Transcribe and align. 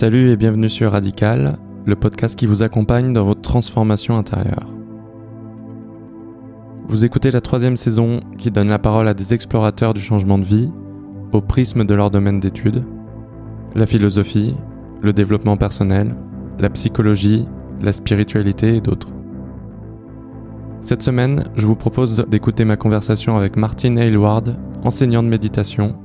Salut 0.00 0.30
et 0.30 0.36
bienvenue 0.36 0.68
sur 0.68 0.92
Radical, 0.92 1.58
le 1.84 1.96
podcast 1.96 2.38
qui 2.38 2.46
vous 2.46 2.62
accompagne 2.62 3.12
dans 3.12 3.24
votre 3.24 3.40
transformation 3.40 4.16
intérieure. 4.16 4.68
Vous 6.86 7.04
écoutez 7.04 7.32
la 7.32 7.40
troisième 7.40 7.76
saison 7.76 8.20
qui 8.38 8.52
donne 8.52 8.68
la 8.68 8.78
parole 8.78 9.08
à 9.08 9.14
des 9.14 9.34
explorateurs 9.34 9.94
du 9.94 10.00
changement 10.00 10.38
de 10.38 10.44
vie 10.44 10.70
au 11.32 11.40
prisme 11.40 11.84
de 11.84 11.94
leur 11.94 12.12
domaine 12.12 12.38
d'études, 12.38 12.84
la 13.74 13.86
philosophie, 13.86 14.54
le 15.02 15.12
développement 15.12 15.56
personnel, 15.56 16.14
la 16.60 16.70
psychologie, 16.70 17.48
la 17.80 17.90
spiritualité 17.90 18.76
et 18.76 18.80
d'autres. 18.80 19.10
Cette 20.80 21.02
semaine, 21.02 21.42
je 21.56 21.66
vous 21.66 21.74
propose 21.74 22.24
d'écouter 22.28 22.64
ma 22.64 22.76
conversation 22.76 23.36
avec 23.36 23.56
Martine 23.56 23.98
Aylward, 23.98 24.54
enseignant 24.84 25.24
de 25.24 25.28
méditation, 25.28 25.96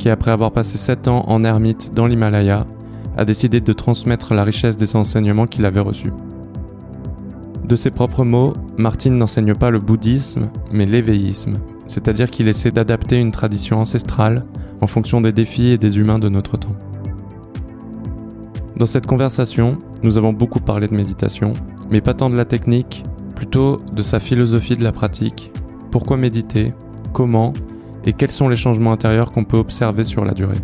qui 0.00 0.08
après 0.08 0.32
avoir 0.32 0.50
passé 0.50 0.78
7 0.78 1.06
ans 1.06 1.24
en 1.28 1.44
ermite 1.44 1.94
dans 1.94 2.06
l'Himalaya, 2.06 2.66
a 3.16 3.24
décidé 3.24 3.60
de 3.60 3.72
transmettre 3.72 4.34
la 4.34 4.44
richesse 4.44 4.76
des 4.76 4.96
enseignements 4.96 5.46
qu'il 5.46 5.64
avait 5.64 5.80
reçus. 5.80 6.12
De 7.64 7.74
ses 7.76 7.90
propres 7.90 8.24
mots, 8.24 8.52
Martine 8.78 9.16
n'enseigne 9.16 9.54
pas 9.54 9.70
le 9.70 9.78
bouddhisme, 9.78 10.48
mais 10.72 10.86
l'éveillisme, 10.86 11.54
c'est-à-dire 11.86 12.30
qu'il 12.30 12.48
essaie 12.48 12.70
d'adapter 12.70 13.18
une 13.18 13.32
tradition 13.32 13.80
ancestrale 13.80 14.42
en 14.80 14.86
fonction 14.86 15.20
des 15.20 15.32
défis 15.32 15.68
et 15.68 15.78
des 15.78 15.98
humains 15.98 16.18
de 16.18 16.28
notre 16.28 16.56
temps. 16.56 16.76
Dans 18.76 18.86
cette 18.86 19.06
conversation, 19.06 19.78
nous 20.02 20.18
avons 20.18 20.32
beaucoup 20.32 20.60
parlé 20.60 20.86
de 20.86 20.94
méditation, 20.94 21.54
mais 21.90 22.00
pas 22.00 22.14
tant 22.14 22.28
de 22.28 22.36
la 22.36 22.44
technique, 22.44 23.04
plutôt 23.34 23.78
de 23.92 24.02
sa 24.02 24.20
philosophie 24.20 24.76
de 24.76 24.84
la 24.84 24.92
pratique, 24.92 25.50
pourquoi 25.90 26.16
méditer, 26.16 26.74
comment? 27.12 27.52
Et 28.04 28.12
quels 28.12 28.30
sont 28.30 28.48
les 28.48 28.56
changements 28.56 28.92
intérieurs 28.92 29.32
qu'on 29.32 29.44
peut 29.44 29.56
observer 29.56 30.04
sur 30.04 30.24
la 30.24 30.34
durée? 30.34 30.58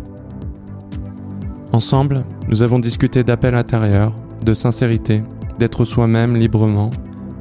Ensemble, 1.73 2.23
nous 2.49 2.61
avons 2.61 2.77
discuté 2.77 3.23
d'appel 3.23 3.55
intérieur, 3.55 4.13
de 4.45 4.53
sincérité, 4.53 5.23
d'être 5.57 5.85
soi-même 5.85 6.35
librement, 6.35 6.91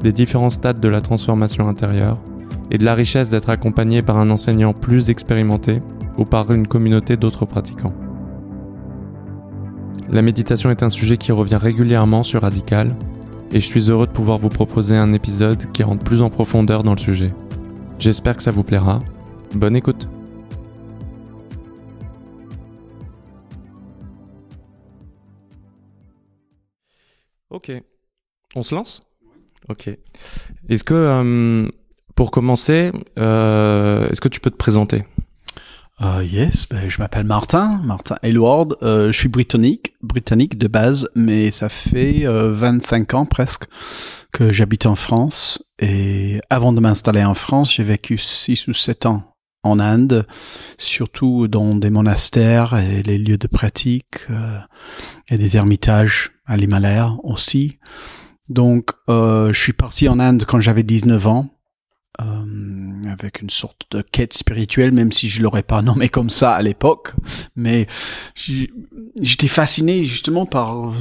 des 0.02 0.10
différents 0.10 0.48
stades 0.48 0.80
de 0.80 0.88
la 0.88 1.02
transformation 1.02 1.68
intérieure 1.68 2.18
et 2.70 2.78
de 2.78 2.84
la 2.86 2.94
richesse 2.94 3.28
d'être 3.28 3.50
accompagné 3.50 4.00
par 4.00 4.16
un 4.16 4.30
enseignant 4.30 4.72
plus 4.72 5.10
expérimenté 5.10 5.82
ou 6.16 6.24
par 6.24 6.50
une 6.50 6.66
communauté 6.66 7.18
d'autres 7.18 7.44
pratiquants. 7.44 7.92
La 10.08 10.22
méditation 10.22 10.70
est 10.70 10.82
un 10.82 10.88
sujet 10.88 11.18
qui 11.18 11.30
revient 11.30 11.58
régulièrement 11.60 12.22
sur 12.22 12.40
Radical 12.40 12.88
et 13.52 13.60
je 13.60 13.66
suis 13.66 13.90
heureux 13.90 14.06
de 14.06 14.12
pouvoir 14.12 14.38
vous 14.38 14.48
proposer 14.48 14.96
un 14.96 15.12
épisode 15.12 15.70
qui 15.72 15.82
rentre 15.82 16.04
plus 16.04 16.22
en 16.22 16.30
profondeur 16.30 16.84
dans 16.84 16.94
le 16.94 16.98
sujet. 16.98 17.34
J'espère 17.98 18.38
que 18.38 18.42
ça 18.42 18.50
vous 18.50 18.64
plaira. 18.64 19.00
Bonne 19.54 19.76
écoute 19.76 20.08
Ok. 27.52 27.70
On 28.56 28.62
se 28.62 28.74
lance? 28.74 29.02
Ok. 29.68 29.90
Est-ce 30.68 30.82
que, 30.84 30.94
euh, 30.94 31.68
pour 32.14 32.30
commencer, 32.30 32.90
euh, 33.18 34.08
est-ce 34.08 34.20
que 34.20 34.28
tu 34.28 34.40
peux 34.40 34.50
te 34.50 34.56
présenter? 34.56 35.04
Uh, 36.00 36.24
Yes, 36.24 36.66
ben, 36.68 36.88
je 36.88 36.98
m'appelle 36.98 37.24
Martin, 37.24 37.80
Martin 37.84 38.16
Aylward. 38.22 38.76
Euh, 38.82 39.12
je 39.12 39.18
suis 39.18 39.28
britannique, 39.28 39.94
britannique 40.02 40.56
de 40.56 40.66
base, 40.66 41.08
mais 41.14 41.50
ça 41.50 41.68
fait 41.68 42.24
25 42.26 43.14
ans 43.14 43.26
presque 43.26 43.64
que 44.32 44.50
j'habite 44.50 44.86
en 44.86 44.94
France. 44.94 45.62
Et 45.78 46.40
avant 46.48 46.72
de 46.72 46.80
m'installer 46.80 47.22
en 47.22 47.34
France, 47.34 47.74
j'ai 47.74 47.82
vécu 47.82 48.16
6 48.16 48.66
ou 48.68 48.72
7 48.72 49.06
ans 49.06 49.31
en 49.62 49.78
Inde, 49.78 50.26
surtout 50.78 51.48
dans 51.48 51.74
des 51.74 51.90
monastères 51.90 52.76
et 52.76 53.02
les 53.02 53.18
lieux 53.18 53.38
de 53.38 53.46
pratique 53.46 54.18
euh, 54.30 54.58
et 55.28 55.38
des 55.38 55.56
ermitages 55.56 56.32
à 56.46 56.56
l'Himalaya 56.56 57.12
aussi. 57.22 57.78
Donc, 58.48 58.90
euh, 59.08 59.52
je 59.52 59.60
suis 59.60 59.72
parti 59.72 60.08
en 60.08 60.18
Inde 60.18 60.44
quand 60.46 60.60
j'avais 60.60 60.82
19 60.82 61.26
ans, 61.28 61.48
euh, 62.20 63.02
avec 63.10 63.40
une 63.40 63.50
sorte 63.50 63.86
de 63.92 64.02
quête 64.02 64.34
spirituelle, 64.34 64.92
même 64.92 65.12
si 65.12 65.28
je 65.28 65.42
l'aurais 65.42 65.62
pas 65.62 65.80
nommé 65.80 66.08
comme 66.08 66.30
ça 66.30 66.54
à 66.54 66.62
l'époque. 66.62 67.12
Mais 67.54 67.86
j'étais 68.34 69.46
fasciné 69.46 70.04
justement 70.04 70.44
par 70.44 70.92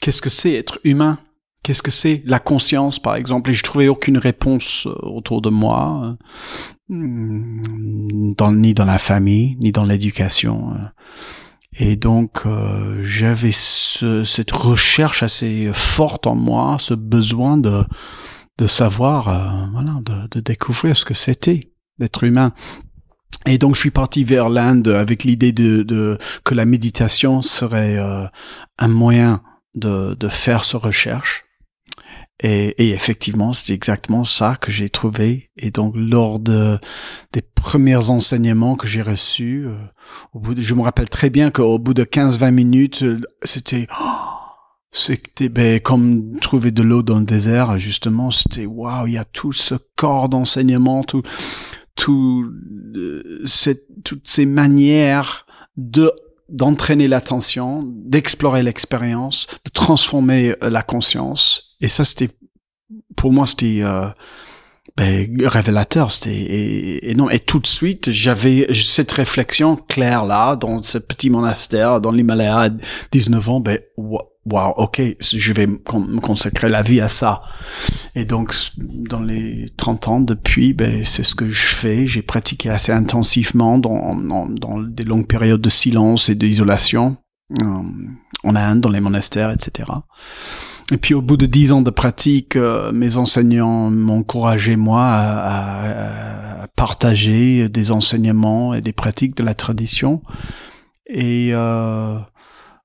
qu'est-ce 0.00 0.22
que 0.22 0.30
c'est 0.30 0.54
être 0.54 0.80
humain? 0.84 1.18
Qu'est-ce 1.62 1.82
que 1.82 1.90
c'est 1.90 2.22
la 2.24 2.38
conscience, 2.38 3.00
par 3.00 3.16
exemple? 3.16 3.50
Et 3.50 3.54
je 3.54 3.62
trouvais 3.64 3.88
aucune 3.88 4.18
réponse 4.18 4.86
autour 5.02 5.42
de 5.42 5.50
moi. 5.50 6.16
Hmm, 6.88 7.60
ni 8.52 8.74
dans 8.74 8.84
la 8.84 8.98
famille, 8.98 9.56
ni 9.58 9.72
dans 9.72 9.84
l'éducation. 9.84 10.72
Euh. 10.72 10.86
Et 11.78 11.96
donc 11.96 12.46
euh, 12.46 13.00
j'avais 13.02 13.50
ce, 13.52 14.22
cette 14.22 14.52
recherche 14.52 15.24
assez 15.24 15.70
forte 15.72 16.28
en 16.28 16.36
moi, 16.36 16.76
ce 16.78 16.94
besoin 16.94 17.56
de 17.56 17.84
de 18.58 18.66
savoir, 18.66 19.28
euh, 19.28 19.66
voilà, 19.72 20.00
de, 20.02 20.28
de, 20.30 20.40
découvrir 20.40 20.96
ce 20.96 21.04
que 21.04 21.12
c'était 21.12 21.72
d'être 21.98 22.24
humain. 22.24 22.52
Et 23.44 23.58
donc 23.58 23.74
je 23.74 23.80
suis 23.80 23.90
parti 23.90 24.24
vers 24.24 24.48
l'Inde 24.48 24.88
avec 24.88 25.24
l'idée 25.24 25.52
de, 25.52 25.82
de, 25.82 26.16
que 26.44 26.54
la 26.54 26.64
méditation 26.64 27.42
serait 27.42 27.98
un 28.78 28.88
moyen 28.88 29.42
de, 29.74 30.14
de 30.14 30.28
faire 30.28 30.64
ce 30.64 30.76
recherche 30.76 31.45
et, 32.40 32.74
et, 32.84 32.90
effectivement, 32.90 33.54
c'est 33.54 33.72
exactement 33.72 34.24
ça 34.24 34.56
que 34.60 34.70
j'ai 34.70 34.90
trouvé. 34.90 35.50
Et 35.56 35.70
donc, 35.70 35.94
lors 35.96 36.38
de, 36.38 36.78
des 37.32 37.40
premiers 37.40 38.10
enseignements 38.10 38.76
que 38.76 38.86
j'ai 38.86 39.00
reçus, 39.00 39.64
euh, 39.66 39.74
au 40.34 40.40
bout 40.40 40.54
je 40.60 40.74
me 40.74 40.82
rappelle 40.82 41.08
très 41.08 41.30
bien 41.30 41.50
qu'au 41.50 41.78
bout 41.78 41.94
de 41.94 42.04
15-20 42.04 42.50
minutes, 42.50 43.02
euh, 43.04 43.18
c'était, 43.42 43.86
oh, 43.98 44.04
c'était 44.90 45.48
ben, 45.48 45.80
comme 45.80 46.38
trouver 46.40 46.72
de 46.72 46.82
l'eau 46.82 47.02
dans 47.02 47.20
le 47.20 47.24
désert. 47.24 47.78
Justement, 47.78 48.30
c'était 48.30 48.66
waouh, 48.66 49.06
il 49.06 49.14
y 49.14 49.18
a 49.18 49.24
tout 49.24 49.54
ce 49.54 49.74
corps 49.96 50.28
d'enseignement, 50.28 51.04
tout, 51.04 51.22
tout, 51.94 52.52
euh, 52.96 53.40
cette, 53.46 53.86
toutes 54.04 54.28
ces 54.28 54.44
manières 54.46 55.46
de 55.78 56.12
d'entraîner 56.48 57.08
l'attention, 57.08 57.82
d'explorer 57.84 58.62
l'expérience, 58.62 59.48
de 59.64 59.70
transformer 59.70 60.54
la 60.62 60.84
conscience 60.84 61.65
et 61.80 61.88
ça, 61.88 62.04
c'était, 62.04 62.30
pour 63.16 63.32
moi, 63.32 63.46
c'était 63.46 63.80
euh, 63.82 64.06
ben, 64.96 65.46
révélateur. 65.46 66.10
C'était 66.10 66.34
et, 66.34 67.10
et, 67.10 67.14
non. 67.14 67.28
Et 67.28 67.38
tout 67.38 67.60
de 67.60 67.66
suite, 67.66 68.10
j'avais 68.10 68.66
cette 68.74 69.12
réflexion 69.12 69.76
claire 69.76 70.24
là, 70.24 70.56
dans 70.56 70.82
ce 70.82 70.98
petit 70.98 71.30
monastère, 71.30 72.00
dans 72.00 72.10
l'Himalaya, 72.10 72.58
à 72.58 72.68
19 73.12 73.48
ans. 73.50 73.60
Ben, 73.60 73.78
wow, 73.96 74.72
ok, 74.76 75.02
je 75.20 75.52
vais 75.52 75.66
me 75.66 76.20
consacrer 76.20 76.68
la 76.68 76.82
vie 76.82 77.00
à 77.00 77.08
ça. 77.08 77.42
Et 78.14 78.24
donc, 78.24 78.54
dans 78.78 79.20
les 79.20 79.66
30 79.76 80.08
ans 80.08 80.20
depuis, 80.20 80.72
ben, 80.72 81.04
c'est 81.04 81.24
ce 81.24 81.34
que 81.34 81.50
je 81.50 81.66
fais. 81.66 82.06
J'ai 82.06 82.22
pratiqué 82.22 82.70
assez 82.70 82.92
intensivement 82.92 83.78
dans, 83.78 84.14
dans, 84.16 84.46
dans 84.46 84.80
des 84.80 85.04
longues 85.04 85.26
périodes 85.26 85.60
de 85.60 85.68
silence 85.68 86.30
et 86.30 86.34
d'isolation 86.34 87.18
euh, 87.60 87.82
en 88.44 88.56
Inde, 88.56 88.80
dans 88.80 88.88
les 88.88 89.00
monastères, 89.00 89.50
etc. 89.50 89.90
Et 90.92 90.98
puis 90.98 91.14
au 91.14 91.22
bout 91.22 91.36
de 91.36 91.46
dix 91.46 91.72
ans 91.72 91.82
de 91.82 91.90
pratique, 91.90 92.54
euh, 92.54 92.92
mes 92.92 93.16
enseignants 93.16 93.92
encouragé 94.08 94.76
moi 94.76 95.02
à, 95.02 96.62
à, 96.62 96.66
partager 96.68 97.68
des 97.68 97.90
enseignements 97.90 98.72
et 98.72 98.80
des 98.80 98.92
pratiques 98.92 99.36
de 99.36 99.42
la 99.42 99.54
tradition. 99.54 100.22
Et 101.08 101.50
euh, 101.52 102.18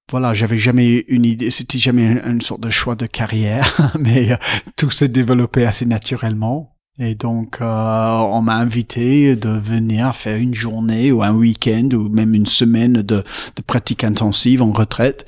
voilà, 0.09 0.33
j'avais 0.33 0.57
jamais 0.57 1.05
une 1.07 1.25
idée, 1.25 1.51
c'était 1.51 1.79
jamais 1.79 2.21
une, 2.25 2.41
sorte 2.41 2.61
de 2.61 2.69
choix 2.69 2.95
de 2.95 3.05
carrière, 3.05 3.93
mais 3.99 4.31
euh, 4.31 4.35
tout 4.75 4.91
s'est 4.91 5.07
développé 5.07 5.65
assez 5.65 5.85
naturellement. 5.85 6.75
Et 6.99 7.15
donc, 7.15 7.59
euh, 7.61 7.65
on 7.65 8.41
m'a 8.41 8.55
invité 8.55 9.35
de 9.35 9.49
venir 9.49 10.13
faire 10.13 10.35
une 10.35 10.53
journée 10.53 11.11
ou 11.11 11.23
un 11.23 11.33
week-end 11.33 11.87
ou 11.93 12.09
même 12.09 12.35
une 12.35 12.45
semaine 12.45 13.01
de, 13.01 13.23
de 13.55 13.61
pratique 13.65 14.03
intensive 14.03 14.61
en 14.61 14.71
retraite. 14.71 15.25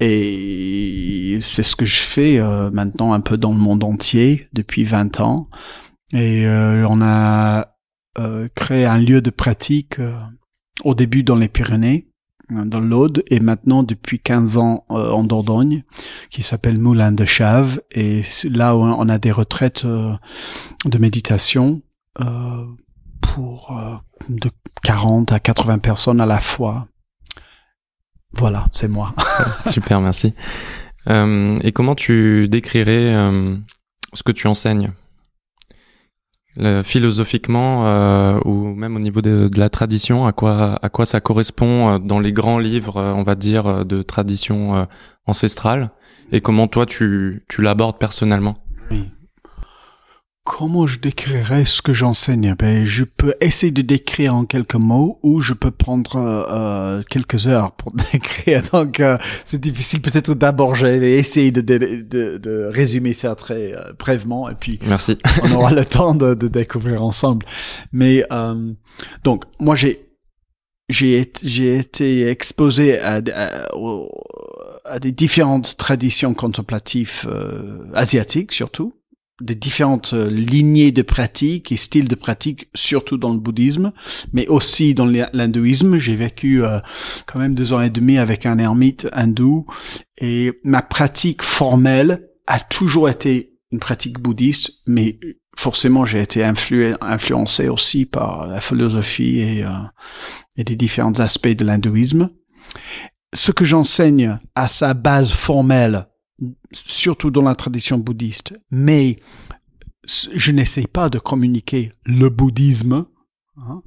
Et 0.00 1.38
c'est 1.42 1.62
ce 1.62 1.76
que 1.76 1.84
je 1.84 2.00
fais 2.00 2.38
euh, 2.38 2.70
maintenant 2.70 3.12
un 3.12 3.20
peu 3.20 3.36
dans 3.36 3.52
le 3.52 3.58
monde 3.58 3.84
entier 3.84 4.48
depuis 4.54 4.84
20 4.84 5.20
ans. 5.20 5.48
Et 6.12 6.46
euh, 6.46 6.86
on 6.88 7.00
a 7.02 7.76
euh, 8.18 8.48
créé 8.54 8.86
un 8.86 8.98
lieu 8.98 9.20
de 9.20 9.30
pratique 9.30 10.00
au 10.84 10.94
début 10.94 11.22
dans 11.22 11.36
les 11.36 11.48
Pyrénées, 11.48 12.08
dans 12.50 12.80
l'Aude, 12.80 13.22
et 13.28 13.38
maintenant 13.38 13.82
depuis 13.82 14.18
15 14.18 14.56
ans 14.56 14.84
en 14.88 15.22
Dordogne, 15.22 15.84
qui 16.30 16.42
s'appelle 16.42 16.80
Moulin 16.80 17.12
de 17.12 17.24
Chave. 17.26 17.80
Et 17.92 18.22
là 18.44 18.74
on 18.76 19.08
a 19.08 19.18
des 19.18 19.30
retraites 19.30 19.86
de 19.86 20.98
méditation 20.98 21.82
pour 23.20 23.78
de 24.28 24.50
40 24.82 25.32
à 25.32 25.38
80 25.38 25.78
personnes 25.78 26.20
à 26.20 26.26
la 26.26 26.40
fois. 26.40 26.88
Voilà, 28.32 28.64
c'est 28.72 28.88
moi. 28.88 29.14
Super, 29.66 30.00
merci. 30.00 30.34
Euh, 31.08 31.56
et 31.62 31.72
comment 31.72 31.94
tu 31.94 32.48
décrirais 32.48 33.14
euh, 33.14 33.56
ce 34.12 34.22
que 34.22 34.32
tu 34.32 34.46
enseignes? 34.46 34.92
Philosophiquement 36.82 37.86
euh, 37.86 38.40
ou 38.44 38.74
même 38.74 38.96
au 38.96 38.98
niveau 38.98 39.22
de, 39.22 39.48
la 39.56 39.70
tradition, 39.70 40.26
à 40.26 40.32
quoi 40.32 40.78
à 40.82 40.88
quoi 40.88 41.06
ça 41.06 41.20
correspond 41.20 41.94
euh, 41.94 41.98
dans 41.98 42.18
les 42.18 42.32
grands 42.32 42.58
livres, 42.58 42.96
euh, 42.96 43.12
on 43.12 43.22
va 43.22 43.36
dire, 43.36 43.84
de 43.86 44.02
tradition 44.02 44.86
ancestrale, 45.26 45.90
et 46.32 46.40
comment 46.40 46.66
toi 46.66 46.86
tu 46.86 47.44
tu 47.48 47.62
l'abordes 47.62 47.98
personnellement? 47.98 48.58
Comment 50.58 50.84
je 50.84 50.98
décrirais 50.98 51.64
ce 51.64 51.80
que 51.80 51.94
j'enseigne? 51.94 52.56
Ben, 52.58 52.84
je 52.84 53.04
peux 53.04 53.34
essayer 53.40 53.70
de 53.70 53.82
décrire 53.82 54.34
en 54.34 54.44
quelques 54.44 54.74
mots, 54.74 55.20
ou 55.22 55.40
je 55.40 55.52
peux 55.52 55.70
prendre 55.70 56.16
euh, 56.16 57.00
quelques 57.08 57.46
heures 57.46 57.70
pour 57.70 57.92
décrire. 58.12 58.60
Donc, 58.72 58.98
euh, 58.98 59.16
c'est 59.44 59.60
difficile 59.60 60.02
peut-être 60.02 60.34
d'abord. 60.34 60.74
Je 60.74 60.86
vais 60.86 61.12
essayer 61.12 61.52
de, 61.52 61.60
de, 61.60 61.78
de, 62.02 62.38
de, 62.38 62.64
résumer 62.64 63.12
ça 63.12 63.36
très 63.36 63.76
euh, 63.76 63.92
brèvement, 63.96 64.50
et 64.50 64.56
puis 64.56 64.80
Merci. 64.86 65.18
on 65.44 65.52
aura 65.52 65.70
le 65.70 65.84
temps 65.86 66.16
de, 66.16 66.34
de, 66.34 66.48
découvrir 66.48 67.04
ensemble. 67.04 67.46
Mais 67.92 68.24
euh, 68.32 68.72
donc, 69.22 69.44
moi, 69.60 69.76
j'ai 69.76 70.10
j'ai 70.88 71.32
j'ai 71.44 71.76
été 71.76 72.26
exposé 72.28 72.98
à, 72.98 73.22
à, 73.32 73.68
à, 74.84 74.98
des 74.98 75.12
différentes 75.12 75.76
traditions 75.76 76.34
contemplatives 76.34 77.28
asiatiques 77.94 78.50
surtout 78.50 78.94
des 79.40 79.54
différentes 79.54 80.12
euh, 80.12 80.28
lignées 80.28 80.92
de 80.92 81.02
pratiques 81.02 81.72
et 81.72 81.76
styles 81.76 82.08
de 82.08 82.14
pratique, 82.14 82.68
surtout 82.74 83.16
dans 83.16 83.32
le 83.32 83.38
bouddhisme, 83.38 83.92
mais 84.32 84.46
aussi 84.48 84.94
dans 84.94 85.06
l'hindouisme. 85.06 85.98
J'ai 85.98 86.16
vécu 86.16 86.64
euh, 86.64 86.78
quand 87.26 87.38
même 87.38 87.54
deux 87.54 87.72
ans 87.72 87.80
et 87.80 87.90
demi 87.90 88.18
avec 88.18 88.46
un 88.46 88.58
ermite 88.58 89.08
hindou 89.12 89.66
et 90.18 90.52
ma 90.64 90.82
pratique 90.82 91.42
formelle 91.42 92.28
a 92.46 92.60
toujours 92.60 93.08
été 93.08 93.58
une 93.72 93.78
pratique 93.78 94.18
bouddhiste, 94.18 94.82
mais 94.86 95.18
forcément 95.56 96.04
j'ai 96.04 96.20
été 96.20 96.44
influencé 96.44 97.68
aussi 97.68 98.06
par 98.06 98.46
la 98.46 98.60
philosophie 98.60 99.40
et, 99.40 99.64
euh, 99.64 99.70
et 100.56 100.64
des 100.64 100.76
différents 100.76 101.18
aspects 101.20 101.48
de 101.48 101.64
l'hindouisme. 101.64 102.30
Ce 103.32 103.52
que 103.52 103.64
j'enseigne 103.64 104.38
à 104.56 104.66
sa 104.66 104.94
base 104.94 105.30
formelle 105.30 106.06
surtout 106.72 107.30
dans 107.30 107.42
la 107.42 107.54
tradition 107.54 107.98
bouddhiste. 107.98 108.58
Mais 108.70 109.18
je 110.04 110.52
n'essaie 110.52 110.86
pas 110.86 111.08
de 111.08 111.18
communiquer 111.18 111.92
le 112.04 112.28
bouddhisme, 112.28 113.06
hein, 113.56 113.82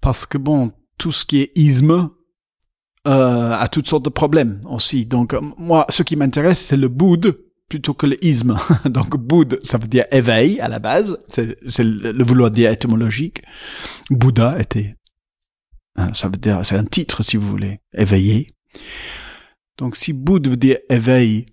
parce 0.00 0.26
que 0.26 0.38
bon, 0.38 0.72
tout 0.98 1.12
ce 1.12 1.24
qui 1.24 1.40
est 1.40 1.52
isme 1.56 2.10
euh, 3.06 3.52
a 3.52 3.68
toutes 3.68 3.88
sortes 3.88 4.04
de 4.04 4.10
problèmes 4.10 4.60
aussi. 4.68 5.04
Donc 5.04 5.34
moi, 5.58 5.86
ce 5.88 6.02
qui 6.02 6.16
m'intéresse, 6.16 6.60
c'est 6.60 6.76
le 6.76 6.88
bouddhe 6.88 7.36
plutôt 7.68 7.94
que 7.94 8.06
le 8.06 8.22
isme. 8.24 8.56
Donc 8.84 9.16
bouddhe, 9.16 9.58
ça 9.62 9.78
veut 9.78 9.88
dire 9.88 10.04
éveil 10.12 10.60
à 10.60 10.68
la 10.68 10.78
base, 10.78 11.18
c'est 11.28 11.56
le 11.82 12.24
vouloir 12.24 12.50
dire 12.50 12.70
étymologique. 12.70 13.42
Bouddha 14.10 14.58
était, 14.60 14.96
hein, 15.96 16.12
ça 16.14 16.28
veut 16.28 16.36
dire, 16.36 16.64
c'est 16.64 16.76
un 16.76 16.84
titre 16.84 17.22
si 17.22 17.36
vous 17.36 17.48
voulez, 17.48 17.80
éveillé. 17.92 18.46
Donc 19.78 19.96
si 19.96 20.12
bouddha 20.12 20.50
veut 20.50 20.56
dire 20.56 20.78
éveil, 20.88 21.46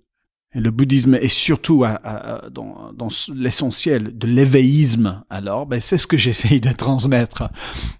et 0.55 0.61
le 0.61 0.71
bouddhisme 0.71 1.13
est 1.13 1.27
surtout 1.27 1.83
à, 1.83 2.49
dans, 2.51 2.91
dans 2.93 3.09
l'essentiel 3.35 4.17
de 4.17 4.25
l'éveillisme. 4.25 5.23
Alors, 5.29 5.67
ben, 5.67 5.79
c'est 5.79 5.97
ce 5.97 6.07
que 6.07 6.17
j'essaye 6.17 6.59
de 6.59 6.71
transmettre. 6.71 7.49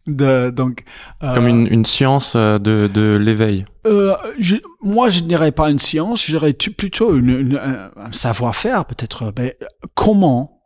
De, 0.07 0.49
donc, 0.49 0.83
euh, 1.23 1.33
comme 1.33 1.47
une, 1.47 1.67
une, 1.67 1.85
science 1.85 2.33
euh, 2.35 2.57
de, 2.57 2.89
de 2.91 3.17
l'éveil. 3.21 3.65
Euh, 3.85 4.15
je, 4.39 4.55
moi, 4.81 5.09
je 5.09 5.19
ne 5.21 5.27
dirais 5.27 5.51
pas 5.51 5.69
une 5.69 5.79
science, 5.79 6.25
je 6.25 6.31
dirais 6.31 6.53
plutôt 6.53 7.15
une, 7.15 7.55
un 7.57 8.11
savoir-faire, 8.11 8.85
peut-être. 8.85 9.31
Ben, 9.31 9.53
comment 9.93 10.63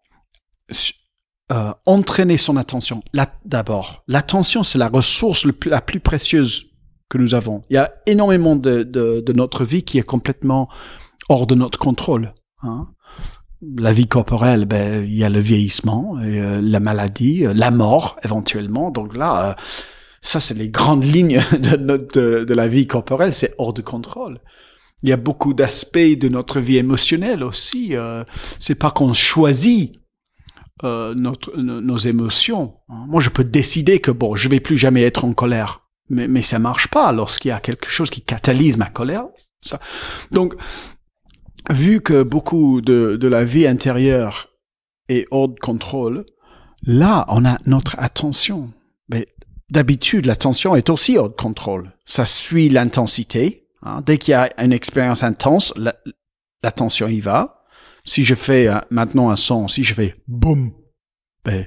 euh, 1.51 1.73
entraîner 1.85 2.37
son 2.37 2.55
attention? 2.55 3.03
D'abord, 3.43 4.05
l'attention, 4.07 4.63
c'est 4.63 4.77
la 4.77 4.87
ressource 4.87 5.45
la 5.65 5.81
plus 5.81 5.99
précieuse 5.99 6.67
que 7.09 7.17
nous 7.17 7.35
avons. 7.35 7.61
Il 7.69 7.73
y 7.73 7.77
a 7.77 7.93
énormément 8.05 8.55
de, 8.55 8.83
de, 8.83 9.19
de 9.19 9.33
notre 9.33 9.65
vie 9.65 9.83
qui 9.83 9.99
est 9.99 10.03
complètement 10.03 10.69
hors 11.29 11.47
de 11.47 11.55
notre 11.55 11.79
contrôle. 11.79 12.33
Hein. 12.61 12.87
La 13.77 13.93
vie 13.93 14.07
corporelle, 14.07 14.65
ben 14.65 15.05
il 15.05 15.15
y 15.15 15.23
a 15.23 15.29
le 15.29 15.39
vieillissement, 15.39 16.17
euh, 16.21 16.59
la 16.61 16.79
maladie, 16.79 17.45
euh, 17.45 17.53
la 17.53 17.71
mort 17.71 18.17
éventuellement. 18.23 18.91
Donc 18.91 19.15
là, 19.15 19.51
euh, 19.51 19.53
ça 20.21 20.39
c'est 20.39 20.57
les 20.57 20.69
grandes 20.69 21.05
lignes 21.05 21.41
de, 21.53 21.77
notre, 21.77 22.43
de, 22.43 22.53
la 22.53 22.67
vie 22.67 22.87
corporelle, 22.87 23.33
c'est 23.33 23.55
hors 23.57 23.73
de 23.73 23.81
contrôle. 23.81 24.41
Il 25.01 25.09
y 25.09 25.13
a 25.13 25.17
beaucoup 25.17 25.53
d'aspects 25.53 25.97
de 25.97 26.29
notre 26.29 26.59
vie 26.59 26.77
émotionnelle 26.77 27.43
aussi. 27.43 27.93
c'est 28.57 28.75
pas 28.75 28.89
qu'on 28.89 29.11
choisit 29.11 29.99
notre, 30.81 31.57
nos 31.57 31.97
émotions. 31.97 32.75
Hein. 32.87 33.05
Moi, 33.09 33.19
je 33.19 33.29
peux 33.29 33.43
décider 33.43 33.99
que 33.99 34.11
bon, 34.11 34.35
je 34.35 34.47
vais 34.47 34.61
plus 34.61 34.77
jamais 34.77 35.01
être 35.01 35.25
en 35.25 35.33
colère, 35.33 35.81
mais 36.09 36.29
mais 36.29 36.41
ça 36.41 36.57
marche 36.57 36.87
pas 36.87 37.11
lorsqu'il 37.11 37.49
y 37.49 37.51
a 37.51 37.59
quelque 37.59 37.89
chose 37.89 38.09
qui 38.09 38.21
catalyse 38.21 38.77
ma 38.77 38.85
colère. 38.85 39.25
Ça. 39.61 39.79
Donc, 40.31 40.55
vu 41.71 42.01
que 42.01 42.23
beaucoup 42.23 42.81
de, 42.81 43.15
de 43.15 43.27
la 43.27 43.43
vie 43.43 43.67
intérieure 43.67 44.49
est 45.09 45.27
hors 45.31 45.49
de 45.49 45.59
contrôle, 45.59 46.25
là, 46.83 47.25
on 47.27 47.45
a 47.45 47.57
notre 47.65 47.95
attention. 47.99 48.71
Mais 49.09 49.27
d'habitude, 49.69 50.25
l'attention 50.25 50.75
est 50.75 50.89
aussi 50.89 51.17
hors 51.17 51.29
de 51.29 51.35
contrôle. 51.35 51.93
Ça 52.05 52.25
suit 52.25 52.69
l'intensité. 52.69 53.67
Hein. 53.81 54.01
Dès 54.05 54.17
qu'il 54.17 54.31
y 54.31 54.35
a 54.35 54.49
une 54.63 54.73
expérience 54.73 55.23
intense, 55.23 55.73
l'attention 56.63 57.07
y 57.07 57.19
va. 57.19 57.63
Si 58.05 58.23
je 58.23 58.35
fais 58.35 58.67
euh, 58.67 58.79
maintenant 58.89 59.29
un 59.29 59.35
son, 59.35 59.67
si 59.67 59.83
je 59.83 59.93
fais 59.93 60.15
boum, 60.27 60.73
ben, 61.45 61.65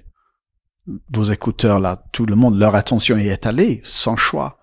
vos 1.13 1.25
écouteurs 1.25 1.81
là, 1.81 2.05
tout 2.13 2.27
le 2.27 2.37
monde, 2.37 2.59
leur 2.59 2.75
attention 2.75 3.17
est 3.17 3.29
étalée, 3.29 3.81
sans 3.85 4.17
choix. 4.17 4.59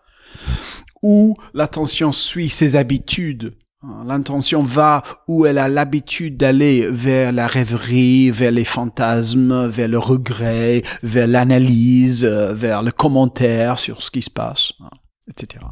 Ou 1.01 1.36
l'attention 1.53 2.12
suit 2.12 2.50
ses 2.50 2.75
habitudes 2.75 3.57
L'intention 4.06 4.63
va 4.63 5.03
où 5.27 5.45
elle 5.45 5.57
a 5.57 5.68
l'habitude 5.68 6.38
d'aller 6.38 6.88
vers 6.89 7.33
la 7.33 7.47
rêverie, 7.47 8.31
vers 8.31 8.51
les 8.51 8.63
fantasmes, 8.63 9.68
vers 9.68 9.89
le 9.89 10.00
regret, 10.00 10.83
vers 11.01 11.27
l'analyse, 11.27 12.24
euh, 12.24 12.53
vers 12.53 12.81
le 12.81 12.91
commentaire 12.91 13.77
sur 13.77 14.01
ce 14.01 14.09
qui 14.09 14.21
se 14.21 14.30
passe, 14.30 14.71
hein, 14.80 14.89
etc. 15.30 15.65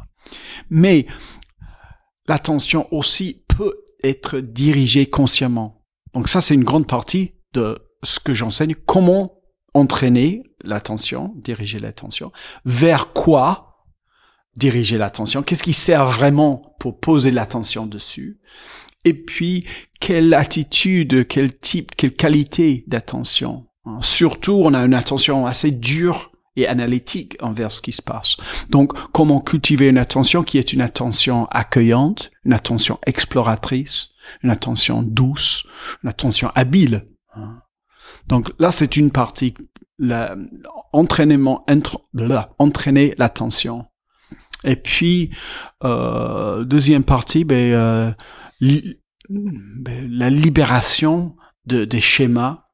Mais 0.68 1.06
l'attention 2.28 2.86
aussi 2.90 3.44
peut 3.48 3.76
être 4.04 4.40
dirigée 4.40 5.06
consciemment. 5.06 5.82
Donc 6.12 6.28
ça, 6.28 6.42
c'est 6.42 6.54
une 6.54 6.64
grande 6.64 6.86
partie 6.86 7.36
de 7.54 7.78
ce 8.02 8.20
que 8.20 8.34
j'enseigne. 8.34 8.74
Comment 8.74 9.40
entraîner 9.72 10.42
l'attention, 10.62 11.32
diriger 11.36 11.78
l'attention, 11.78 12.30
vers 12.66 13.14
quoi 13.14 13.71
diriger 14.56 14.98
l'attention, 14.98 15.42
qu'est-ce 15.42 15.62
qui 15.62 15.72
sert 15.72 16.06
vraiment 16.06 16.74
pour 16.78 17.00
poser 17.00 17.30
l'attention 17.30 17.86
dessus, 17.86 18.38
et 19.04 19.14
puis 19.14 19.64
quelle 20.00 20.34
attitude, 20.34 21.26
quel 21.26 21.56
type, 21.56 21.94
quelle 21.96 22.14
qualité 22.14 22.84
d'attention. 22.86 23.66
Hein. 23.84 23.98
Surtout, 24.02 24.60
on 24.64 24.74
a 24.74 24.84
une 24.84 24.94
attention 24.94 25.46
assez 25.46 25.70
dure 25.70 26.32
et 26.56 26.66
analytique 26.66 27.36
envers 27.40 27.72
ce 27.72 27.80
qui 27.80 27.92
se 27.92 28.02
passe. 28.02 28.36
Donc, 28.68 28.92
comment 29.12 29.40
cultiver 29.40 29.88
une 29.88 29.98
attention 29.98 30.42
qui 30.42 30.58
est 30.58 30.72
une 30.72 30.82
attention 30.82 31.46
accueillante, 31.46 32.30
une 32.44 32.52
attention 32.52 32.98
exploratrice, 33.06 34.10
une 34.42 34.50
attention 34.50 35.02
douce, 35.02 35.66
une 36.02 36.10
attention 36.10 36.50
habile. 36.54 37.06
Hein. 37.34 37.62
Donc 38.28 38.52
là, 38.58 38.70
c'est 38.70 38.96
une 38.96 39.10
partie, 39.10 39.54
l'entraînement, 39.98 41.64
entraîner 42.58 43.14
l'attention 43.18 43.86
et 44.64 44.76
puis, 44.76 45.30
euh, 45.84 46.64
deuxième 46.64 47.04
partie, 47.04 47.44
ben, 47.44 47.72
euh, 47.72 48.10
ben, 48.60 50.08
la 50.10 50.30
libération 50.30 51.34
de, 51.66 51.84
des 51.84 52.00
schémas, 52.00 52.64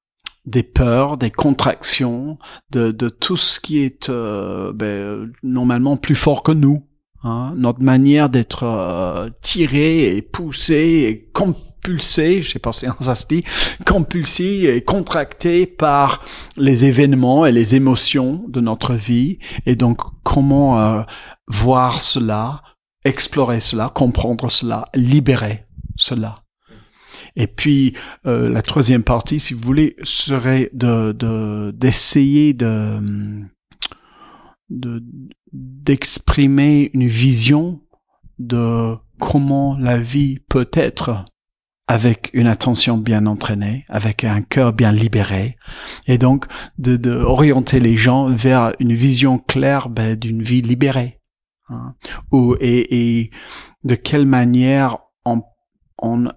des 0.46 0.62
peurs, 0.62 1.16
des 1.18 1.30
contractions, 1.30 2.38
de, 2.70 2.90
de 2.90 3.08
tout 3.08 3.36
ce 3.36 3.60
qui 3.60 3.78
est 3.78 4.08
euh, 4.08 4.72
ben, 4.72 5.30
normalement 5.42 5.96
plus 5.96 6.16
fort 6.16 6.42
que 6.42 6.52
nous. 6.52 6.84
Hein, 7.24 7.54
notre 7.56 7.82
manière 7.82 8.28
d'être 8.28 8.62
euh, 8.62 9.28
tiré 9.42 10.16
et 10.16 10.22
poussé 10.22 11.04
et 11.08 11.30
compulsé, 11.78 12.42
je 12.42 12.50
sais 12.50 12.58
pas 12.58 12.72
si 12.72 12.86
ça 13.00 13.14
se 13.14 13.26
dit, 13.26 13.44
compulsé 13.86 14.74
et 14.74 14.82
contracté 14.82 15.66
par 15.66 16.24
les 16.56 16.84
événements 16.84 17.46
et 17.46 17.52
les 17.52 17.76
émotions 17.76 18.44
de 18.48 18.60
notre 18.60 18.94
vie. 18.94 19.38
Et 19.66 19.76
donc, 19.76 20.00
comment 20.22 20.80
euh, 20.80 21.02
voir 21.46 22.00
cela, 22.00 22.62
explorer 23.04 23.60
cela, 23.60 23.90
comprendre 23.94 24.50
cela, 24.50 24.88
libérer 24.94 25.64
cela. 25.96 26.36
Et 27.36 27.46
puis 27.46 27.94
euh, 28.26 28.48
la 28.48 28.62
troisième 28.62 29.04
partie, 29.04 29.38
si 29.38 29.54
vous 29.54 29.60
voulez, 29.60 29.96
serait 30.02 30.70
de 30.72 31.72
d'essayer 31.72 32.52
de, 32.52 33.00
de 34.70 35.02
d'exprimer 35.52 36.90
une 36.94 37.06
vision 37.06 37.80
de 38.38 38.96
comment 39.20 39.76
la 39.78 39.98
vie 39.98 40.40
peut 40.48 40.68
être 40.72 41.24
avec 41.88 42.30
une 42.34 42.46
attention 42.46 42.98
bien 42.98 43.26
entraînée, 43.26 43.84
avec 43.88 44.24
un 44.24 44.42
cœur 44.42 44.72
bien 44.72 44.92
libéré, 44.92 45.56
et 46.06 46.18
donc 46.18 46.46
de, 46.78 46.96
de 46.96 47.12
orienter 47.12 47.80
les 47.80 47.96
gens 47.96 48.28
vers 48.28 48.72
une 48.78 48.92
vision 48.92 49.38
claire 49.38 49.88
ben, 49.88 50.14
d'une 50.14 50.42
vie 50.42 50.62
libérée. 50.62 51.18
Hein, 51.70 51.94
et, 52.60 53.20
et, 53.20 53.30
de 53.84 53.94
quelle 53.94 54.26
manière 54.26 54.98
on 56.00 56.28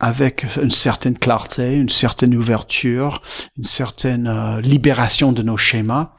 avec 0.00 0.46
une 0.56 0.70
certaine 0.70 1.18
clarté, 1.18 1.74
une 1.74 1.90
certaine 1.90 2.34
ouverture, 2.34 3.20
une 3.56 3.64
certaine 3.64 4.26
euh, 4.26 4.60
libération 4.60 5.30
de 5.30 5.42
nos 5.42 5.58
schémas, 5.58 6.14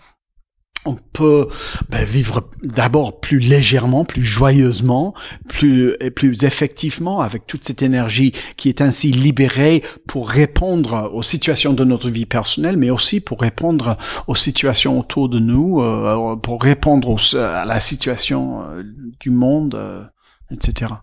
on 0.85 0.97
peut 1.13 1.47
ben, 1.89 2.03
vivre 2.03 2.49
d'abord 2.63 3.19
plus 3.19 3.39
légèrement, 3.39 4.03
plus 4.03 4.23
joyeusement, 4.23 5.13
plus 5.47 5.93
et 5.99 6.09
plus 6.09 6.43
effectivement 6.43 7.21
avec 7.21 7.45
toute 7.45 7.63
cette 7.63 7.83
énergie 7.83 8.31
qui 8.57 8.69
est 8.69 8.81
ainsi 8.81 9.11
libérée 9.11 9.83
pour 10.07 10.29
répondre 10.29 11.11
aux 11.13 11.23
situations 11.23 11.73
de 11.73 11.83
notre 11.83 12.09
vie 12.09 12.25
personnelle, 12.25 12.77
mais 12.77 12.89
aussi 12.89 13.21
pour 13.21 13.41
répondre 13.41 13.97
aux 14.27 14.35
situations 14.35 14.99
autour 14.99 15.29
de 15.29 15.39
nous, 15.39 15.81
euh, 15.81 16.35
pour 16.37 16.61
répondre 16.61 17.15
à 17.35 17.65
la 17.65 17.79
situation 17.79 18.63
euh, 18.63 18.83
du 19.19 19.29
monde, 19.29 19.75
euh, 19.75 20.03
etc. 20.51 20.93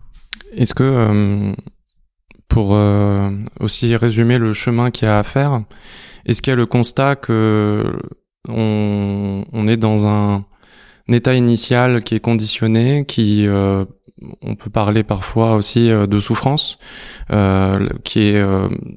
Est-ce 0.53 0.73
que 0.73 1.53
pour 2.47 2.71
aussi 3.59 3.95
résumer 3.95 4.39
le 4.39 4.53
chemin 4.53 4.89
qu'il 4.89 5.07
y 5.07 5.11
a 5.11 5.19
à 5.19 5.23
faire, 5.23 5.61
est-ce 6.25 6.41
qu'il 6.41 6.51
y 6.51 6.53
a 6.53 6.57
le 6.57 6.65
constat 6.65 7.15
que 7.15 7.93
on, 8.47 9.43
on 9.51 9.67
est 9.67 9.77
dans 9.77 10.07
un, 10.07 10.45
état 11.15 11.33
initial 11.33 12.03
qui 12.03 12.15
est 12.15 12.19
conditionné, 12.19 13.05
qui 13.07 13.47
euh, 13.47 13.85
on 14.41 14.55
peut 14.55 14.69
parler 14.69 15.03
parfois 15.03 15.55
aussi 15.55 15.89
euh, 15.89 16.07
de 16.07 16.19
souffrance, 16.19 16.77
euh, 17.31 17.89
qui 18.03 18.27
est, 18.27 18.45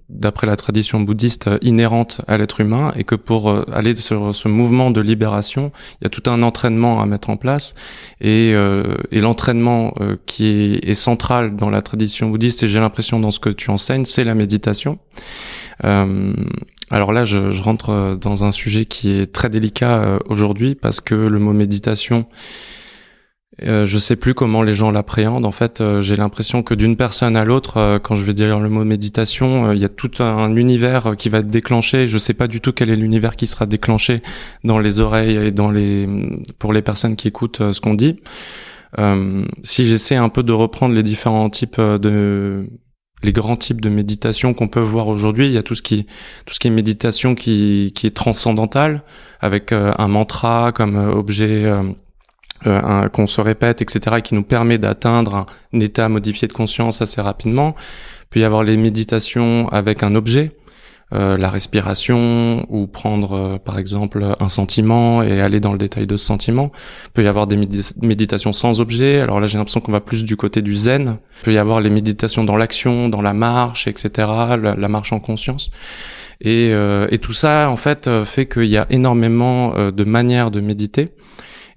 d'après 0.08 0.46
la 0.46 0.56
tradition 0.56 1.00
bouddhiste, 1.00 1.48
inhérente 1.62 2.20
à 2.26 2.36
l'être 2.36 2.60
humain, 2.60 2.92
et 2.96 3.04
que 3.04 3.14
pour 3.14 3.54
aller 3.72 3.94
sur 3.96 4.34
ce 4.34 4.48
mouvement 4.48 4.90
de 4.90 5.00
libération, 5.00 5.72
il 6.00 6.04
y 6.04 6.06
a 6.06 6.10
tout 6.10 6.30
un 6.30 6.42
entraînement 6.42 7.00
à 7.00 7.06
mettre 7.06 7.30
en 7.30 7.36
place, 7.36 7.74
et, 8.20 8.50
et 8.50 9.18
l'entraînement 9.18 9.94
qui 10.26 10.46
est, 10.46 10.90
est, 10.90 10.94
central 10.94 11.56
dans 11.56 11.70
la 11.70 11.82
tradition 11.82 12.28
bouddhiste, 12.28 12.62
et 12.62 12.68
j'ai 12.68 12.80
l'impression 12.80 13.20
dans 13.20 13.30
ce 13.30 13.40
que 13.40 13.50
tu 13.50 13.70
enseignes, 13.70 14.04
c'est 14.04 14.24
la 14.24 14.34
méditation. 14.34 14.98
Alors 16.92 17.14
là, 17.14 17.24
je, 17.24 17.62
rentre 17.62 17.88
euh, 17.88 18.16
dans 18.16 18.44
un 18.44 18.52
sujet 18.52 18.84
qui 18.84 19.10
est 19.12 19.32
très 19.32 19.48
délicat 19.48 20.02
euh, 20.02 20.18
aujourd'hui 20.28 20.74
parce 20.74 21.00
que 21.00 21.14
le 21.14 21.38
mot 21.38 21.54
méditation, 21.54 22.26
euh, 23.62 23.86
je 23.86 23.96
sais 23.96 24.14
plus 24.14 24.34
comment 24.34 24.62
les 24.62 24.74
gens 24.74 24.90
l'appréhendent. 24.90 25.46
En 25.46 25.52
fait, 25.52 25.80
euh, 25.80 26.02
j'ai 26.02 26.16
l'impression 26.16 26.62
que 26.62 26.74
d'une 26.74 26.98
personne 26.98 27.34
à 27.34 27.46
l'autre, 27.46 27.98
quand 28.02 28.14
je 28.14 28.26
vais 28.26 28.34
dire 28.34 28.60
le 28.60 28.68
mot 28.68 28.84
méditation, 28.84 29.72
il 29.72 29.78
y 29.78 29.86
a 29.86 29.88
tout 29.88 30.22
un 30.22 30.54
univers 30.54 31.16
qui 31.16 31.30
va 31.30 31.38
être 31.38 31.48
déclenché. 31.48 32.06
Je 32.06 32.18
sais 32.18 32.34
pas 32.34 32.46
du 32.46 32.60
tout 32.60 32.74
quel 32.74 32.90
est 32.90 32.96
l'univers 32.96 33.36
qui 33.36 33.46
sera 33.46 33.64
déclenché 33.64 34.22
dans 34.62 34.78
les 34.78 35.00
oreilles 35.00 35.36
et 35.36 35.50
dans 35.50 35.70
les 35.70 36.06
pour 36.58 36.74
les 36.74 36.82
personnes 36.82 37.16
qui 37.16 37.26
écoutent 37.26 37.72
ce 37.72 37.80
qu'on 37.80 37.94
dit. 37.94 38.20
si 39.62 39.86
j'essaie 39.86 40.16
un 40.16 40.28
peu 40.28 40.42
de 40.42 40.52
reprendre 40.52 40.94
les 40.94 41.02
différents 41.02 41.48
types 41.48 41.80
de 41.80 42.66
les 43.22 43.32
grands 43.32 43.56
types 43.56 43.80
de 43.80 43.88
méditation 43.88 44.54
qu'on 44.54 44.68
peut 44.68 44.80
voir 44.80 45.08
aujourd'hui. 45.08 45.46
Il 45.46 45.52
y 45.52 45.58
a 45.58 45.62
tout 45.62 45.74
ce 45.74 45.82
qui, 45.82 46.06
tout 46.46 46.54
ce 46.54 46.60
qui 46.60 46.68
est 46.68 46.70
méditation 46.70 47.34
qui, 47.34 47.92
qui 47.94 48.06
est 48.06 48.14
transcendantale, 48.14 49.02
avec 49.40 49.72
euh, 49.72 49.92
un 49.98 50.08
mantra 50.08 50.72
comme 50.72 50.96
euh, 50.96 51.12
objet 51.12 51.64
euh, 52.66 53.08
qu'on 53.08 53.26
se 53.26 53.40
répète, 53.40 53.82
etc., 53.82 54.16
et 54.18 54.22
qui 54.22 54.34
nous 54.34 54.44
permet 54.44 54.78
d'atteindre 54.78 55.46
un, 55.72 55.80
état 55.80 56.08
modifié 56.08 56.46
de 56.48 56.52
conscience 56.52 57.02
assez 57.02 57.20
rapidement. 57.20 57.74
Il 58.34 58.40
y 58.40 58.44
avoir 58.44 58.62
les 58.62 58.78
méditations 58.78 59.68
avec 59.68 60.02
un 60.02 60.14
objet, 60.14 60.52
euh, 61.14 61.36
la 61.36 61.50
respiration 61.50 62.64
ou 62.70 62.86
prendre 62.86 63.32
euh, 63.32 63.58
par 63.58 63.78
exemple 63.78 64.24
un 64.40 64.48
sentiment 64.48 65.22
et 65.22 65.42
aller 65.42 65.60
dans 65.60 65.72
le 65.72 65.78
détail 65.78 66.06
de 66.06 66.16
ce 66.16 66.24
sentiment. 66.24 66.72
Il 67.04 67.10
peut 67.10 67.24
y 67.24 67.26
avoir 67.26 67.46
des 67.46 67.58
méditations 68.00 68.54
sans 68.54 68.80
objet. 68.80 69.20
Alors 69.20 69.38
là 69.38 69.46
j'ai 69.46 69.58
l'impression 69.58 69.80
qu'on 69.80 69.92
va 69.92 70.00
plus 70.00 70.24
du 70.24 70.36
côté 70.36 70.62
du 70.62 70.74
zen. 70.74 71.18
Il 71.40 71.44
peut 71.44 71.52
y 71.52 71.58
avoir 71.58 71.82
les 71.82 71.90
méditations 71.90 72.44
dans 72.44 72.56
l'action, 72.56 73.10
dans 73.10 73.20
la 73.20 73.34
marche, 73.34 73.88
etc. 73.88 74.26
La, 74.62 74.88
marche 74.88 75.12
en 75.12 75.20
conscience. 75.20 75.70
Et, 76.40 76.70
euh, 76.72 77.06
et, 77.10 77.18
tout 77.18 77.34
ça 77.34 77.68
en 77.68 77.76
fait 77.76 78.08
fait 78.24 78.46
qu'il 78.46 78.64
y 78.64 78.78
a 78.78 78.86
énormément 78.88 79.74
de 79.90 80.04
manières 80.04 80.50
de 80.50 80.62
méditer. 80.62 81.10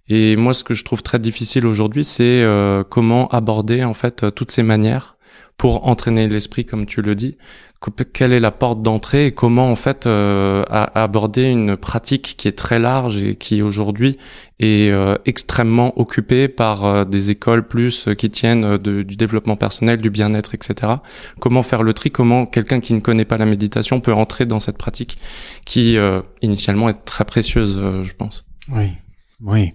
Et 0.07 0.37
moi 0.37 0.53
ce 0.53 0.63
que 0.63 0.73
je 0.73 0.85
trouve 0.85 1.03
très 1.03 1.19
difficile 1.19 1.65
aujourd'hui 1.65 2.05
c'est 2.05 2.45
comment 2.89 3.27
aborder 3.29 3.83
en 3.83 3.93
fait 3.93 4.33
toutes 4.33 4.51
ces 4.51 4.63
manières 4.63 5.17
pour 5.57 5.87
entraîner 5.87 6.27
l'esprit 6.27 6.65
comme 6.65 6.85
tu 6.85 7.01
le 7.01 7.15
dis 7.15 7.37
quelle 7.91 8.33
est 8.33 8.39
la 8.39 8.51
porte 8.51 8.81
d'entrée 8.81 9.27
et 9.27 9.31
comment 9.31 9.71
en 9.71 9.75
fait 9.75 10.07
euh, 10.07 10.63
aborder 10.69 11.43
une 11.43 11.77
pratique 11.77 12.35
qui 12.37 12.47
est 12.47 12.57
très 12.57 12.79
large 12.79 13.23
et 13.23 13.35
qui 13.35 13.61
aujourd'hui 13.61 14.17
est 14.59 14.89
euh, 14.89 15.15
extrêmement 15.25 15.97
occupée 15.99 16.47
par 16.47 16.85
euh, 16.85 17.05
des 17.05 17.29
écoles 17.29 17.67
plus 17.67 18.09
qui 18.17 18.29
tiennent 18.29 18.77
du 18.77 19.15
développement 19.15 19.55
personnel, 19.55 19.99
du 19.99 20.09
bien-être, 20.09 20.55
etc. 20.55 20.93
Comment 21.39 21.63
faire 21.63 21.83
le 21.83 21.93
tri? 21.93 22.11
Comment 22.11 22.45
quelqu'un 22.45 22.79
qui 22.79 22.93
ne 22.93 22.99
connaît 22.99 23.25
pas 23.25 23.37
la 23.37 23.45
méditation 23.45 23.99
peut 23.99 24.13
entrer 24.13 24.45
dans 24.45 24.59
cette 24.59 24.77
pratique 24.77 25.17
qui 25.65 25.97
initialement 26.41 26.89
est 26.89 27.05
très 27.05 27.25
précieuse, 27.25 27.79
je 28.03 28.13
pense? 28.13 28.45
Oui, 28.69 28.93
oui. 29.41 29.71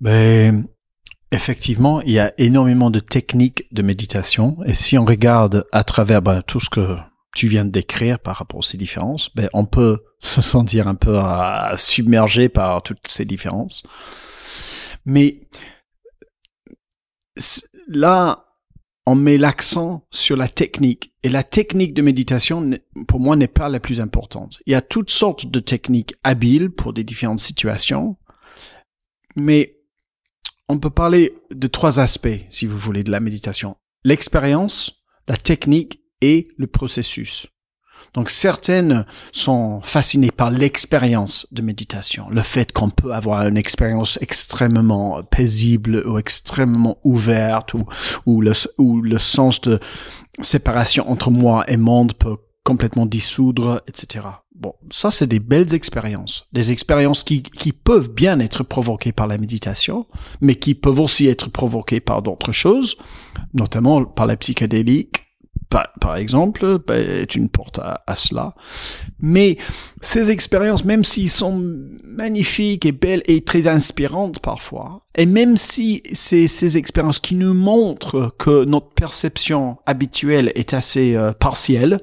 Mais 0.00 0.52
Effectivement, 1.32 2.00
il 2.02 2.12
y 2.12 2.20
a 2.20 2.32
énormément 2.38 2.88
de 2.88 3.00
techniques 3.00 3.66
de 3.72 3.82
méditation 3.82 4.58
et 4.64 4.74
si 4.74 4.96
on 4.96 5.04
regarde 5.04 5.66
à 5.72 5.82
travers 5.82 6.22
ben, 6.22 6.40
tout 6.46 6.60
ce 6.60 6.70
que 6.70 6.96
tu 7.34 7.48
viens 7.48 7.64
de 7.64 7.70
décrire 7.70 8.18
par 8.18 8.36
rapport 8.36 8.60
à 8.60 8.62
ces 8.62 8.76
différences, 8.76 9.34
ben, 9.34 9.48
on 9.52 9.66
peut 9.66 10.02
se 10.20 10.40
sentir 10.40 10.88
un 10.88 10.94
peu 10.94 11.20
submergé 11.76 12.48
par 12.48 12.82
toutes 12.82 13.06
ces 13.08 13.24
différences. 13.24 13.82
Mais 15.04 15.40
là, 17.88 18.46
on 19.06 19.14
met 19.14 19.38
l'accent 19.38 20.06
sur 20.10 20.36
la 20.36 20.48
technique. 20.48 21.12
Et 21.22 21.28
la 21.28 21.44
technique 21.44 21.94
de 21.94 22.02
méditation, 22.02 22.70
pour 23.06 23.20
moi, 23.20 23.36
n'est 23.36 23.46
pas 23.46 23.68
la 23.68 23.80
plus 23.80 24.00
importante. 24.00 24.58
Il 24.66 24.72
y 24.72 24.74
a 24.74 24.80
toutes 24.80 25.10
sortes 25.10 25.46
de 25.46 25.60
techniques 25.60 26.14
habiles 26.24 26.70
pour 26.70 26.92
des 26.92 27.04
différentes 27.04 27.40
situations. 27.40 28.16
Mais 29.36 29.78
on 30.68 30.78
peut 30.78 30.90
parler 30.90 31.38
de 31.54 31.66
trois 31.68 32.00
aspects, 32.00 32.46
si 32.50 32.66
vous 32.66 32.78
voulez, 32.78 33.04
de 33.04 33.12
la 33.12 33.20
méditation. 33.20 33.76
L'expérience, 34.02 35.04
la 35.28 35.36
technique 35.36 36.00
et 36.20 36.48
le 36.56 36.66
processus. 36.66 37.48
Donc 38.14 38.30
certaines 38.30 39.04
sont 39.32 39.80
fascinées 39.82 40.30
par 40.30 40.50
l'expérience 40.50 41.46
de 41.52 41.60
méditation, 41.60 42.28
le 42.30 42.42
fait 42.42 42.72
qu'on 42.72 42.90
peut 42.90 43.12
avoir 43.12 43.46
une 43.46 43.58
expérience 43.58 44.18
extrêmement 44.22 45.22
paisible 45.22 46.02
ou 46.06 46.18
extrêmement 46.18 46.98
ouverte 47.04 47.74
ou, 47.74 47.84
ou, 48.24 48.40
le, 48.40 48.52
ou 48.78 49.02
le 49.02 49.18
sens 49.18 49.60
de 49.60 49.78
séparation 50.40 51.10
entre 51.10 51.30
moi 51.30 51.64
et 51.68 51.76
monde 51.76 52.14
peut 52.14 52.36
complètement 52.64 53.06
dissoudre, 53.06 53.82
etc. 53.86 54.24
Bon, 54.54 54.72
ça 54.90 55.10
c'est 55.10 55.26
des 55.26 55.38
belles 55.38 55.74
expériences, 55.74 56.48
des 56.52 56.72
expériences 56.72 57.22
qui, 57.22 57.42
qui 57.42 57.72
peuvent 57.72 58.10
bien 58.10 58.40
être 58.40 58.64
provoquées 58.64 59.12
par 59.12 59.26
la 59.26 59.36
méditation, 59.36 60.06
mais 60.40 60.54
qui 60.54 60.74
peuvent 60.74 61.00
aussi 61.00 61.26
être 61.26 61.50
provoquées 61.50 62.00
par 62.00 62.22
d'autres 62.22 62.52
choses, 62.52 62.96
notamment 63.52 64.04
par 64.04 64.26
la 64.26 64.36
psychédélique, 64.36 65.25
par, 65.68 66.16
exemple, 66.16 66.78
bah, 66.86 66.96
est 66.96 67.34
une 67.34 67.48
porte 67.48 67.80
à, 67.80 68.16
cela. 68.16 68.54
Mais 69.20 69.56
ces 70.00 70.30
expériences, 70.30 70.84
même 70.84 71.04
s'ils 71.04 71.30
sont 71.30 71.62
magnifiques 72.04 72.86
et 72.86 72.92
belles 72.92 73.22
et 73.26 73.42
très 73.42 73.66
inspirantes 73.66 74.38
parfois, 74.40 75.00
et 75.16 75.26
même 75.26 75.56
si 75.56 76.02
c'est 76.12 76.48
ces 76.48 76.76
expériences 76.76 77.18
qui 77.18 77.34
nous 77.34 77.54
montrent 77.54 78.34
que 78.38 78.64
notre 78.64 78.90
perception 78.90 79.78
habituelle 79.86 80.52
est 80.54 80.72
assez 80.74 81.16
euh, 81.16 81.32
partielle, 81.32 82.00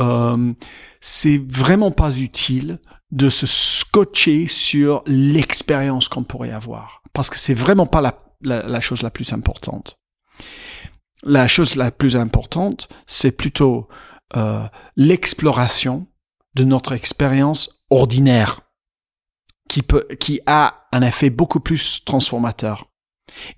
euh, 0.00 0.52
c'est 1.00 1.40
vraiment 1.48 1.90
pas 1.90 2.16
utile 2.16 2.78
de 3.10 3.28
se 3.28 3.46
scotcher 3.46 4.46
sur 4.46 5.02
l'expérience 5.06 6.08
qu'on 6.08 6.22
pourrait 6.22 6.52
avoir, 6.52 7.02
parce 7.12 7.30
que 7.30 7.38
c'est 7.38 7.54
vraiment 7.54 7.86
pas 7.86 8.00
la, 8.00 8.62
la 8.68 8.80
chose 8.80 9.02
la 9.02 9.10
plus 9.10 9.32
importante 9.32 9.98
la 11.22 11.46
chose 11.46 11.76
la 11.76 11.90
plus 11.90 12.16
importante, 12.16 12.88
c'est 13.06 13.32
plutôt 13.32 13.88
euh, 14.36 14.64
l'exploration 14.96 16.06
de 16.54 16.64
notre 16.64 16.92
expérience 16.92 17.82
ordinaire, 17.90 18.60
qui 19.68 19.82
peut, 19.82 20.06
qui 20.18 20.40
a 20.46 20.86
un 20.92 21.02
effet 21.02 21.30
beaucoup 21.30 21.60
plus 21.60 22.04
transformateur. 22.04 22.86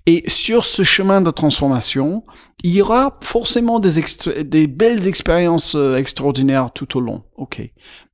Et 0.05 0.23
sur 0.27 0.65
ce 0.65 0.83
chemin 0.83 1.21
de 1.21 1.31
transformation, 1.31 2.23
il 2.63 2.73
y 2.73 2.81
aura 2.81 3.17
forcément 3.21 3.79
des, 3.79 4.01
des 4.43 4.67
belles 4.67 5.07
expériences 5.07 5.75
euh, 5.75 5.95
extraordinaires 5.95 6.71
tout 6.71 6.97
au 6.97 7.01
long. 7.01 7.23
Ok, 7.35 7.61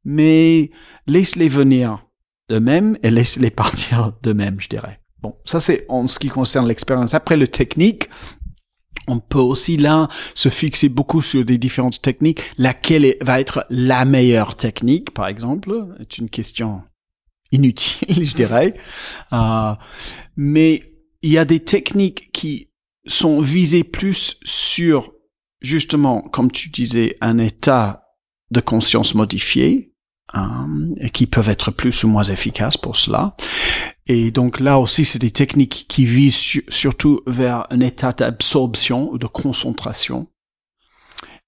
mais 0.06 0.72
laisse-les 1.08 1.50
venir 1.50 2.06
de 2.48 2.60
même 2.60 2.98
et 3.04 3.12
laisse-les 3.12 3.50
partir 3.52 4.14
de 4.24 4.34
même, 4.34 4.60
je 4.60 4.70
dirais. 4.70 5.02
Bon, 5.22 5.36
ça 5.44 5.60
c'est 5.60 5.86
en 5.90 6.08
ce 6.08 6.18
qui 6.18 6.30
concerne 6.30 6.68
l'expérience. 6.68 7.14
Après 7.14 7.36
le 7.36 7.48
technique, 7.48 8.10
On 9.10 9.20
peut 9.20 9.40
aussi 9.40 9.78
là 9.78 10.08
se 10.36 10.50
fixer 10.50 10.88
beaucoup 10.88 11.22
sur 11.22 11.44
des 11.44 11.58
différentes 11.58 12.02
techniques. 12.02 12.42
Laquelle 12.58 13.16
va 13.22 13.40
être 13.40 13.66
la 13.70 14.06
meilleure 14.06 14.56
technique, 14.56 15.12
par 15.12 15.28
exemple, 15.28 15.96
est 16.00 16.18
une 16.18 16.30
question 16.30 16.84
inutile, 17.52 18.24
je 18.26 18.34
dirais. 18.36 18.76
Euh, 19.34 19.74
mais 20.38 20.84
il 21.22 21.32
y 21.32 21.38
a 21.38 21.46
des 21.46 21.60
techniques 21.60 22.32
qui 22.32 22.70
sont 23.08 23.42
visées 23.42 23.84
plus 23.84 24.38
sur 24.44 25.12
justement, 25.62 26.22
comme 26.22 26.52
tu 26.52 26.70
disais, 26.70 27.18
un 27.22 27.38
état 27.38 28.06
de 28.52 28.62
conscience 28.62 29.16
modifié, 29.16 29.89
et 30.98 31.10
qui 31.10 31.26
peuvent 31.28 31.50
être 31.50 31.72
plus 31.72 32.04
ou 32.04 32.08
moins 32.08 32.24
efficaces 32.24 32.78
pour 32.78 32.96
cela. 32.96 33.36
Et 34.08 34.32
donc 34.32 34.60
là 34.60 34.80
aussi, 34.80 35.06
c'est 35.06 35.20
des 35.20 35.32
techniques 35.32 35.86
qui 35.88 36.06
visent 36.06 36.62
surtout 36.70 37.22
vers 37.26 37.66
un 37.70 37.80
état 37.80 38.12
d'absorption 38.12 39.12
ou 39.12 39.18
de 39.18 39.28
concentration. 39.28 40.28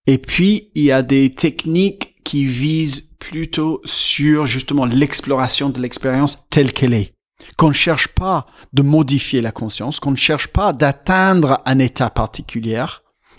Et 0.07 0.17
puis, 0.17 0.71
il 0.73 0.83
y 0.83 0.91
a 0.91 1.03
des 1.03 1.29
techniques 1.29 2.15
qui 2.23 2.45
visent 2.45 3.07
plutôt 3.19 3.81
sur 3.85 4.47
justement 4.47 4.85
l'exploration 4.85 5.69
de 5.69 5.79
l'expérience 5.79 6.39
telle 6.49 6.73
qu'elle 6.73 6.93
est. 6.93 7.13
Qu'on 7.57 7.69
ne 7.69 7.73
cherche 7.73 8.07
pas 8.07 8.47
de 8.73 8.81
modifier 8.81 9.41
la 9.41 9.51
conscience, 9.51 9.99
qu'on 9.99 10.11
ne 10.11 10.15
cherche 10.15 10.47
pas 10.47 10.73
d'atteindre 10.73 11.61
un 11.65 11.79
état 11.79 12.09
particulier, 12.09 12.83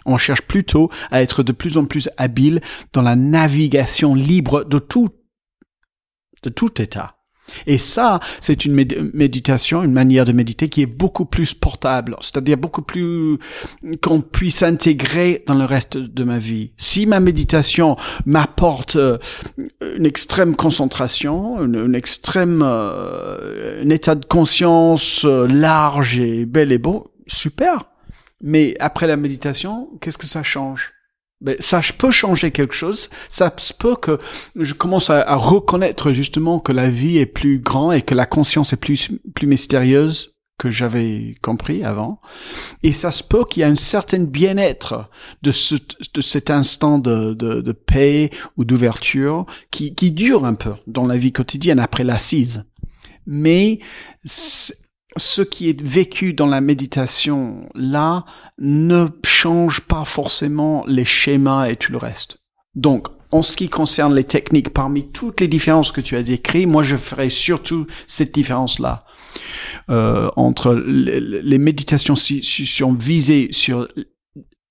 on 0.06 0.18
cherche 0.18 0.42
plutôt 0.42 0.90
à 1.10 1.22
être 1.22 1.42
de 1.42 1.52
plus 1.52 1.78
en 1.78 1.84
plus 1.84 2.08
habile 2.16 2.60
dans 2.92 3.02
la 3.02 3.16
navigation 3.16 4.14
libre 4.14 4.64
de 4.64 4.78
tout, 4.78 5.10
de 6.42 6.48
tout 6.48 6.80
état. 6.80 7.16
Et 7.66 7.78
ça, 7.78 8.20
c'est 8.40 8.64
une 8.64 8.74
méditation, 9.14 9.82
une 9.82 9.92
manière 9.92 10.24
de 10.24 10.32
méditer 10.32 10.68
qui 10.68 10.82
est 10.82 10.86
beaucoup 10.86 11.24
plus 11.24 11.54
portable, 11.54 12.16
c'est-à-dire 12.20 12.56
beaucoup 12.56 12.82
plus 12.82 13.38
qu'on 14.00 14.20
puisse 14.20 14.62
intégrer 14.62 15.44
dans 15.46 15.54
le 15.54 15.64
reste 15.64 15.96
de 15.96 16.24
ma 16.24 16.38
vie. 16.38 16.72
Si 16.76 17.06
ma 17.06 17.20
méditation 17.20 17.96
m'apporte 18.26 18.96
euh, 18.96 19.18
une 19.96 20.06
extrême 20.06 20.56
concentration, 20.56 21.62
une, 21.64 21.94
extrême, 21.94 22.62
euh, 22.64 23.82
un 23.84 23.90
état 23.90 24.14
de 24.14 24.24
conscience 24.24 25.24
euh, 25.24 25.46
large 25.46 26.20
et 26.20 26.46
bel 26.46 26.72
et 26.72 26.78
beau, 26.78 27.12
super. 27.26 27.84
Mais 28.40 28.74
après 28.80 29.06
la 29.06 29.16
méditation, 29.16 29.90
qu'est-ce 30.00 30.18
que 30.18 30.26
ça 30.26 30.42
change? 30.42 30.92
Ben, 31.42 31.56
ça 31.58 31.80
peut 31.98 32.12
changer 32.12 32.52
quelque 32.52 32.74
chose. 32.74 33.10
Ça 33.28 33.54
peut 33.78 33.96
que 33.96 34.18
je 34.54 34.74
commence 34.74 35.10
à, 35.10 35.34
reconnaître 35.34 36.12
justement 36.12 36.60
que 36.60 36.72
la 36.72 36.88
vie 36.88 37.18
est 37.18 37.26
plus 37.26 37.58
grande 37.58 37.94
et 37.94 38.02
que 38.02 38.14
la 38.14 38.26
conscience 38.26 38.72
est 38.72 38.76
plus 38.76 39.10
plus 39.34 39.46
mystérieuse 39.46 40.34
que 40.58 40.70
j'avais 40.70 41.34
compris 41.42 41.82
avant. 41.82 42.20
Et 42.84 42.92
ça 42.92 43.10
se 43.10 43.24
peut 43.24 43.44
qu'il 43.44 43.62
y 43.62 43.64
a 43.64 43.68
un 43.68 43.74
certain 43.74 44.22
bien-être 44.22 45.10
de, 45.42 45.50
ce, 45.50 45.74
de 46.14 46.20
cet 46.20 46.50
instant 46.50 46.98
de, 46.98 47.34
de, 47.34 47.60
de 47.60 47.72
paix 47.72 48.30
ou 48.56 48.64
d'ouverture 48.64 49.44
qui, 49.72 49.96
qui 49.96 50.12
dure 50.12 50.44
un 50.44 50.54
peu 50.54 50.74
dans 50.86 51.06
la 51.06 51.16
vie 51.16 51.32
quotidienne 51.32 51.80
après 51.80 52.04
l'assise. 52.04 52.64
Mais 53.26 53.80
ce 55.16 55.42
qui 55.42 55.68
est 55.68 55.80
vécu 55.80 56.32
dans 56.32 56.46
la 56.46 56.60
méditation 56.60 57.68
là 57.74 58.24
ne 58.58 59.08
change 59.24 59.80
pas 59.82 60.04
forcément 60.04 60.84
les 60.86 61.04
schémas 61.04 61.68
et 61.68 61.76
tout 61.76 61.92
le 61.92 61.98
reste. 61.98 62.38
Donc, 62.74 63.08
en 63.30 63.42
ce 63.42 63.56
qui 63.56 63.68
concerne 63.68 64.14
les 64.14 64.24
techniques, 64.24 64.70
parmi 64.70 65.10
toutes 65.10 65.40
les 65.40 65.48
différences 65.48 65.90
que 65.90 66.00
tu 66.00 66.16
as 66.16 66.22
décrites, 66.22 66.68
moi 66.68 66.82
je 66.82 66.96
ferai 66.96 67.30
surtout 67.30 67.86
cette 68.06 68.34
différence-là 68.34 69.04
euh, 69.90 70.30
entre 70.36 70.74
les, 70.74 71.58
méditations 71.58 72.14
qui 72.14 72.66
sont 72.66 72.92
visées 72.92 73.48
sur, 73.50 73.88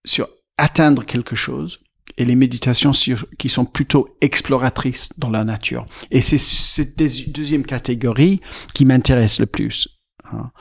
sur 0.06 0.30
atteindre 0.58 1.04
quelque 1.06 1.36
chose 1.36 1.80
et 2.18 2.26
les 2.26 2.36
méditations 2.36 2.92
qui 2.92 3.50
sont 3.50 3.66
plutôt 3.66 4.16
exploratrices 4.22 5.10
dans 5.18 5.30
la 5.30 5.44
nature. 5.44 5.88
Et 6.12 6.22
c'est 6.22 6.38
cette 6.38 6.98
deuxième 6.98 7.66
catégorie 7.66 8.42
qui 8.74 8.86
m'intéresse 8.86 9.40
le 9.40 9.48
plus. 9.48 10.01
Hein. 10.34 10.52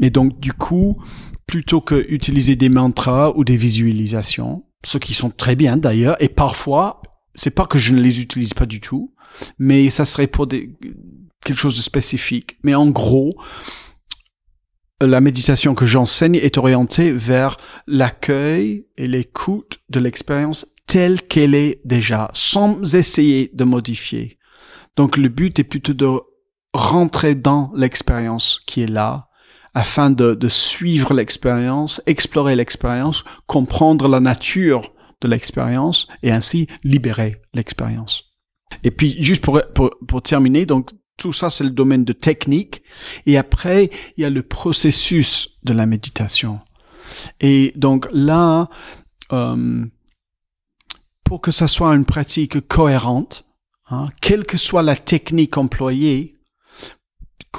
Et 0.00 0.10
donc, 0.10 0.40
du 0.40 0.52
coup, 0.52 1.02
plutôt 1.46 1.80
que 1.80 2.06
utiliser 2.08 2.56
des 2.56 2.68
mantras 2.68 3.32
ou 3.34 3.44
des 3.44 3.56
visualisations, 3.56 4.64
ce 4.84 4.98
qui 4.98 5.14
sont 5.14 5.30
très 5.30 5.56
bien 5.56 5.76
d'ailleurs, 5.76 6.16
et 6.22 6.28
parfois, 6.28 7.02
c'est 7.34 7.50
pas 7.50 7.66
que 7.66 7.78
je 7.78 7.94
ne 7.94 8.00
les 8.00 8.22
utilise 8.22 8.54
pas 8.54 8.66
du 8.66 8.80
tout, 8.80 9.14
mais 9.58 9.90
ça 9.90 10.04
serait 10.04 10.26
pour 10.26 10.46
des, 10.46 10.70
quelque 11.44 11.58
chose 11.58 11.76
de 11.76 11.82
spécifique. 11.82 12.58
Mais 12.62 12.74
en 12.74 12.88
gros, 12.88 13.34
la 15.00 15.20
méditation 15.20 15.74
que 15.74 15.86
j'enseigne 15.86 16.36
est 16.36 16.58
orientée 16.58 17.12
vers 17.12 17.56
l'accueil 17.86 18.86
et 18.96 19.08
l'écoute 19.08 19.80
de 19.88 20.00
l'expérience 20.00 20.66
telle 20.86 21.22
qu'elle 21.22 21.54
est 21.54 21.80
déjà, 21.84 22.30
sans 22.34 22.94
essayer 22.94 23.50
de 23.54 23.64
modifier. 23.64 24.38
Donc 24.96 25.16
le 25.16 25.28
but 25.28 25.58
est 25.58 25.64
plutôt 25.64 25.94
de 25.94 26.06
rentrer 26.72 27.34
dans 27.34 27.72
l'expérience 27.74 28.60
qui 28.66 28.82
est 28.82 28.90
là, 28.90 29.28
afin 29.74 30.10
de, 30.10 30.34
de 30.34 30.48
suivre 30.48 31.14
l'expérience, 31.14 32.02
explorer 32.06 32.56
l'expérience, 32.56 33.24
comprendre 33.46 34.08
la 34.08 34.20
nature 34.20 34.92
de 35.20 35.28
l'expérience 35.28 36.06
et 36.22 36.32
ainsi 36.32 36.66
libérer 36.82 37.42
l'expérience. 37.54 38.24
Et 38.84 38.90
puis 38.90 39.22
juste 39.22 39.42
pour, 39.42 39.60
pour, 39.74 39.90
pour 40.06 40.22
terminer, 40.22 40.66
donc 40.66 40.90
tout 41.16 41.32
ça 41.32 41.50
c'est 41.50 41.64
le 41.64 41.70
domaine 41.70 42.04
de 42.04 42.12
technique 42.12 42.82
et 43.26 43.36
après 43.36 43.90
il 44.16 44.22
y 44.22 44.24
a 44.24 44.30
le 44.30 44.42
processus 44.42 45.58
de 45.62 45.72
la 45.72 45.86
méditation. 45.86 46.60
Et 47.40 47.72
donc 47.76 48.08
là, 48.12 48.68
euh, 49.32 49.84
pour 51.24 51.40
que 51.40 51.50
ça 51.50 51.68
soit 51.68 51.94
une 51.94 52.04
pratique 52.04 52.66
cohérente, 52.66 53.44
hein, 53.90 54.08
quelle 54.20 54.44
que 54.44 54.56
soit 54.56 54.82
la 54.82 54.96
technique 54.96 55.56
employée, 55.58 56.39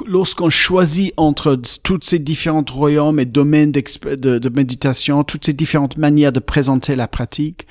lorsqu'on 0.05 0.49
choisit 0.49 1.13
entre 1.17 1.59
toutes 1.83 2.03
ces 2.03 2.19
différents 2.19 2.65
royaumes 2.69 3.19
et 3.19 3.25
domaines 3.25 3.71
de, 3.71 4.49
méditation, 4.49 5.23
toutes 5.23 5.45
ces 5.45 5.53
différentes 5.53 5.97
manières 5.97 6.31
de 6.31 6.39
présenter 6.39 6.95
la 6.95 7.07
pratique, 7.07 7.67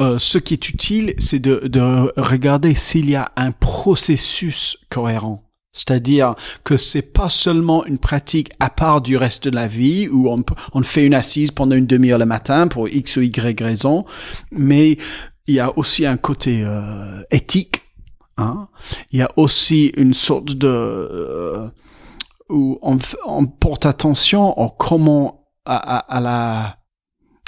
euh, 0.00 0.18
ce 0.18 0.38
qui 0.38 0.54
est 0.54 0.68
utile, 0.68 1.14
c'est 1.18 1.38
de, 1.38 1.68
de 1.68 2.12
regarder 2.20 2.74
s'il 2.74 3.08
y 3.10 3.16
a 3.16 3.32
un 3.36 3.52
processus 3.52 4.78
cohérent. 4.90 5.44
C'est-à-dire 5.72 6.34
que 6.64 6.76
c'est 6.76 7.12
pas 7.12 7.28
seulement 7.28 7.84
une 7.86 7.98
pratique 7.98 8.50
à 8.58 8.70
part 8.70 9.00
du 9.00 9.16
reste 9.16 9.48
de 9.48 9.54
la 9.54 9.68
vie 9.68 10.08
où 10.08 10.28
on, 10.28 10.42
on 10.72 10.82
fait 10.82 11.06
une 11.06 11.14
assise 11.14 11.52
pendant 11.52 11.76
une 11.76 11.86
demi-heure 11.86 12.18
le 12.18 12.26
matin 12.26 12.66
pour 12.66 12.88
X 12.88 13.16
ou 13.16 13.22
Y 13.22 13.60
raison, 13.60 14.04
mais 14.50 14.98
il 15.46 15.54
y 15.54 15.60
a 15.60 15.76
aussi 15.78 16.06
un 16.06 16.16
côté 16.16 16.62
euh, 16.64 17.22
éthique 17.30 17.82
Hein. 18.40 18.68
Il 19.12 19.18
y 19.18 19.22
a 19.22 19.28
aussi 19.36 19.92
une 19.96 20.14
sorte 20.14 20.52
de 20.54 20.66
euh, 20.68 21.68
où 22.48 22.78
on, 22.82 22.98
on, 23.26 23.46
porte 23.46 23.86
attention 23.86 24.58
au 24.58 24.70
comment 24.70 25.46
à, 25.64 25.98
à, 25.98 26.20
la 26.20 26.76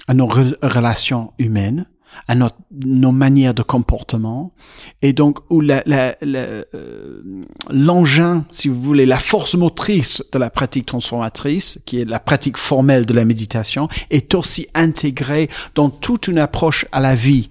à 0.08 0.14
nos 0.14 0.26
relations 0.26 1.32
humaines, 1.38 1.86
à 2.28 2.34
notre, 2.34 2.56
nos 2.84 3.12
manières 3.12 3.54
de 3.54 3.62
comportement, 3.62 4.52
et 5.00 5.12
donc 5.12 5.38
où 5.50 5.60
la, 5.60 5.82
la, 5.86 6.16
euh, 6.22 7.22
l'engin, 7.70 8.44
si 8.50 8.68
vous 8.68 8.80
voulez, 8.80 9.06
la 9.06 9.18
force 9.18 9.54
motrice 9.54 10.22
de 10.32 10.38
la 10.38 10.50
pratique 10.50 10.86
transformatrice, 10.86 11.80
qui 11.86 12.00
est 12.00 12.04
la 12.04 12.20
pratique 12.20 12.56
formelle 12.56 13.06
de 13.06 13.14
la 13.14 13.24
méditation, 13.24 13.88
est 14.10 14.34
aussi 14.34 14.66
intégrée 14.74 15.48
dans 15.74 15.90
toute 15.90 16.28
une 16.28 16.38
approche 16.38 16.86
à 16.92 17.00
la 17.00 17.14
vie. 17.14 17.48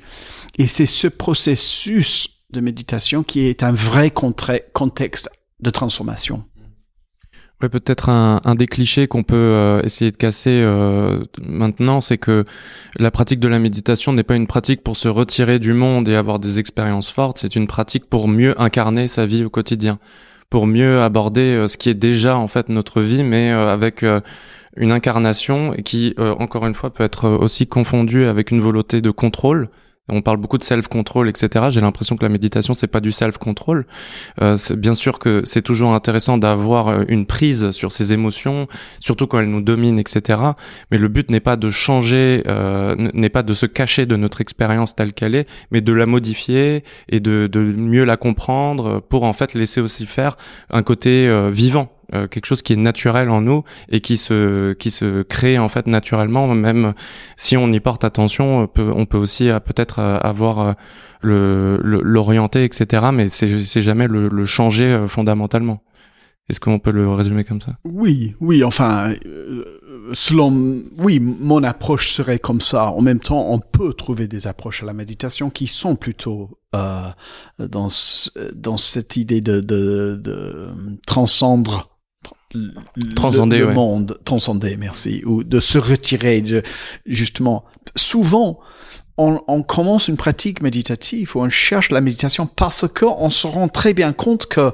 Et 0.58 0.68
c'est 0.68 0.86
ce 0.86 1.08
processus 1.08 2.41
de 2.52 2.62
méditation 2.62 3.24
qui 3.24 3.42
est 3.42 3.64
un 3.64 3.72
vrai 3.72 4.12
contexte 4.12 5.30
de 5.60 5.70
transformation. 5.70 6.44
Ouais, 7.62 7.70
peut-être 7.70 8.10
un, 8.10 8.42
un, 8.44 8.56
des 8.56 8.66
clichés 8.66 9.08
qu'on 9.08 9.22
peut 9.22 9.36
euh, 9.36 9.82
essayer 9.84 10.10
de 10.10 10.18
casser 10.18 10.62
euh, 10.64 11.24
maintenant, 11.46 12.02
c'est 12.02 12.18
que 12.18 12.44
la 12.98 13.12
pratique 13.12 13.40
de 13.40 13.48
la 13.48 13.60
méditation 13.60 14.14
n'est 14.14 14.24
pas 14.24 14.36
une 14.36 14.48
pratique 14.48 14.82
pour 14.82 14.98
se 14.98 15.08
retirer 15.08 15.60
du 15.60 15.74
monde 15.74 16.10
et 16.10 16.16
avoir 16.16 16.40
des 16.40 16.58
expériences 16.58 17.12
fortes, 17.12 17.38
c'est 17.38 17.56
une 17.56 17.68
pratique 17.68 18.10
pour 18.10 18.28
mieux 18.28 18.60
incarner 18.60 19.08
sa 19.08 19.28
vie 19.28 19.44
au 19.44 19.52
quotidien, 19.52 20.00
pour 20.50 20.66
mieux 20.66 21.04
aborder 21.04 21.54
euh, 21.54 21.68
ce 21.68 21.78
qui 21.78 21.90
est 21.90 21.94
déjà 21.94 22.36
en 22.36 22.48
fait 22.48 22.68
notre 22.70 23.02
vie, 23.02 23.24
mais 23.24 23.52
avec 23.52 24.04
une 24.76 24.92
incarnation 24.92 25.74
qui, 25.86 26.16
encore 26.18 26.66
une 26.66 26.74
fois, 26.74 26.92
peut 26.92 27.04
être 27.04 27.30
aussi 27.30 27.68
confondue 27.68 28.26
avec 28.26 28.50
une 28.50 28.62
volonté 28.62 29.02
de 29.02 29.12
contrôle 29.12 29.70
on 30.12 30.22
parle 30.22 30.38
beaucoup 30.38 30.58
de 30.58 30.64
self-control, 30.64 31.30
etc. 31.30 31.66
J'ai 31.70 31.82
l'impression 31.82 32.16
que 32.16 32.24
la 32.24 32.30
méditation, 32.30 32.74
c'est 32.74 32.88
pas 32.88 33.00
du 33.00 33.12
self-control. 33.12 33.86
Euh, 34.42 34.58
bien 34.78 34.94
sûr 34.94 35.20
que 35.20 35.42
c'est 35.44 35.62
toujours 35.62 35.94
intéressant 35.94 36.38
d'avoir 36.38 36.90
euh, 36.90 37.04
une 37.08 37.26
prise 37.26 37.72
sur 37.72 37.92
ses 37.92 38.14
émotions, 38.14 38.68
surtout 39.00 39.28
quand 39.28 39.40
elles 39.40 39.50
nous 39.50 39.62
dominent, 39.62 40.00
etc. 40.00 40.40
Mais 40.92 40.98
le 40.98 41.08
but 41.08 41.30
n'est 41.32 41.40
pas 41.40 41.56
de 41.56 41.70
changer, 41.70 42.44
euh, 42.48 42.96
n'est 43.14 43.30
pas 43.30 43.44
de 43.44 43.54
se 43.54 43.66
cacher 43.66 44.06
de 44.06 44.16
notre 44.16 44.42
expérience 44.42 44.96
telle 44.96 45.14
qu'elle 45.14 45.36
est, 45.36 45.48
mais 45.72 45.82
de 45.82 45.94
la 45.94 46.06
modifier 46.06 46.84
et 47.10 47.20
de, 47.20 47.48
de, 47.48 47.60
mieux 47.60 48.04
la 48.04 48.18
comprendre 48.18 49.00
pour 49.00 49.24
en 49.24 49.34
fait 49.34 49.54
laisser 49.54 49.82
aussi 49.82 50.06
faire 50.06 50.38
un 50.70 50.84
côté 50.84 51.28
euh, 51.28 51.50
vivant 51.50 51.92
euh, 52.14 52.28
quelque 52.28 52.46
chose 52.46 52.62
qui 52.62 52.74
est 52.74 52.78
naturel 52.78 53.30
en 53.30 53.42
nous 53.42 53.64
et 53.90 54.02
qui 54.02 54.18
se 54.18 54.74
qui 54.74 54.92
se 54.92 55.22
crée 55.24 55.58
en 55.58 55.70
fait 55.70 55.88
naturellement. 55.88 56.48
Même 56.48 56.94
si 57.38 57.58
on 57.58 57.72
y 57.72 57.80
porte 57.80 58.04
attention 58.04 58.60
on 58.60 58.68
peut, 58.68 58.92
on 58.94 59.06
peut 59.06 59.18
aussi 59.18 59.50
euh, 59.50 59.60
peut-être 59.60 60.00
avoir 60.00 60.76
le 61.22 61.80
l'orienter 61.82 62.64
etc 62.64 63.08
mais 63.14 63.30
c'est 63.30 63.60
c'est 63.60 63.82
jamais 63.82 64.08
le, 64.08 64.28
le 64.28 64.46
changer 64.46 65.06
fondamentalement. 65.08 65.84
Est-ce 66.50 66.60
qu'on 66.60 66.80
peut 66.80 66.92
le 66.92 67.10
résumer 67.10 67.46
comme 67.46 67.62
ça? 67.62 67.78
Oui, 67.86 68.36
oui, 68.42 68.62
enfin, 68.64 69.14
selon, 70.12 70.82
oui, 70.98 71.20
mon 71.20 71.64
approche 71.64 72.12
serait 72.12 72.40
comme 72.40 72.62
ça. 72.62 72.92
En 72.92 73.02
même 73.02 73.20
temps, 73.20 73.48
on 73.50 73.60
peut 73.60 73.94
trouver 73.94 74.28
des 74.28 74.48
approches 74.48 74.84
à 74.84 74.86
la 74.86 74.94
méditation 74.94 75.50
qui 75.50 75.68
sont 75.68 75.96
plutôt 75.96 76.60
euh, 76.76 77.10
dans 77.60 77.88
dans 78.54 78.78
cette 78.78 79.18
idée 79.18 79.42
de 79.42 79.62
de, 79.62 80.20
de 80.22 80.70
transcendre 81.06 81.91
transcender 83.16 83.60
le, 83.60 83.74
monde, 83.74 84.20
transcender, 84.26 84.78
merci, 84.78 85.22
ou 85.26 85.44
de 85.44 85.60
se 85.60 85.78
retirer 85.78 86.42
de 86.42 86.64
justement. 87.06 87.66
Souvent, 87.96 88.60
on, 89.18 89.42
on, 89.48 89.64
commence 89.64 90.08
une 90.08 90.18
pratique 90.18 90.62
méditative 90.62 91.36
ou 91.36 91.42
on 91.42 91.50
cherche 91.50 91.92
la 91.92 92.02
méditation 92.02 92.48
parce 92.48 92.86
qu'on 92.88 93.30
se 93.30 93.48
rend 93.48 93.68
très 93.68 93.94
bien 93.94 94.14
compte 94.14 94.48
que 94.48 94.74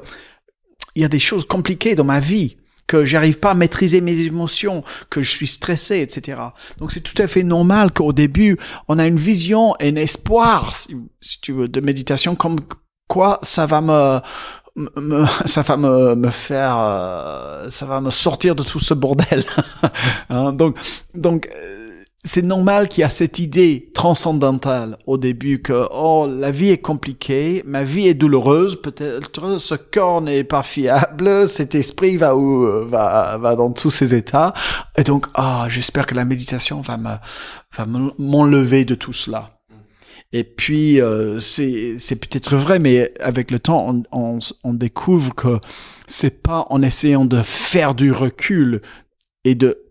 il 0.95 1.01
y 1.01 1.05
a 1.05 1.09
des 1.09 1.19
choses 1.19 1.45
compliquées 1.45 1.95
dans 1.95 2.03
ma 2.03 2.19
vie 2.19 2.57
que 2.87 3.05
j'arrive 3.05 3.37
pas 3.37 3.51
à 3.51 3.53
maîtriser 3.53 4.01
mes 4.01 4.21
émotions, 4.21 4.83
que 5.09 5.21
je 5.21 5.29
suis 5.29 5.47
stressé, 5.47 5.99
etc. 5.99 6.41
Donc 6.79 6.91
c'est 6.91 7.01
tout 7.01 7.21
à 7.21 7.27
fait 7.27 7.43
normal 7.43 7.91
qu'au 7.91 8.13
début, 8.13 8.57
on 8.87 8.97
a 8.97 9.05
une 9.05 9.17
vision 9.17 9.75
et 9.79 9.89
un 9.89 9.95
espoir, 9.97 10.73
si, 10.75 11.41
tu 11.41 11.51
veux, 11.51 11.67
de 11.67 11.81
méditation, 11.81 12.35
comme 12.35 12.59
quoi 13.07 13.39
ça 13.43 13.65
va 13.65 13.81
me, 13.81 14.19
ça 15.45 15.61
va 15.63 15.77
me, 15.77 16.15
me 16.15 16.29
faire, 16.29 16.77
euh, 16.77 17.69
ça 17.69 17.85
va 17.85 18.01
me 18.01 18.11
sortir 18.11 18.55
de 18.55 18.63
tout 18.63 18.79
ce 18.79 18.93
bordel. 18.93 19.43
hein, 20.29 20.53
donc, 20.53 20.77
donc 21.15 21.49
euh, 21.55 21.87
c'est 22.23 22.43
normal 22.43 22.87
qu'il 22.87 23.01
y 23.01 23.03
a 23.03 23.09
cette 23.09 23.39
idée 23.39 23.89
transcendantale 23.93 24.97
au 25.07 25.17
début 25.17 25.61
que 25.61 25.87
oh 25.91 26.27
la 26.29 26.51
vie 26.51 26.69
est 26.69 26.77
compliquée, 26.77 27.63
ma 27.65 27.83
vie 27.83 28.07
est 28.07 28.13
douloureuse, 28.13 28.79
peut-être 28.79 29.59
ce 29.59 29.75
corps 29.75 30.21
n'est 30.21 30.43
pas 30.43 30.63
fiable, 30.63 31.47
cet 31.47 31.73
esprit 31.73 32.17
va 32.17 32.35
où 32.35 32.67
va 32.87 33.37
va 33.37 33.55
dans 33.55 33.71
tous 33.71 33.91
ces 33.91 34.13
états 34.13 34.53
et 34.97 35.03
donc 35.03 35.27
ah 35.35 35.67
j'espère 35.69 36.05
que 36.05 36.15
la 36.15 36.25
méditation 36.25 36.81
va 36.81 36.97
me 36.97 37.15
va 37.77 37.85
m'enlever 38.17 38.83
de 38.83 38.95
tout 38.95 39.13
cela. 39.13 39.56
Et 40.33 40.43
puis 40.43 40.99
euh, 41.01 41.39
c'est 41.39 42.19
peut-être 42.19 42.55
vrai, 42.57 42.79
mais 42.79 43.13
avec 43.19 43.49
le 43.51 43.59
temps 43.59 43.87
on, 43.89 44.03
on, 44.11 44.39
on 44.63 44.73
découvre 44.73 45.33
que 45.33 45.59
c'est 46.05 46.43
pas 46.43 46.65
en 46.69 46.81
essayant 46.81 47.25
de 47.25 47.41
faire 47.41 47.95
du 47.95 48.11
recul 48.11 48.81
et 49.43 49.55
de 49.55 49.83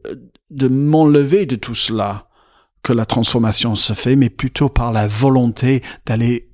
de 0.51 0.69
m'enlever 0.69 1.47
de 1.47 1.57
tout 1.57 1.75
cela 1.75 2.29
que 2.83 2.93
la 2.93 3.05
transformation 3.05 3.75
se 3.75 3.95
fait, 3.95 4.15
mais 4.15 4.31
plutôt 4.31 4.69
par 4.69 4.93
la 4.93 5.09
volonté 5.09 5.83
d'aller 6.07 6.46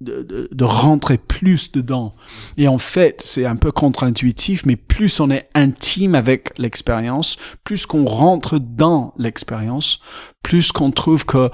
de, 0.00 0.48
de, 0.52 0.64
rentrer 0.64 1.18
plus 1.18 1.72
dedans. 1.72 2.14
Et 2.56 2.68
en 2.68 2.78
fait, 2.78 3.20
c'est 3.20 3.46
un 3.46 3.56
peu 3.56 3.72
contre-intuitif, 3.72 4.64
mais 4.64 4.76
plus 4.76 5.18
on 5.18 5.30
est 5.30 5.48
intime 5.54 6.14
avec 6.14 6.56
l'expérience, 6.56 7.36
plus 7.64 7.84
qu'on 7.84 8.04
rentre 8.04 8.58
dans 8.58 9.12
l'expérience, 9.18 10.00
plus 10.42 10.70
qu'on 10.70 10.92
trouve 10.92 11.26
que 11.26 11.50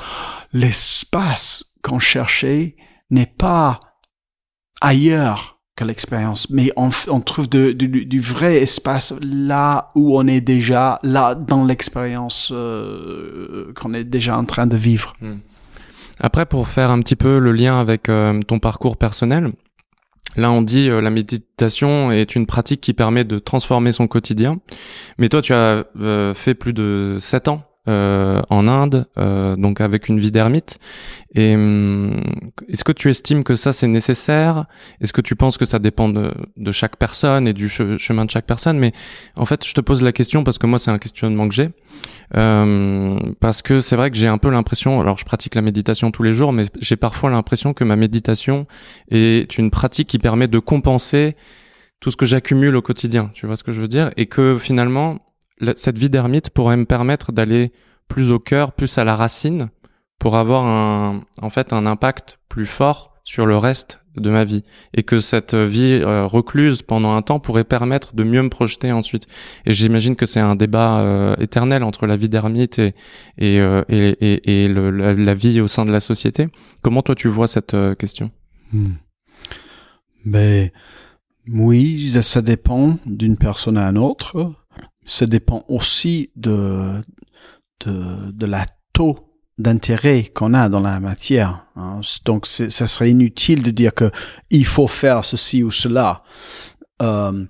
l'espace 0.53 1.65
qu'on 1.83 1.99
cherchait 1.99 2.77
n'est 3.11 3.27
pas 3.27 3.81
ailleurs 4.81 5.55
que 5.77 5.85
l'expérience, 5.85 6.51
mais 6.51 6.71
on, 6.77 6.91
on 7.09 7.21
trouve 7.21 7.49
de, 7.49 7.73
du 7.73 8.21
vrai 8.21 8.59
espace 8.59 9.13
là 9.21 9.89
où 9.97 10.17
on 10.17 10.27
est 10.27 10.41
déjà, 10.41 11.01
là 11.03 11.35
dans 11.35 11.65
l'expérience 11.65 12.53
euh, 12.55 13.73
qu'on 13.75 13.93
est 13.93 14.05
déjà 14.05 14.39
en 14.39 14.45
train 14.45 14.67
de 14.69 14.77
vivre. 14.77 15.15
Hmm. 15.21 15.39
Après, 16.21 16.47
pour 16.47 16.69
faire 16.69 16.91
un 16.91 17.01
petit 17.01 17.17
peu 17.17 17.39
le 17.39 17.53
lien 17.53 17.81
avec 17.81 18.09
euh, 18.09 18.41
ton 18.47 18.59
parcours 18.59 18.97
personnel, 18.97 19.53
là 20.37 20.51
on 20.51 20.63
dit 20.63 20.89
euh, 20.89 21.01
la 21.01 21.11
méditation 21.11 22.13
est 22.13 22.37
une 22.37 22.47
pratique 22.47 22.81
qui 22.81 22.95
permet 22.95 23.25
de 23.25 23.39
transformer 23.39 23.93
son 23.93 24.07
quotidien, 24.07 24.59
mais 25.19 25.29
toi 25.29 25.43
tu 25.43 25.53
as 25.53 25.85
fait 26.35 26.55
plus 26.55 26.73
de 26.73 27.17
7 27.19 27.49
ans 27.49 27.63
euh, 27.87 28.41
en 28.49 28.67
Inde, 28.67 29.07
euh, 29.19 29.57
donc 29.57 29.83
avec 29.83 30.09
une 30.09 30.19
vie 30.19 30.31
d'ermite. 30.31 30.79
Et 31.35 31.55
hum, 31.55 32.23
est-ce 32.69 32.83
que 32.83 32.93
tu 32.93 33.11
estimes 33.11 33.45
que 33.45 33.57
ça 33.57 33.75
c'est 33.75 33.87
nécessaire? 33.87 34.65
Est-ce 35.03 35.13
que 35.13 35.21
tu 35.21 35.37
penses 35.37 35.59
que 35.59 35.67
ça 35.67 35.79
dépend 35.79 36.09
de, 36.09 36.33
chaque 36.73 36.97
personne 36.97 37.47
et 37.47 37.53
du 37.53 37.69
chemin 37.69 38.25
de 38.25 38.31
chaque 38.31 38.47
personne? 38.47 38.79
Mais 38.79 38.93
en 39.37 39.45
fait, 39.45 39.67
je 39.67 39.75
te 39.75 39.83
pose 39.83 40.03
la 40.03 40.13
question 40.13 40.45
parce 40.45 40.57
que 40.57 40.67
moi 40.67 40.79
c'est 40.79 40.91
un 40.91 40.99
questionnement 40.99 41.47
que 41.47 41.55
j'ai. 41.55 41.71
Euh, 42.37 43.19
parce 43.41 43.61
que 43.61 43.83
c'est 43.83 43.97
vrai 43.97 44.11
que 44.11 44.17
j'ai 44.17 44.29
un 44.29 44.39
peu 44.39 44.49
l'impression, 44.49 45.03
alors 45.03 45.19
je 45.19 45.27
pratique 45.27 45.55
la 45.55 45.63
méditation 45.63 46.11
tous 46.11 46.23
les 46.23 46.33
jours, 46.33 46.53
mais 46.53 46.65
j'ai 46.81 46.97
parfois 46.97 47.29
l'impression 47.29 47.75
que 47.75 47.85
ma 47.85 47.97
méditation 47.97 48.67
est 49.11 49.59
une 49.59 49.71
pratique 49.71 50.09
qui 50.09 50.19
permet 50.19 50.49
de 50.49 50.59
compenser 50.59 51.37
tout 52.01 52.11
ce 52.11 52.17
que 52.17 52.27
j'accumule 52.27 52.77
au 52.77 52.83
quotidien. 52.83 53.31
Tu 53.35 53.47
vois 53.47 53.57
ce 53.57 53.65
que 53.65 53.73
je 53.73 53.81
veux 53.81 53.89
dire? 53.89 54.11
Et 54.17 54.27
que 54.27 54.59
finalement 54.59 55.24
cette 55.77 55.99
vie 55.99 56.11
d'ermite 56.11 56.51
pourrait 56.51 56.77
me 56.77 56.85
permettre 56.85 57.33
d'aller 57.33 57.73
plus 58.09 58.31
au 58.31 58.39
cœur, 58.39 58.73
plus 58.73 58.99
à 58.99 59.05
la 59.05 59.17
racine, 59.17 59.71
pour 60.19 60.37
avoir 60.37 60.65
un, 60.65 61.23
en 61.41 61.51
fait, 61.51 61.73
un 61.73 61.87
impact 61.87 62.39
plus 62.49 62.67
fort 62.67 63.15
sur 63.25 63.47
le 63.47 63.57
reste 63.57 64.01
de 64.17 64.31
ma 64.31 64.45
vie. 64.45 64.63
Et 64.95 65.03
que 65.03 65.21
cette 65.21 65.55
vie 65.55 66.01
euh, 66.03 66.27
recluse 66.27 66.83
pendant 66.83 67.15
un 67.17 67.23
temps 67.23 67.41
pourrait 67.41 67.65
permettre 67.65 68.15
de 68.15 68.23
mieux 68.23 68.43
me 68.43 68.49
projeter 68.49 68.93
ensuite. 68.93 69.27
Et 69.67 69.73
j'imagine 69.73 70.15
que 70.15 70.27
c'est 70.27 70.41
un 70.41 70.55
débat 70.55 71.01
euh, 71.01 71.35
éternel 71.41 71.83
entre 71.83 72.07
la 72.07 72.17
vie 72.17 72.29
d'ermite 72.29 72.79
et 72.79 72.95
et, 73.39 73.61
euh, 73.61 73.83
et, 73.89 74.65
et, 74.65 74.69
la, 74.69 75.35
vie 75.35 75.61
au 75.61 75.69
sein 75.69 75.85
de 75.85 75.93
la 75.93 76.01
société. 76.01 76.49
Comment 76.83 77.03
toi 77.03 77.15
tu 77.15 77.29
vois 77.29 77.49
cette 77.49 77.77
question? 77.99 78.31
Hmm. 78.73 78.95
mais 80.25 80.73
oui 81.47 82.11
ça 82.23 82.41
dépend 82.41 82.99
d'une 83.07 83.37
personne 83.37 83.77
à 83.77 83.89
une 83.89 83.99
autre 83.99 84.55
ça 85.05 85.27
dépend 85.27 85.65
aussi 85.69 86.31
de, 86.37 87.03
de, 87.85 88.31
de 88.33 88.47
la 88.47 88.67
taux 88.93 89.35
d'intérêt 89.59 90.31
qu'on 90.35 90.55
a 90.55 90.69
dans 90.69 90.81
la 90.81 90.99
matière. 91.01 91.67
Hein. 91.77 92.01
Donc, 92.25 92.47
ça 92.47 92.87
serait 92.87 93.11
inutile 93.11 93.63
de 93.63 93.71
dire 93.71 93.95
que 93.95 94.11
il 94.51 94.67
faut 94.67 94.89
faire 94.89 95.25
ceci 95.25 95.63
ou 95.63 95.71
cela. 95.71 96.23
Euh, 97.03 97.45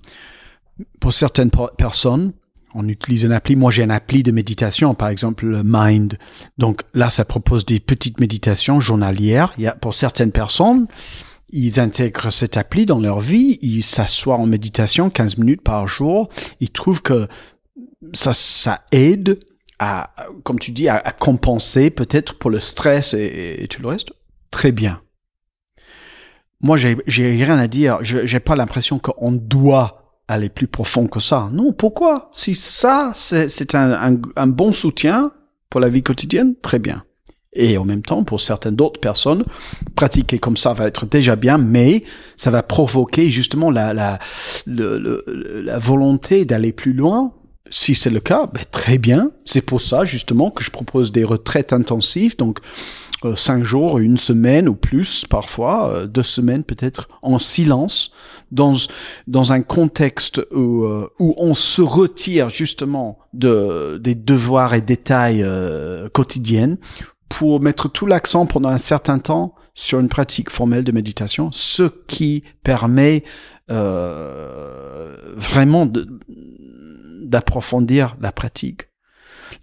pour 0.99 1.13
certaines 1.13 1.51
personnes, 1.77 2.33
on 2.73 2.87
utilise 2.87 3.23
une 3.23 3.31
appli. 3.31 3.55
Moi, 3.55 3.71
j'ai 3.71 3.83
une 3.83 3.91
appli 3.91 4.21
de 4.21 4.31
méditation, 4.31 4.93
par 4.93 5.07
exemple 5.07 5.61
Mind. 5.63 6.17
Donc 6.57 6.83
là, 6.93 7.09
ça 7.09 7.23
propose 7.23 7.65
des 7.65 7.79
petites 7.79 8.19
méditations 8.19 8.81
journalières. 8.81 9.53
Il 9.57 9.63
y 9.63 9.67
a, 9.67 9.75
pour 9.75 9.93
certaines 9.93 10.33
personnes, 10.33 10.87
ils 11.49 11.79
intègrent 11.79 12.31
cette 12.31 12.57
appli 12.57 12.85
dans 12.85 12.99
leur 12.99 13.19
vie, 13.19 13.59
ils 13.61 13.83
s'assoient 13.83 14.37
en 14.37 14.45
méditation 14.45 15.09
15 15.09 15.37
minutes 15.37 15.61
par 15.61 15.87
jour, 15.87 16.29
ils 16.59 16.71
trouvent 16.71 17.01
que 17.01 17.27
ça, 18.13 18.33
ça 18.33 18.83
aide 18.91 19.39
à, 19.79 20.13
comme 20.43 20.59
tu 20.59 20.71
dis, 20.71 20.89
à, 20.89 20.99
compenser 21.11 21.89
peut-être 21.89 22.37
pour 22.37 22.49
le 22.49 22.59
stress 22.59 23.13
et, 23.13 23.67
tout 23.69 23.81
le 23.81 23.89
reste. 23.89 24.13
Très 24.51 24.71
bien. 24.71 25.01
Moi, 26.61 26.77
j'ai, 26.77 26.95
rien 27.07 27.57
à 27.57 27.67
dire. 27.67 27.99
J'ai 28.01 28.39
pas 28.39 28.55
l'impression 28.55 28.99
qu'on 28.99 29.31
doit 29.31 30.21
aller 30.27 30.49
plus 30.49 30.67
profond 30.67 31.07
que 31.07 31.19
ça. 31.19 31.49
Non, 31.51 31.73
pourquoi? 31.73 32.31
Si 32.33 32.55
ça, 32.55 33.11
c'est, 33.15 33.75
un 33.75 34.47
bon 34.47 34.73
soutien 34.73 35.31
pour 35.69 35.81
la 35.81 35.89
vie 35.89 36.03
quotidienne, 36.03 36.55
très 36.61 36.79
bien. 36.79 37.03
Et 37.55 37.77
en 37.77 37.85
même 37.85 38.01
temps, 38.01 38.23
pour 38.23 38.39
certaines 38.41 38.75
d'autres 38.75 38.99
personnes, 38.99 39.43
pratiquer 39.95 40.39
comme 40.39 40.57
ça 40.57 40.73
va 40.73 40.87
être 40.87 41.05
déjà 41.05 41.35
bien, 41.35 41.57
mais 41.57 42.03
ça 42.35 42.51
va 42.51 42.61
provoquer 42.63 43.29
justement 43.29 43.71
la, 43.71 43.93
la, 43.93 44.19
le, 44.67 45.23
la 45.63 45.79
volonté 45.79 46.45
d'aller 46.45 46.73
plus 46.73 46.93
loin. 46.93 47.33
Si 47.69 47.95
c'est 47.95 48.11
le 48.11 48.19
cas, 48.19 48.47
ben, 48.53 48.63
très 48.69 48.97
bien. 48.97 49.31
C'est 49.45 49.61
pour 49.61 49.81
ça 49.81 50.05
justement 50.05 50.51
que 50.51 50.63
je 50.63 50.69
propose 50.69 51.11
des 51.11 51.23
retraites 51.23 51.73
intensives, 51.73 52.37
donc 52.37 52.59
euh, 53.23 53.35
cinq 53.35 53.63
jours, 53.63 53.97
une 53.97 54.17
semaine 54.17 54.67
ou 54.67 54.75
plus 54.75 55.25
parfois, 55.27 55.89
euh, 55.89 56.05
deux 56.05 56.21
semaines 56.21 56.63
peut-être 56.63 57.07
en 57.23 57.39
silence, 57.39 58.11
dans 58.51 58.75
dans 59.25 59.51
un 59.51 59.61
contexte 59.61 60.45
où 60.51 60.83
euh, 60.83 61.09
où 61.19 61.33
on 61.37 61.55
se 61.55 61.81
retire 61.81 62.49
justement 62.49 63.17
de 63.33 63.97
des 63.99 64.13
devoirs 64.13 64.75
et 64.75 64.81
détails 64.81 65.43
quotidiennes 66.13 66.77
pour 67.37 67.59
mettre 67.59 67.89
tout 67.89 68.05
l'accent 68.05 68.45
pendant 68.45 68.69
un 68.69 68.77
certain 68.77 69.19
temps 69.19 69.55
sur 69.73 69.99
une 69.99 70.07
pratique 70.07 70.49
formelle 70.49 70.85
de 70.85 70.93
méditation, 70.93 71.49
ce 71.51 71.83
qui 72.07 72.45
permet 72.63 73.25
euh, 73.69 75.17
vraiment 75.35 75.85
d'approfondir 77.23 78.15
la 78.21 78.31
pratique. 78.31 78.83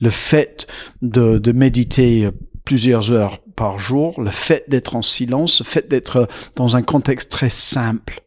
Le 0.03 0.11
fait 0.11 0.67
de, 1.01 1.39
de 1.39 1.53
méditer 1.53 2.29
plusieurs 2.67 3.11
heures 3.11 3.39
par 3.57 3.79
jour, 3.79 4.21
le 4.21 4.31
fait 4.31 4.69
d'être 4.69 4.95
en 4.95 5.03
silence, 5.03 5.61
le 5.61 5.65
fait 5.65 5.89
d'être 5.89 6.29
dans 6.57 6.77
un 6.77 6.83
contexte 6.83 7.31
très 7.31 7.49
simple, 7.49 8.23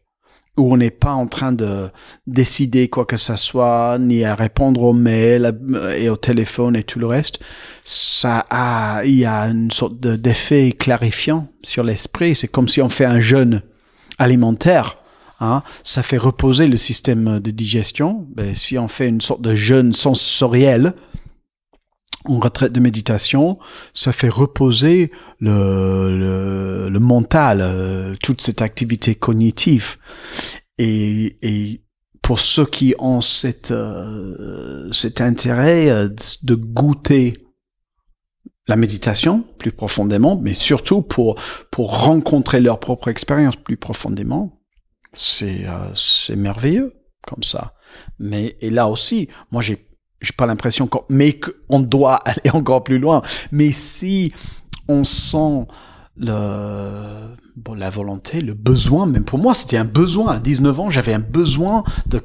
où 0.56 0.72
on 0.72 0.76
n'est 0.76 0.90
pas 0.90 1.12
en 1.12 1.26
train 1.26 1.52
de 1.52 1.90
décider 2.26 2.88
quoi 2.88 3.04
que 3.04 3.16
ce 3.16 3.36
soit, 3.36 3.98
ni 3.98 4.24
à 4.24 4.34
répondre 4.34 4.82
aux 4.82 4.92
mails 4.92 5.58
et 5.96 6.08
au 6.08 6.16
téléphone 6.16 6.76
et 6.76 6.82
tout 6.82 6.98
le 6.98 7.06
reste, 7.06 7.40
ça 7.84 8.46
a, 8.50 9.04
il 9.04 9.16
y 9.16 9.24
a 9.24 9.42
une 9.42 9.70
sorte 9.70 10.00
d'effet 10.00 10.72
clarifiant 10.72 11.48
sur 11.62 11.84
l'esprit. 11.84 12.34
C'est 12.34 12.48
comme 12.48 12.68
si 12.68 12.80
on 12.80 12.88
fait 12.88 13.04
un 13.04 13.20
jeûne 13.20 13.62
alimentaire. 14.18 14.98
Hein, 15.38 15.62
ça 15.82 16.02
fait 16.02 16.16
reposer 16.16 16.66
le 16.66 16.78
système 16.78 17.40
de 17.40 17.50
digestion. 17.50 18.26
Ben, 18.34 18.54
si 18.54 18.78
on 18.78 18.88
fait 18.88 19.08
une 19.08 19.20
sorte 19.20 19.42
de 19.42 19.54
jeûne 19.54 19.92
sensoriel, 19.92 20.94
en 22.28 22.38
retraite 22.38 22.72
de 22.72 22.80
méditation, 22.80 23.58
ça 23.94 24.12
fait 24.12 24.28
reposer 24.28 25.10
le, 25.40 26.88
le, 26.88 27.00
mental, 27.00 27.60
euh, 27.60 28.14
toute 28.22 28.40
cette 28.40 28.62
activité 28.62 29.14
cognitive. 29.14 29.96
Et, 30.78 31.38
et 31.42 31.82
pour 32.22 32.40
ceux 32.40 32.66
qui 32.66 32.94
ont 32.98 33.20
cette, 33.20 33.70
euh, 33.70 34.90
cet 34.92 35.20
intérêt 35.20 35.90
euh, 35.90 36.08
de 36.42 36.54
goûter 36.54 37.46
la 38.68 38.76
méditation 38.76 39.44
plus 39.58 39.72
profondément, 39.72 40.36
mais 40.40 40.54
surtout 40.54 41.02
pour, 41.02 41.36
pour 41.70 42.04
rencontrer 42.04 42.60
leur 42.60 42.80
propre 42.80 43.08
expérience 43.08 43.56
plus 43.56 43.76
profondément, 43.76 44.60
c'est 45.12 45.66
c'est 45.94 46.36
merveilleux 46.36 46.92
comme 47.26 47.44
ça. 47.44 47.74
Mais 48.18 48.56
et 48.60 48.70
là 48.70 48.88
aussi, 48.88 49.28
moi 49.50 49.62
j'ai 49.62 49.85
j'ai 50.20 50.32
pas 50.36 50.46
l'impression 50.46 50.86
qu'on, 50.86 51.04
mais 51.08 51.38
qu'on 51.38 51.80
doit 51.80 52.14
aller 52.24 52.50
encore 52.52 52.84
plus 52.84 52.98
loin. 52.98 53.22
Mais 53.52 53.70
si 53.72 54.32
on 54.88 55.04
sent 55.04 55.66
le, 56.16 57.36
bon, 57.56 57.74
la 57.74 57.90
volonté, 57.90 58.40
le 58.40 58.54
besoin, 58.54 59.06
même 59.06 59.24
pour 59.24 59.38
moi, 59.38 59.54
c'était 59.54 59.76
un 59.76 59.84
besoin. 59.84 60.34
À 60.34 60.38
19 60.38 60.80
ans, 60.80 60.90
j'avais 60.90 61.12
un 61.12 61.20
besoin 61.20 61.84
de 62.06 62.22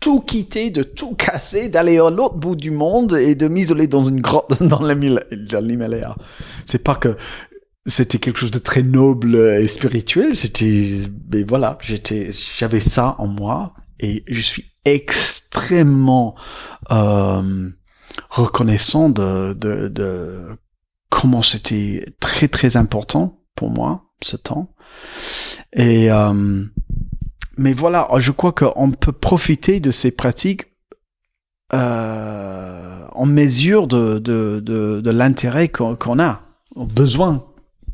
tout 0.00 0.20
quitter, 0.20 0.70
de 0.70 0.82
tout 0.82 1.14
casser, 1.14 1.68
d'aller 1.68 1.98
à 1.98 2.10
l'autre 2.10 2.36
bout 2.36 2.56
du 2.56 2.70
monde 2.70 3.14
et 3.14 3.34
de 3.34 3.48
m'isoler 3.48 3.86
dans 3.86 4.04
une 4.04 4.20
grotte 4.20 4.62
dans 4.62 4.80
l'Himalaya. 4.80 6.16
C'est 6.64 6.82
pas 6.82 6.94
que 6.94 7.16
c'était 7.86 8.18
quelque 8.18 8.38
chose 8.38 8.50
de 8.50 8.58
très 8.58 8.82
noble 8.82 9.36
et 9.36 9.68
spirituel. 9.68 10.34
C'était, 10.36 11.02
mais 11.32 11.42
voilà, 11.42 11.78
j'étais, 11.82 12.30
j'avais 12.58 12.80
ça 12.80 13.16
en 13.18 13.26
moi 13.26 13.74
et 14.00 14.24
je 14.26 14.40
suis 14.40 14.64
extrêmement 14.84 16.34
euh, 16.90 17.70
reconnaissant 18.30 19.08
de, 19.10 19.52
de, 19.52 19.88
de 19.88 20.58
comment 21.10 21.42
c'était 21.42 22.04
très 22.18 22.48
très 22.48 22.76
important 22.76 23.42
pour 23.54 23.70
moi 23.70 24.06
ce 24.22 24.36
temps. 24.36 24.74
Et 25.74 26.10
euh, 26.10 26.64
mais 27.56 27.74
voilà, 27.74 28.08
je 28.18 28.32
crois 28.32 28.52
qu'on 28.52 28.90
peut 28.90 29.12
profiter 29.12 29.80
de 29.80 29.90
ces 29.90 30.10
pratiques 30.10 30.66
euh, 31.74 33.06
en 33.12 33.26
mesure 33.26 33.86
de, 33.86 34.18
de, 34.18 34.60
de, 34.64 35.00
de 35.00 35.10
l'intérêt 35.10 35.68
qu'on 35.68 36.18
a, 36.18 36.42
au 36.74 36.86
besoin 36.86 37.44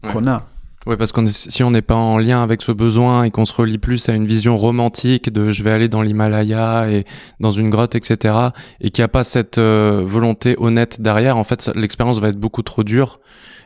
qu'on 0.03 0.27
a. 0.29 0.47
Oui, 0.87 0.97
parce 0.97 1.11
qu'on 1.11 1.27
si 1.27 1.65
on 1.65 1.73
n'est 1.73 1.83
pas 1.83 1.97
en 1.97 2.17
lien 2.17 2.45
avec 2.45 2.63
ce 2.63 2.71
besoin 2.71 3.25
et 3.25 3.33
qu'on 3.33 3.45
se 3.45 3.53
relie 3.53 3.79
plus 3.79 4.09
à 4.09 4.13
une 4.15 4.25
vision 4.27 4.55
romantique 4.55 5.33
de 5.33 5.51
je 5.51 5.65
vais 5.65 5.73
aller 5.73 5.89
dans 5.89 6.01
l'Himalaya 6.01 6.89
et 6.89 7.05
dans 7.41 7.51
une 7.51 7.71
grotte, 7.71 7.97
etc., 7.97 8.35
et 8.81 8.91
qu'il 8.91 9.03
n'y 9.03 9.07
a 9.07 9.09
pas 9.09 9.25
cette 9.25 9.59
euh, 9.59 10.05
volonté 10.07 10.55
honnête 10.59 11.01
derrière, 11.01 11.39
en 11.39 11.45
fait, 11.45 11.73
l'expérience 11.75 12.21
va 12.21 12.29
être 12.29 12.39
beaucoup 12.39 12.63
trop 12.63 12.85
dure 12.85 13.19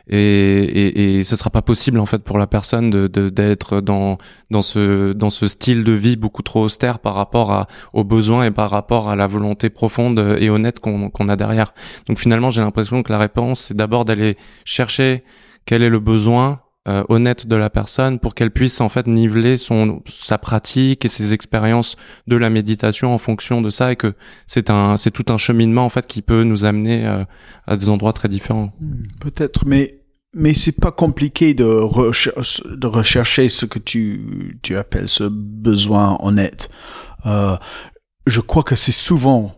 et, 0.07 0.17
et, 0.17 1.19
et 1.19 1.23
sera 1.23 1.51
pas 1.51 1.61
possible 1.61 1.99
en 1.99 2.07
fait 2.07 2.23
pour 2.23 2.39
la 2.39 2.47
personne 2.47 2.89
de 2.89 3.07
d'être 3.29 3.81
dans 3.81 4.17
dans 4.49 4.63
ce 4.63 5.13
dans 5.13 5.29
ce 5.29 5.47
style 5.47 5.83
de 5.83 5.91
vie 5.91 6.15
beaucoup 6.15 6.41
trop 6.41 6.63
austère 6.63 6.97
par 6.97 7.13
rapport 7.13 7.51
à 7.51 7.67
aux 7.93 8.03
besoins 8.03 8.45
et 8.45 8.51
par 8.51 8.71
rapport 8.71 9.09
à 9.09 9.15
la 9.15 9.27
volonté 9.27 9.69
profonde 9.69 10.37
et 10.39 10.49
honnête 10.49 10.79
qu'on 10.79 11.11
qu'on 11.11 11.29
a 11.29 11.35
derrière. 11.35 11.75
Donc 12.07 12.17
finalement, 12.17 12.49
j'ai 12.49 12.61
l'impression 12.61 13.03
que 13.03 13.11
la 13.11 13.19
réponse 13.19 13.59
c'est 13.61 13.77
d'abord 13.77 14.05
d'aller 14.05 14.37
chercher 14.65 15.23
quel 15.65 15.83
est 15.83 15.89
le 15.89 15.99
besoin 15.99 16.61
euh, 16.87 17.03
honnête 17.09 17.45
de 17.45 17.55
la 17.55 17.69
personne 17.69 18.17
pour 18.17 18.33
qu'elle 18.33 18.49
puisse 18.49 18.81
en 18.81 18.89
fait 18.89 19.05
niveler 19.05 19.57
son 19.57 20.01
sa 20.07 20.39
pratique 20.39 21.05
et 21.05 21.09
ses 21.09 21.31
expériences 21.31 21.95
de 22.25 22.35
la 22.35 22.49
méditation 22.49 23.13
en 23.13 23.19
fonction 23.19 23.61
de 23.61 23.69
ça 23.69 23.91
et 23.91 23.95
que 23.95 24.15
c'est 24.47 24.71
un 24.71 24.97
c'est 24.97 25.11
tout 25.11 25.31
un 25.31 25.37
cheminement 25.37 25.85
en 25.85 25.89
fait 25.89 26.07
qui 26.07 26.23
peut 26.23 26.41
nous 26.41 26.65
amener 26.65 27.05
euh, 27.05 27.23
à 27.67 27.77
des 27.77 27.87
endroits 27.87 28.13
très 28.13 28.29
différents. 28.29 28.73
Hmm, 28.79 29.03
peut-être, 29.19 29.67
mais 29.67 30.01
mais 30.33 30.55
c'est 30.55 30.71
pas 30.71 30.91
compliqué 30.91 31.53
de, 31.53 31.65
de 31.65 32.87
rechercher 32.87 33.47
ce 33.49 33.67
que 33.67 33.77
tu 33.77 34.57
tu 34.63 34.75
appelles 34.75 35.09
ce 35.09 35.25
besoin 35.25 36.17
honnête. 36.21 36.71
Euh, 37.27 37.57
je 38.25 38.41
crois 38.41 38.63
que 38.63 38.75
c'est 38.75 38.91
souvent 38.91 39.55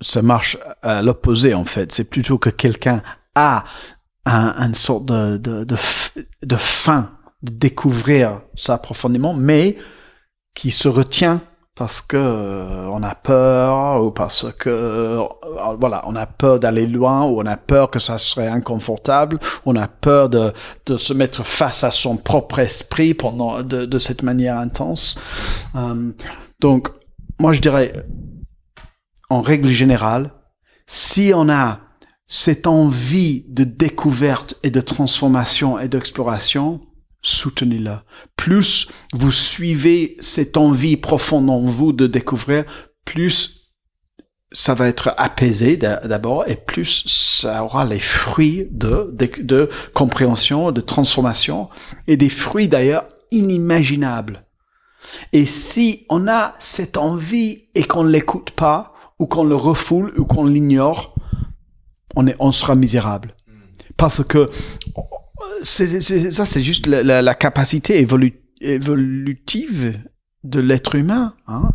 ça 0.00 0.22
marche 0.22 0.56
à 0.82 1.02
l'opposé 1.02 1.54
en 1.54 1.64
fait. 1.64 1.92
C'est 1.92 2.04
plutôt 2.04 2.38
que 2.38 2.50
quelqu'un 2.50 3.02
a 3.34 3.64
un, 4.28 4.54
une 4.58 4.74
sorte 4.74 5.06
de, 5.06 5.36
de, 5.36 5.64
de, 5.64 5.76
de 6.42 6.56
faim 6.56 7.10
de 7.42 7.52
découvrir 7.52 8.42
ça 8.56 8.78
profondément, 8.78 9.34
mais 9.34 9.76
qui 10.54 10.70
se 10.70 10.88
retient 10.88 11.40
parce 11.76 12.02
que 12.02 12.16
euh, 12.16 12.88
on 12.88 13.04
a 13.04 13.14
peur 13.14 14.02
ou 14.02 14.10
parce 14.10 14.46
que 14.58 14.68
euh, 14.68 15.22
voilà 15.78 16.02
on 16.08 16.16
a 16.16 16.26
peur 16.26 16.58
d'aller 16.58 16.88
loin 16.88 17.24
ou 17.26 17.40
on 17.40 17.46
a 17.46 17.56
peur 17.56 17.88
que 17.88 18.00
ça 18.00 18.18
serait 18.18 18.48
inconfortable. 18.48 19.38
On 19.64 19.76
a 19.76 19.86
peur 19.86 20.28
de, 20.28 20.52
de 20.86 20.96
se 20.96 21.12
mettre 21.12 21.46
face 21.46 21.84
à 21.84 21.92
son 21.92 22.16
propre 22.16 22.58
esprit 22.58 23.14
pendant 23.14 23.62
de, 23.62 23.84
de 23.84 23.98
cette 24.00 24.24
manière 24.24 24.58
intense. 24.58 25.16
Euh, 25.76 26.10
donc 26.58 26.88
moi 27.38 27.52
je 27.52 27.60
dirais 27.60 27.92
en 29.30 29.40
règle 29.40 29.68
générale 29.68 30.32
si 30.88 31.30
on 31.32 31.48
a 31.48 31.78
cette 32.28 32.66
envie 32.66 33.46
de 33.48 33.64
découverte 33.64 34.54
et 34.62 34.70
de 34.70 34.82
transformation 34.82 35.78
et 35.78 35.88
d'exploration, 35.88 36.82
soutenez-la. 37.22 38.04
Plus 38.36 38.90
vous 39.14 39.32
suivez 39.32 40.16
cette 40.20 40.58
envie 40.58 40.98
profonde 40.98 41.48
en 41.48 41.62
vous 41.62 41.92
de 41.92 42.06
découvrir, 42.06 42.64
plus 43.06 43.58
ça 44.52 44.74
va 44.74 44.88
être 44.88 45.14
apaisé 45.16 45.76
d'abord 45.76 46.44
et 46.48 46.56
plus 46.56 47.04
ça 47.06 47.64
aura 47.64 47.84
les 47.84 47.98
fruits 47.98 48.66
de, 48.70 49.10
de, 49.12 49.68
compréhension, 49.92 50.70
de 50.72 50.80
transformation 50.80 51.68
et 52.06 52.16
des 52.16 52.30
fruits 52.30 52.68
d'ailleurs 52.68 53.08
inimaginables. 53.30 54.44
Et 55.32 55.46
si 55.46 56.06
on 56.08 56.28
a 56.28 56.54
cette 56.60 56.96
envie 56.96 57.64
et 57.74 57.84
qu'on 57.84 58.04
ne 58.04 58.10
l'écoute 58.10 58.50
pas, 58.50 58.94
ou 59.18 59.26
qu'on 59.26 59.44
le 59.44 59.56
refoule, 59.56 60.12
ou 60.16 60.24
qu'on 60.24 60.44
l'ignore, 60.44 61.14
on, 62.38 62.52
sera 62.52 62.74
misérable. 62.74 63.34
Parce 63.96 64.24
que 64.24 64.50
c'est, 65.62 66.00
ça, 66.00 66.46
c'est 66.46 66.60
juste 66.60 66.86
la, 66.86 67.34
capacité 67.34 67.98
évolutive 68.60 69.98
de 70.44 70.60
l'être 70.60 70.94
humain. 70.94 71.34
Hein. 71.46 71.70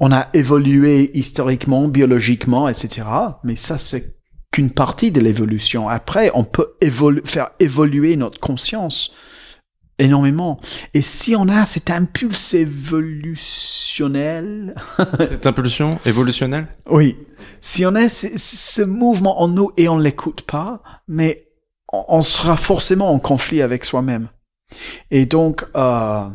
On 0.00 0.12
a 0.12 0.28
évolué 0.34 1.10
historiquement, 1.14 1.88
biologiquement, 1.88 2.68
etc. 2.68 3.06
Mais 3.44 3.56
ça, 3.56 3.78
c'est 3.78 4.16
qu'une 4.50 4.70
partie 4.70 5.10
de 5.10 5.20
l'évolution. 5.20 5.88
Après, 5.88 6.30
on 6.34 6.44
peut 6.44 6.74
faire 7.24 7.50
évoluer 7.58 8.16
notre 8.16 8.38
conscience 8.38 9.12
énormément. 10.02 10.60
Et 10.94 11.02
si 11.02 11.36
on 11.36 11.48
a 11.48 11.64
cet 11.64 11.90
impulse 11.90 12.54
évolutionnel... 12.54 14.74
cette 15.26 15.46
impulsion 15.46 15.98
évolutionnelle? 16.04 16.66
Oui. 16.90 17.16
Si 17.60 17.86
on 17.86 17.94
a 17.94 18.08
ce, 18.08 18.82
mouvement 18.82 19.40
en 19.40 19.48
nous 19.48 19.70
et 19.76 19.88
on 19.88 19.96
ne 19.96 20.02
l'écoute 20.02 20.42
pas, 20.42 20.82
mais 21.08 21.48
on, 21.92 22.22
sera 22.22 22.56
forcément 22.56 23.12
en 23.12 23.18
conflit 23.18 23.62
avec 23.62 23.84
soi-même. 23.84 24.28
Et 25.10 25.26
donc... 25.26 25.64
Euh, 25.76 26.28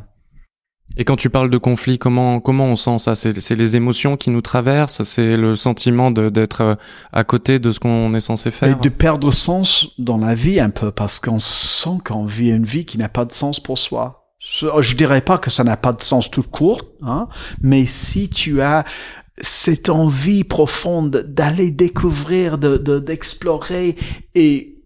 et 0.96 1.04
quand 1.04 1.16
tu 1.16 1.30
parles 1.30 1.50
de 1.50 1.58
conflit, 1.58 2.00
comment 2.00 2.40
comment 2.40 2.66
on 2.66 2.76
sent 2.76 3.00
ça? 3.00 3.16
C'est 3.16 3.56
les 3.56 3.76
émotions 3.76 4.18
qui 4.18 4.30
nous 4.30 4.42
traversent, 4.42 5.04
c'est 5.04 5.36
le 5.38 5.56
sentiment 5.56 6.12
d'être 6.12 6.62
euh, 6.62 6.76
à 7.12 7.24
côté 7.24 7.60
de 7.60 7.72
ce 7.72 7.80
qu'on 7.80 8.14
est 8.14 8.20
censé 8.20 8.52
faire? 8.52 8.70
Et 8.70 8.76
de 8.76 8.90
perdre 8.90 9.32
sens 9.32 9.90
dans 9.98 10.18
la 10.18 10.34
vie 10.34 10.60
un 10.60 10.70
peu 10.70 10.92
parce 10.92 11.20
qu'on 11.20 11.40
sent 11.40 12.00
qu'on 12.06 12.26
vit 12.26 12.50
une 12.50 12.66
vie 12.66 12.86
qui 12.86 12.98
n'a 12.98 13.10
pas 13.10 13.26
de 13.26 13.34
sens 13.34 13.60
pour 13.60 13.78
soi. 13.78 14.24
Je 14.40 14.96
dirais 14.96 15.22
pas 15.22 15.38
que 15.38 15.50
ça 15.50 15.64
n'a 15.64 15.78
pas 15.78 15.94
de 15.94 16.02
sens 16.02 16.32
tout 16.32 16.44
court, 16.44 16.82
hein, 17.02 17.28
mais 17.62 17.86
si 17.86 18.30
tu 18.30 18.62
as 18.62 18.86
cette 19.40 19.90
envie 19.90 20.44
profonde 20.44 21.26
d'aller 21.28 21.70
découvrir, 21.70 22.58
de 22.58 22.78
d'explorer 23.00 23.96
et 24.36 24.77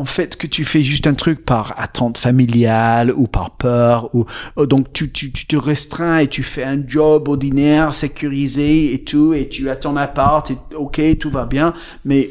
en 0.00 0.06
fait 0.06 0.36
que 0.36 0.46
tu 0.46 0.64
fais 0.64 0.82
juste 0.82 1.06
un 1.06 1.12
truc 1.12 1.44
par 1.44 1.74
attente 1.78 2.16
familiale 2.16 3.12
ou 3.14 3.26
par 3.26 3.50
peur 3.58 4.08
ou 4.14 4.24
euh, 4.58 4.64
donc 4.64 4.94
tu, 4.94 5.12
tu, 5.12 5.30
tu 5.30 5.46
te 5.46 5.56
restreins 5.56 6.18
et 6.18 6.26
tu 6.26 6.42
fais 6.42 6.64
un 6.64 6.82
job 6.86 7.28
ordinaire 7.28 7.92
sécurisé 7.92 8.94
et 8.94 9.04
tout 9.04 9.34
et 9.34 9.48
tu 9.48 9.68
as 9.68 9.76
ton 9.76 9.96
appart 9.96 10.50
et 10.50 10.56
ok 10.74 11.18
tout 11.18 11.30
va 11.30 11.44
bien 11.44 11.74
mais 12.06 12.30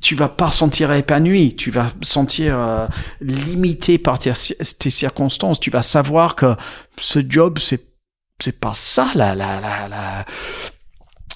tu 0.00 0.14
vas 0.14 0.28
pas 0.28 0.50
sentir 0.50 0.92
épanoui, 0.92 1.56
tu 1.56 1.70
vas 1.70 1.90
sentir 2.02 2.58
euh, 2.58 2.86
limité 3.20 3.96
par 3.98 4.18
tes, 4.18 4.34
circonstances, 4.34 5.60
tu 5.60 5.70
vas 5.70 5.82
savoir 5.82 6.36
que 6.36 6.54
ce 6.98 7.20
job 7.26 7.58
c'est 7.58 7.86
c'est 8.40 8.60
pas 8.60 8.72
ça 8.74 9.08
la 9.14 9.34
la 9.34 9.60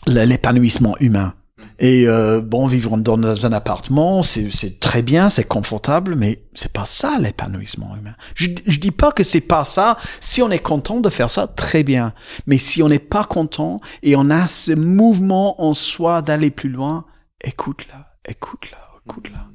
la 0.07 0.27
l'épanouissement 0.27 0.97
humain. 1.01 1.35
Et 1.79 2.07
euh, 2.07 2.40
bon, 2.40 2.66
vivre 2.66 2.96
dans 2.96 3.46
un 3.46 3.53
appartement, 3.53 4.22
c'est 4.22 4.79
très 4.81 5.03
bien, 5.03 5.31
c'est 5.31 5.44
confortable, 5.44 6.14
mais 6.14 6.42
c'est 6.53 6.72
pas 6.72 6.85
ça 6.85 7.18
l'épanouissement 7.18 7.96
humain. 7.96 8.14
Je, 8.35 8.48
je 8.66 8.79
dis 8.79 8.90
pas 8.90 9.12
que 9.12 9.25
c'est 9.25 9.40
pas 9.40 9.64
ça. 9.64 9.98
Si 10.20 10.42
on 10.42 10.51
est 10.51 10.59
content 10.59 11.01
de 11.01 11.11
faire 11.11 11.31
ça, 11.31 11.46
très 11.46 11.83
bien. 11.83 12.12
Mais 12.46 12.59
si 12.59 12.83
on 12.83 12.88
n'est 12.88 12.98
pas 12.98 13.25
content 13.25 13.81
et 14.03 14.16
on 14.16 14.31
a 14.31 14.46
ce 14.48 14.72
mouvement 14.72 15.62
en 15.62 15.75
soi 15.75 16.22
d'aller 16.22 16.51
plus 16.51 16.70
loin, 16.70 17.05
écoute-la, 17.42 18.12
écoute-la, 18.29 18.79
écoute-la. 19.07 19.52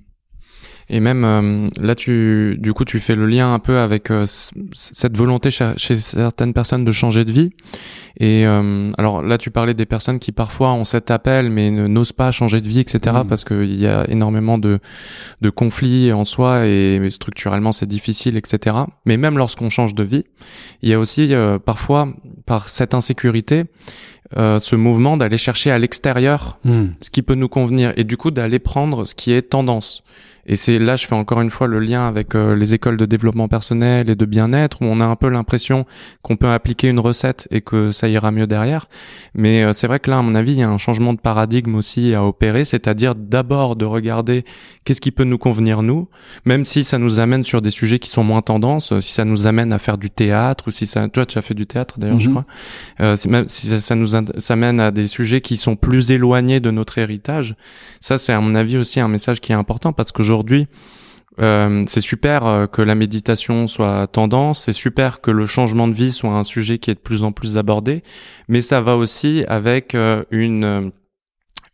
Et 0.90 1.02
même 1.02 1.26
euh, 1.26 1.68
là, 1.80 1.96
tu, 1.96 2.58
du 2.60 2.74
coup, 2.74 2.86
tu 2.86 3.00
fais 3.00 3.16
le 3.16 3.26
lien 3.26 3.54
un 3.54 3.60
peu 3.60 3.80
avec 3.80 4.10
euh, 4.10 4.26
cette 4.72 5.18
volonté 5.18 5.52
chez, 5.52 5.76
certaines 5.76 6.54
personnes 6.54 6.86
de 6.86 6.92
changer 6.92 7.26
de 7.26 7.32
vie. 7.32 7.50
Et 8.20 8.48
euh, 8.48 8.92
alors 8.98 9.22
là, 9.22 9.38
tu 9.38 9.52
parlais 9.52 9.74
des 9.74 9.86
personnes 9.86 10.20
qui 10.20 10.32
parfois 10.32 10.72
ont 10.72 10.86
cet 10.86 11.12
appel 11.12 11.50
mais 11.50 11.72
n'osent 11.72 12.14
pas 12.14 12.32
changer 12.32 12.62
de 12.62 12.70
vie, 12.70 12.80
etc. 12.80 13.18
Mm. 13.24 13.28
Parce 13.28 13.44
qu'il 13.44 13.76
y 13.76 13.86
a 13.86 14.10
énormément 14.10 14.58
de, 14.58 14.80
de 15.42 15.50
conflits 15.50 16.14
en 16.14 16.24
soi 16.24 16.66
et 16.66 17.06
structurellement 17.10 17.74
c'est 17.74 17.86
difficile, 17.86 18.38
etc. 18.38 18.78
Mais 19.06 19.18
même 19.18 19.38
lorsqu'on 19.38 19.70
change 19.70 19.94
de 19.94 20.04
vie, 20.04 20.24
il 20.82 20.90
y 20.90 20.94
a 20.94 21.00
aussi 21.00 21.34
parfois 21.66 22.14
par 22.46 22.70
cette 22.70 22.94
insécurité 22.94 23.66
ce 24.36 24.76
mouvement 24.76 25.18
d'aller 25.18 25.38
chercher 25.38 25.72
à 25.72 25.80
l'extérieur 25.80 26.60
mm. 26.66 26.86
ce 27.02 27.10
qui 27.10 27.22
peut 27.22 27.36
nous 27.36 27.50
convenir 27.50 27.94
et 27.96 28.04
du 28.04 28.18
coup 28.18 28.32
d'aller 28.32 28.60
prendre 28.60 29.06
ce 29.06 29.16
qui 29.16 29.32
est 29.32 29.44
tendance. 29.44 30.04
Et 30.48 30.56
c'est 30.56 30.80
là, 30.80 30.96
je 30.96 31.06
fais 31.06 31.14
encore 31.14 31.42
une 31.42 31.50
fois 31.50 31.68
le 31.68 31.80
lien 31.80 32.08
avec 32.08 32.34
euh, 32.34 32.56
les 32.56 32.74
écoles 32.74 32.96
de 32.96 33.06
développement 33.06 33.50
personnel 33.50 34.10
et 34.10 34.16
de 34.16 34.26
bien-être, 34.26 34.82
où 34.82 34.86
on 34.86 35.02
a 35.02 35.06
un 35.06 35.18
peu 35.18 35.28
l'impression 35.28 35.86
qu'on 36.22 36.38
peut 36.38 36.50
appliquer 36.50 36.88
une 36.88 37.02
recette 37.02 37.50
et 37.52 37.60
que 37.60 37.92
ça 37.92 38.08
ira 38.08 38.32
mieux 38.32 38.48
derrière. 38.48 38.88
Mais 39.36 39.64
euh, 39.64 39.74
c'est 39.74 39.88
vrai 39.88 40.00
que 40.00 40.10
là, 40.10 40.20
à 40.20 40.22
mon 40.22 40.36
avis, 40.36 40.54
il 40.54 40.60
y 40.60 40.64
a 40.64 40.70
un 40.70 40.78
changement 40.78 41.14
de 41.14 41.20
paradigme 41.20 41.76
aussi 41.76 42.16
à 42.16 42.24
opérer, 42.24 42.64
c'est-à-dire 42.64 43.14
d'abord 43.14 43.76
de 43.76 43.84
regarder 43.84 44.46
qu'est-ce 44.86 45.02
qui 45.02 45.12
peut 45.12 45.26
nous 45.26 45.38
convenir 45.38 45.84
nous, 45.84 46.08
même 46.46 46.64
si 46.64 46.86
ça 46.86 46.98
nous 46.98 47.20
amène 47.20 47.44
sur 47.44 47.62
des 47.62 47.70
sujets 47.70 48.00
qui 48.00 48.10
sont 48.10 48.24
moins 48.24 48.42
tendances, 48.42 48.98
si 49.00 49.12
ça 49.12 49.26
nous 49.26 49.48
amène 49.48 49.74
à 49.74 49.80
faire 49.80 49.98
du 49.98 50.10
théâtre 50.10 50.70
ou 50.70 50.72
si 50.72 50.88
ça, 50.88 51.10
toi, 51.10 51.26
tu 51.26 51.38
as 51.38 51.42
fait 51.42 51.56
du 51.56 51.68
théâtre 51.68 52.00
d'ailleurs, 52.00 52.20
je 52.20 52.30
mhm. 52.30 52.36
crois. 52.36 52.46
Euh, 53.02 53.18
même 53.28 53.50
si 53.50 53.68
ça, 53.68 53.82
ça 53.82 53.96
nous 53.96 54.16
ça 54.38 54.54
amène 54.54 54.80
à 54.80 54.92
des 54.92 55.08
sujets 55.08 55.42
qui 55.42 55.58
sont 55.58 55.76
plus 55.76 56.12
éloignés 56.12 56.60
de 56.60 56.72
notre 56.72 56.98
héritage. 56.98 57.56
Ça, 58.00 58.18
c'est 58.18 58.34
à 58.34 58.40
mon 58.40 58.56
avis 58.56 58.78
aussi 58.78 59.00
un 59.00 59.08
message 59.08 59.42
qui 59.42 59.52
est 59.52 59.56
important 59.56 59.94
parce 59.94 60.12
que 60.12 60.22
aujourd'hui, 60.22 60.68
euh, 61.40 61.84
c'est 61.88 62.02
super 62.02 62.46
euh, 62.46 62.68
que 62.68 62.82
la 62.82 62.96
méditation 62.96 63.68
soit 63.68 64.08
tendance, 64.08 64.64
c'est 64.64 64.74
super 64.74 65.22
que 65.22 65.30
le 65.30 65.46
changement 65.46 65.88
de 65.88 65.94
vie 65.94 66.12
soit 66.12 66.32
un 66.32 66.44
sujet 66.44 66.80
qui 66.80 66.90
est 66.90 66.96
de 66.96 67.00
plus 67.00 67.24
en 67.24 67.32
plus 67.32 67.58
abordé, 67.58 68.02
mais 68.48 68.62
ça 68.62 68.82
va 68.82 68.98
aussi 68.98 69.44
avec 69.48 69.94
euh, 69.94 70.24
une, 70.32 70.92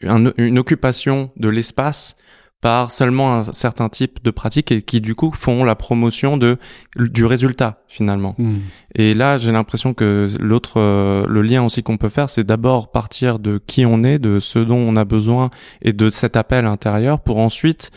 une 0.01 0.59
occupation 0.59 1.31
de 1.37 1.47
l'espace 1.47 2.17
par 2.63 2.91
seulement 2.91 3.35
un 3.35 3.51
certain 3.51 3.89
type 3.89 4.23
de 4.23 4.31
pratiques 4.31 4.71
et 4.71 4.81
qui 4.81 5.01
du 5.01 5.15
coup 5.15 5.33
font 5.37 5.65
la 5.65 5.75
promotion 5.75 6.37
de 6.37 6.57
du 6.95 7.25
résultat 7.25 7.83
finalement. 7.89 8.35
Hmm. 8.37 8.59
Et 8.95 9.13
là, 9.13 9.37
j'ai 9.37 9.51
l'impression 9.51 9.93
que 9.93 10.29
l'autre 10.39 10.79
le 11.27 11.41
lien 11.41 11.63
aussi 11.63 11.83
qu'on 11.83 11.97
peut 11.97 12.07
faire, 12.07 12.29
c'est 12.29 12.45
d'abord 12.45 12.89
partir 12.89 13.37
de 13.37 13.61
qui 13.67 13.85
on 13.85 14.05
est, 14.05 14.17
de 14.17 14.39
ce 14.39 14.59
dont 14.59 14.77
on 14.77 14.95
a 14.95 15.03
besoin 15.03 15.49
et 15.81 15.91
de 15.91 16.09
cet 16.09 16.37
appel 16.37 16.65
intérieur 16.65 17.19
pour 17.19 17.39
ensuite 17.39 17.91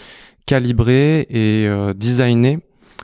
calibrer 0.46 1.26
et 1.30 1.66
euh, 1.68 1.94
designer 1.94 2.58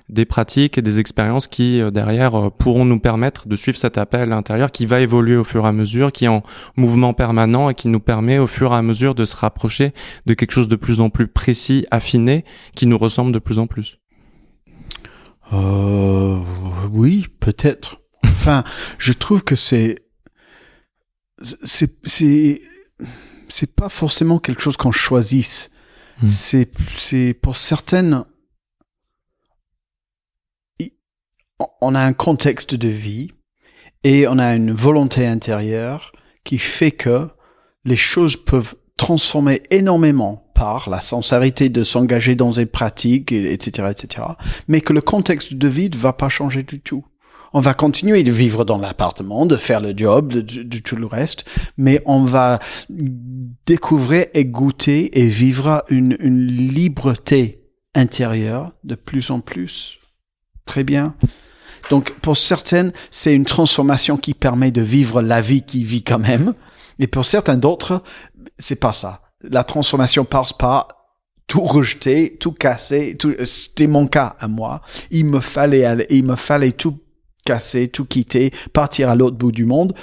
des 0.08 0.24
pratiques 0.24 0.78
et 0.78 0.82
des 0.82 0.98
expériences 0.98 1.46
qui 1.46 1.80
euh, 1.80 1.90
derrière 1.90 2.34
euh, 2.34 2.50
pourront 2.50 2.84
nous 2.84 2.98
permettre 2.98 3.48
de 3.48 3.56
suivre 3.56 3.78
cet 3.78 3.98
appel 3.98 4.32
intérieur 4.32 4.70
qui 4.70 4.86
va 4.86 5.00
évoluer 5.00 5.36
au 5.36 5.44
fur 5.44 5.64
et 5.64 5.68
à 5.68 5.72
mesure, 5.72 6.12
qui 6.12 6.26
est 6.26 6.28
en 6.28 6.42
mouvement 6.76 7.14
permanent 7.14 7.70
et 7.70 7.74
qui 7.74 7.88
nous 7.88 8.00
permet 8.00 8.38
au 8.38 8.46
fur 8.46 8.72
et 8.72 8.76
à 8.76 8.82
mesure 8.82 9.14
de 9.14 9.24
se 9.24 9.36
rapprocher 9.36 9.92
de 10.26 10.34
quelque 10.34 10.52
chose 10.52 10.68
de 10.68 10.76
plus 10.76 11.00
en 11.00 11.10
plus 11.10 11.28
précis, 11.28 11.86
affiné, 11.90 12.44
qui 12.74 12.86
nous 12.86 12.98
ressemble 12.98 13.32
de 13.32 13.38
plus 13.38 13.58
en 13.58 13.66
plus. 13.66 13.98
Euh, 15.52 16.38
oui, 16.92 17.26
peut-être. 17.40 18.00
Enfin, 18.24 18.64
je 18.98 19.12
trouve 19.12 19.44
que 19.44 19.56
c'est 19.56 19.96
c'est 21.64 21.92
c'est 22.04 22.62
c'est 23.52 23.72
pas 23.72 23.90
forcément 23.90 24.38
quelque 24.38 24.62
chose 24.62 24.76
qu'on 24.76 24.92
choisisse. 24.92 25.70
Hmm. 26.22 26.26
C'est, 26.26 26.70
c'est 26.96 27.34
pour 27.34 27.56
certaines, 27.56 28.24
on 31.80 31.94
a 31.94 32.00
un 32.00 32.12
contexte 32.12 32.74
de 32.74 32.88
vie 32.88 33.32
et 34.04 34.26
on 34.26 34.38
a 34.38 34.54
une 34.54 34.72
volonté 34.72 35.26
intérieure 35.26 36.12
qui 36.44 36.58
fait 36.58 36.90
que 36.90 37.28
les 37.84 37.96
choses 37.96 38.36
peuvent 38.36 38.74
transformer 38.96 39.62
énormément 39.70 40.50
par 40.54 40.88
la 40.90 41.00
sincérité 41.00 41.68
de 41.68 41.82
s'engager 41.82 42.34
dans 42.34 42.52
des 42.52 42.66
pratiques, 42.66 43.32
etc., 43.32 43.88
etc., 43.90 44.28
mais 44.68 44.80
que 44.80 44.92
le 44.92 45.00
contexte 45.00 45.54
de 45.54 45.68
vie 45.68 45.90
ne 45.90 45.96
va 45.96 46.12
pas 46.12 46.28
changer 46.28 46.62
du 46.62 46.80
tout 46.80 47.04
on 47.54 47.60
va 47.60 47.74
continuer 47.74 48.22
de 48.22 48.30
vivre 48.30 48.64
dans 48.64 48.78
l'appartement, 48.78 49.46
de 49.46 49.56
faire 49.56 49.80
le 49.80 49.92
job, 49.96 50.32
de, 50.32 50.78
tout 50.78 50.96
le 50.96 51.06
reste, 51.06 51.44
mais 51.76 52.00
on 52.06 52.24
va 52.24 52.58
découvrir 52.88 54.26
et 54.34 54.44
goûter 54.44 55.18
et 55.20 55.26
vivre 55.26 55.84
une, 55.88 56.16
une 56.20 56.46
liberté 56.46 57.62
intérieure 57.94 58.72
de 58.84 58.94
plus 58.94 59.30
en 59.30 59.40
plus. 59.40 59.98
Très 60.64 60.84
bien. 60.84 61.14
Donc 61.90 62.12
pour 62.20 62.36
certaines, 62.36 62.92
c'est 63.10 63.34
une 63.34 63.44
transformation 63.44 64.16
qui 64.16 64.34
permet 64.34 64.70
de 64.70 64.82
vivre 64.82 65.22
la 65.22 65.40
vie 65.40 65.62
qui 65.62 65.84
vit 65.84 66.02
quand 66.02 66.18
même. 66.18 66.54
Et 66.98 67.06
pour 67.06 67.24
certains 67.24 67.56
d'autres, 67.56 68.02
c'est 68.58 68.80
pas 68.80 68.92
ça. 68.92 69.22
La 69.42 69.64
transformation 69.64 70.24
passe 70.24 70.52
par 70.52 70.88
tout 71.46 71.62
rejeter, 71.62 72.36
tout 72.38 72.52
casser. 72.52 73.16
Tout... 73.16 73.34
C'était 73.44 73.86
mon 73.86 74.06
cas 74.06 74.36
à 74.38 74.48
moi. 74.48 74.82
Il 75.10 75.26
me 75.26 75.40
fallait 75.40 75.84
aller, 75.84 76.06
il 76.10 76.24
me 76.24 76.36
fallait 76.36 76.72
tout 76.72 76.98
casser, 77.44 77.88
tout 77.88 78.04
quitter, 78.04 78.52
partir 78.72 79.10
à 79.10 79.16
l'autre 79.16 79.36
bout 79.36 79.52
du 79.52 79.64
monde 79.64 79.94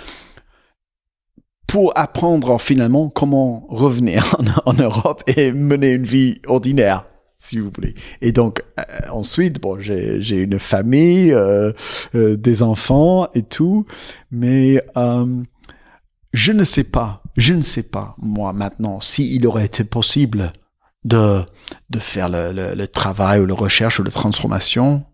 pour 1.70 1.94
apprendre 1.96 2.60
finalement 2.60 3.10
comment 3.10 3.68
revenir 3.70 4.36
en, 4.66 4.74
Europe 4.74 5.24
et 5.28 5.52
mener 5.52 5.92
une 5.92 6.04
vie 6.04 6.42
ordinaire 6.48 7.06
si 7.40 7.60
vous 7.60 7.72
voulez. 7.74 7.96
Et 8.22 8.32
donc 8.32 8.64
euh, 8.80 8.84
ensuite, 9.12 9.62
bon, 9.62 9.80
j'ai 9.80 10.36
une 10.36 10.60
famille, 10.60 11.34
euh, 11.34 11.72
euh, 12.16 12.36
des 12.36 12.62
enfants 12.62 13.30
et 13.34 13.44
tout, 13.44 13.86
mais 14.32 14.84
je 16.32 16.52
ne 16.52 16.64
sais 16.64 16.84
pas, 16.84 17.24
je 17.38 17.54
ne 17.54 17.62
sais 17.62 17.84
pas 17.84 18.16
moi 18.20 18.54
maintenant 18.54 19.02
s'il 19.02 19.48
aurait 19.48 19.66
été 19.66 19.84
possible 19.84 20.54
de 21.06 21.42
de 21.90 22.00
faire 22.00 22.30
le, 22.30 22.52
le, 22.52 22.76
le, 22.76 22.88
travail 22.88 23.40
ou 23.40 23.46
la 23.46 23.56
recherche 23.56 24.00
ou 24.00 24.04
la 24.04 24.12
transformation 24.12 25.06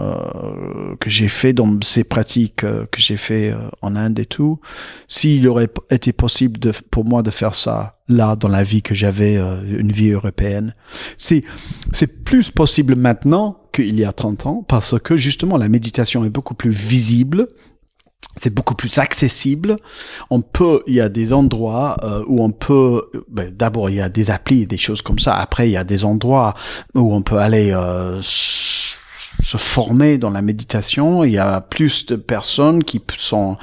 euh, 0.00 0.96
que 0.98 1.08
j'ai 1.08 1.28
fait 1.28 1.52
dans 1.52 1.78
ces 1.84 2.02
pratiques 2.02 2.64
euh, 2.64 2.84
que 2.90 3.00
j'ai 3.00 3.16
fait 3.16 3.52
euh, 3.52 3.58
en 3.80 3.94
Inde 3.94 4.18
et 4.18 4.26
tout, 4.26 4.58
s'il 5.06 5.46
aurait 5.46 5.68
été 5.88 6.12
possible 6.12 6.58
de, 6.58 6.72
pour 6.90 7.04
moi 7.04 7.22
de 7.22 7.30
faire 7.30 7.54
ça 7.54 8.00
là 8.08 8.34
dans 8.34 8.48
la 8.48 8.64
vie 8.64 8.82
que 8.82 8.92
j'avais, 8.92 9.36
une 9.36 9.92
vie 9.92 10.10
européenne, 10.10 10.74
c'est 11.16 11.44
c'est 11.92 12.24
plus 12.24 12.50
possible 12.50 12.96
maintenant 12.96 13.62
qu'il 13.72 13.96
y 13.96 14.04
a 14.04 14.12
30 14.12 14.46
ans 14.46 14.64
parce 14.66 14.98
que 14.98 15.16
justement 15.16 15.56
la 15.56 15.68
méditation 15.68 16.24
est 16.24 16.30
beaucoup 16.30 16.54
plus 16.54 16.70
visible. 16.70 17.46
C'est 18.36 18.52
beaucoup 18.52 18.74
plus 18.74 18.98
accessible. 18.98 19.76
On 20.28 20.40
peut, 20.40 20.82
il 20.88 20.94
y 20.94 21.00
a 21.00 21.08
des 21.08 21.32
endroits 21.32 21.96
où 22.26 22.42
on 22.42 22.50
peut. 22.50 23.00
Ben, 23.28 23.54
D'abord, 23.54 23.90
il 23.90 23.96
y 23.96 24.00
a 24.00 24.08
des 24.08 24.32
applis 24.32 24.66
des 24.66 24.76
choses 24.76 25.02
comme 25.02 25.20
ça. 25.20 25.36
Après, 25.36 25.68
il 25.68 25.72
y 25.72 25.76
a 25.76 25.84
des 25.84 26.04
endroits 26.04 26.54
où 26.96 27.14
on 27.14 27.22
peut 27.22 27.38
aller 27.38 27.72
se 29.54 29.58
former 29.58 30.18
dans 30.18 30.30
la 30.30 30.42
méditation. 30.42 31.24
Il 31.24 31.32
y 31.32 31.38
a 31.38 31.60
plus 31.60 32.06
de 32.06 32.16
personnes 32.16 32.82
qui 32.82 33.00
sont 33.16 33.56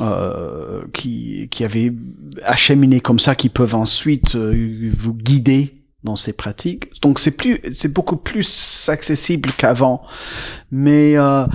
euh, 0.00 0.82
qui, 0.92 1.48
qui 1.50 1.64
avaient 1.64 1.92
acheminé 2.44 3.00
comme 3.00 3.18
ça, 3.18 3.34
qui 3.34 3.48
peuvent 3.48 3.74
ensuite 3.74 4.34
euh, 4.34 4.90
vous 4.98 5.14
guider 5.14 5.82
dans 6.02 6.16
ces 6.16 6.32
pratiques. 6.32 7.00
Donc 7.00 7.18
c'est 7.18 7.30
plus, 7.30 7.60
c'est 7.72 7.92
beaucoup 7.92 8.16
plus 8.16 8.88
accessible 8.88 9.52
qu'avant. 9.56 10.02
Mais 10.70 11.16
euh, 11.16 11.46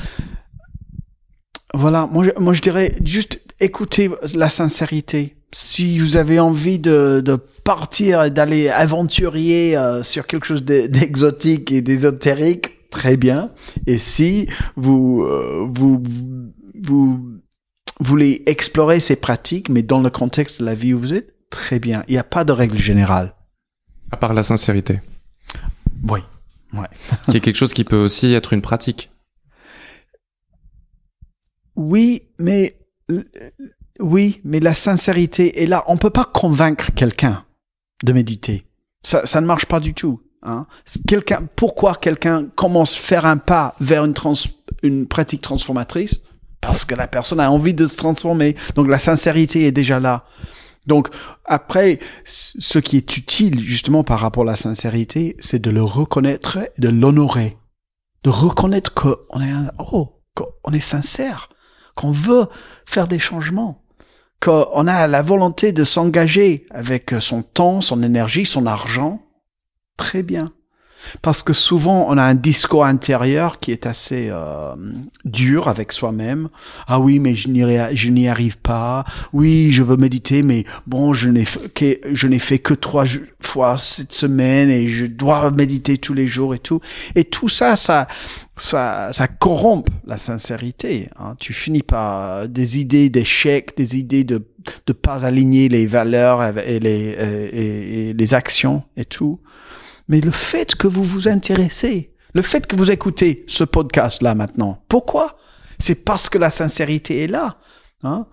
voilà, 1.74 2.08
moi, 2.12 2.26
moi 2.38 2.54
je 2.54 2.62
dirais 2.62 2.96
juste 3.04 3.41
écoutez 3.60 4.10
la 4.34 4.50
sincérité. 4.50 5.36
Si 5.52 6.00
vous 6.00 6.16
avez 6.16 6.39
envie 6.39 6.80
de, 6.80 7.22
de 7.26 7.36
partir 7.36 8.32
d'aller 8.32 8.70
aventurier 8.70 9.76
sur 10.04 10.28
quelque 10.28 10.46
chose 10.46 10.64
d'exotique 10.64 11.72
et 11.72 11.82
d'ésotérique, 11.82 12.79
très 12.90 13.18
bien. 13.18 13.52
Et 13.86 13.98
si 13.98 14.48
vous, 14.76 15.24
euh, 15.24 15.68
vous, 15.72 16.02
vous 16.82 17.40
voulez 18.00 18.44
explorer 18.46 19.00
ces 19.00 19.16
pratiques, 19.16 19.70
mais 19.70 19.84
dans 19.84 20.02
le 20.02 20.10
contexte 20.10 20.60
de 20.60 20.66
la 20.66 20.76
vie 20.76 20.94
où 20.94 21.00
vous 21.00 21.14
êtes, 21.14 21.36
très 21.50 21.80
bien. 21.80 22.04
Il 22.08 22.12
n'y 22.12 22.18
a 22.18 22.24
pas 22.24 22.44
de 22.44 22.52
règle 22.52 22.78
générale. 22.78 23.36
À 24.12 24.18
part 24.18 24.34
la 24.34 24.44
sincérité. 24.44 25.02
Oui. 26.08 26.20
Ouais. 26.74 26.88
qui 27.32 27.38
est 27.38 27.42
quelque 27.42 27.56
chose 27.56 27.74
qui 27.74 27.84
peut 27.84 27.98
aussi 27.98 28.34
être 28.34 28.54
une 28.54 28.62
pratique. 28.62 29.12
Oui, 31.76 32.24
mais 32.38 32.78
oui, 34.00 34.42
mais 34.44 34.60
la 34.60 34.74
sincérité 34.74 35.64
est 35.64 35.68
là. 35.68 35.84
On 35.88 35.98
peut 35.98 36.10
pas 36.10 36.26
convaincre 36.26 36.92
quelqu'un 36.94 37.46
de 38.04 38.14
méditer. 38.14 38.66
Ça, 39.04 39.26
ça 39.26 39.42
ne 39.42 39.46
marche 39.46 39.66
pas 39.66 39.80
du 39.80 39.94
tout. 39.94 40.22
Hein. 40.44 40.66
Quelqu'un, 41.08 41.48
pourquoi 41.56 41.96
quelqu'un 41.96 42.48
commence 42.56 42.96
à 42.96 43.00
faire 43.00 43.26
un 43.26 43.38
pas 43.38 43.76
vers 43.80 44.06
une, 44.06 44.14
trans, 44.14 44.34
une 44.84 45.08
pratique 45.08 45.42
transformatrice? 45.42 46.24
Parce 46.62 46.86
que 46.86 46.96
la 46.96 47.08
personne 47.08 47.40
a 47.40 47.52
envie 47.52 47.74
de 47.74 47.88
se 47.88 47.96
transformer. 47.96 48.56
Donc 48.76 48.88
la 48.88 49.00
sincérité 49.00 49.66
est 49.66 49.72
déjà 49.72 50.00
là. 50.00 50.26
Donc 50.88 51.10
après, 51.46 52.00
ce 52.26 52.80
qui 52.80 52.98
est 52.98 53.18
utile 53.18 53.60
justement 53.60 54.04
par 54.04 54.20
rapport 54.20 54.44
à 54.44 54.48
la 54.48 54.56
sincérité, 54.56 55.36
c'est 55.40 55.62
de 55.62 55.70
le 55.70 55.84
reconnaître 55.84 56.58
et 56.58 56.82
de 56.82 56.90
l'honorer, 56.90 57.58
de 58.24 58.30
reconnaître 58.30 58.94
qu'on 58.94 59.42
est 59.42 59.52
un, 59.52 59.72
oh, 59.92 60.20
qu'on 60.34 60.72
est 60.72 60.80
sincère, 60.80 61.50
qu'on 61.96 62.12
veut 62.12 62.48
faire 62.86 63.08
des 63.08 63.20
changements, 63.20 63.84
qu'on 64.42 64.88
a 64.88 65.08
la 65.08 65.22
volonté 65.22 65.74
de 65.74 65.84
s'engager 65.84 66.66
avec 66.72 67.14
son 67.20 67.44
temps, 67.44 67.82
son 67.82 68.02
énergie, 68.02 68.46
son 68.46 68.66
argent. 68.66 69.22
Très 70.00 70.24
bien. 70.24 70.54
Parce 71.22 71.43
que 71.43 71.52
souvent, 71.52 72.06
on 72.10 72.18
a 72.18 72.24
un 72.24 72.36
discours 72.36 72.86
intérieur 72.86 73.60
qui 73.60 73.74
est 73.74 73.86
assez 73.86 74.30
euh, 74.32 74.76
dur 75.26 75.68
avec 75.68 75.91
soi-même. 75.91 76.47
Ah 76.88 77.02
oui, 77.02 77.20
mais 77.20 77.36
je 77.36 77.50
n'y 77.50 78.28
arrive 78.30 78.58
pas. 78.60 79.04
Oui, 79.34 79.72
je 79.72 79.84
veux 79.84 79.97
méditer, 79.97 80.41
mais 80.41 80.64
bon, 80.88 81.14
je 81.14 81.30
n'ai 81.30 81.43
n'ai 82.24 82.39
fait 82.39 82.60
que 82.60 82.74
trois 82.74 83.04
fois 83.41 83.78
cette 83.78 84.14
semaine 84.14 84.70
et 84.70 84.88
je 84.88 85.06
dois 85.06 85.52
méditer 85.52 85.97
tous 85.97 86.14
les 86.14 86.28
jours 86.28 86.56
et 86.56 86.60
tout. 86.60 86.80
Et 87.16 87.26
tout 87.26 87.50
ça, 87.50 87.76
ça, 87.76 88.08
ça, 88.56 89.10
ça 89.12 89.28
corrompt 89.28 89.89
la 90.06 90.18
sincérité. 90.18 91.10
Hein. 91.20 91.36
Tu 91.39 91.52
finis 91.52 91.84
par 91.84 92.47
des 92.47 92.80
idées 92.80 93.10
d'échec, 93.10 93.76
des 93.76 93.97
idées 93.97 94.24
de 94.24 94.45
de 94.86 94.93
pas 94.93 95.26
aligner 95.26 95.68
les 95.68 95.88
valeurs 95.88 96.43
et 96.60 96.80
les 96.80 97.16
et 97.54 98.14
les 98.14 98.34
actions 98.34 98.84
et 98.97 99.06
tout 99.06 99.39
mais 100.10 100.20
le 100.20 100.32
fait 100.32 100.76
que 100.76 100.88
vous 100.88 101.03
vous 101.03 101.28
intéressez, 101.30 102.12
le 102.34 102.41
fait 102.41 102.68
que 102.68 102.76
vous 102.76 102.91
écoutez 102.91 103.45
ce 103.47 103.64
podcast-là 103.64 104.36
maintenant, 104.36 104.84
pourquoi? 104.89 105.38
C'est 105.78 106.03
parce 106.03 106.30
que 106.30 106.38
la 106.38 106.49
sincérité 106.49 107.24
est 107.24 107.28
là. 107.28 107.57
Hein? 108.03 108.28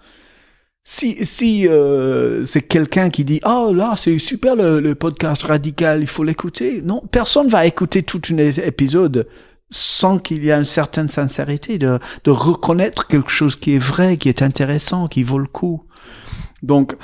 Si 0.83 1.24
si 1.24 1.68
euh, 1.68 2.45
c'est 2.45 2.62
quelqu'un 2.62 3.11
qui 3.11 3.24
dit 3.24 3.41
oh 3.45 3.72
là 3.74 3.95
c'est 3.97 4.18
super 4.20 4.55
le, 4.55 4.95
podcast 4.95 5.43
radical 5.43 6.01
il 6.01 6.07
faut 6.07 6.22
l'écouter. 6.22 6.81
Non 6.83 7.03
personne 7.11 7.49
va 7.49 7.66
écouter 7.66 8.05
tout 8.05 8.22
un 8.31 8.37
épisode 8.37 9.27
sans 9.68 10.18
qu'il 10.18 10.45
y 10.45 10.51
ait 10.51 10.55
une 10.55 10.64
certaine 10.64 11.09
sincérité 11.09 11.79
de 11.79 11.99
de 12.22 12.31
reconnaître 12.31 13.09
quelque 13.09 13.31
chose 13.31 13.57
qui 13.57 13.74
est 13.74 13.81
vrai 13.81 14.16
qui 14.16 14.29
est 14.29 14.43
intéressant 14.43 15.09
qui 15.09 15.24
vaut 15.24 15.41
le 15.41 15.49
coup. 15.49 15.83
Donc 16.62 16.95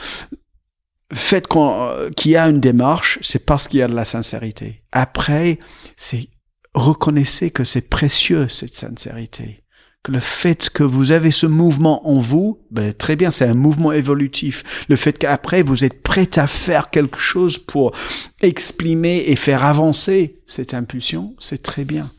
fait 1.13 1.47
euh, 1.55 2.11
qu'il 2.11 2.33
y 2.33 2.37
a 2.37 2.49
une 2.49 2.61
démarche, 2.61 3.19
c'est 3.23 3.45
parce 3.45 3.69
qu'il 3.69 3.81
y 3.81 3.83
a 3.83 3.89
de 3.89 3.95
la 3.95 4.05
sincérité. 4.05 4.83
Après, 4.93 5.59
c'est 5.97 6.29
reconnaissez 6.75 7.51
que 7.51 7.65
c'est 7.65 7.89
précieux 7.89 8.49
cette 8.49 8.75
sincérité. 8.75 9.59
Que 10.03 10.11
le 10.11 10.21
fait 10.21 10.69
que 10.71 10.83
vous 10.83 11.13
avez 11.13 11.31
ce 11.31 11.47
mouvement 11.47 12.09
en 12.09 12.19
vous, 12.19 12.59
ben, 12.71 12.93
très 12.93 13.15
bien, 13.15 13.31
c'est 13.31 13.47
un 13.47 13.55
mouvement 13.55 13.93
évolutif. 13.93 14.85
Le 14.89 14.97
fait 14.97 15.17
qu'après 15.17 15.63
vous 15.63 15.85
êtes 15.85 16.03
prêt 16.03 16.29
à 16.39 16.47
faire 16.49 16.91
quelque 16.91 17.19
chose 17.19 17.59
pour 17.59 17.93
exprimer 18.41 19.25
et 19.27 19.37
faire 19.37 19.65
avancer 19.65 20.41
cette 20.45 20.75
impulsion, 20.75 21.37
c'est 21.39 21.63
très 21.63 21.85
bien. 21.85 22.11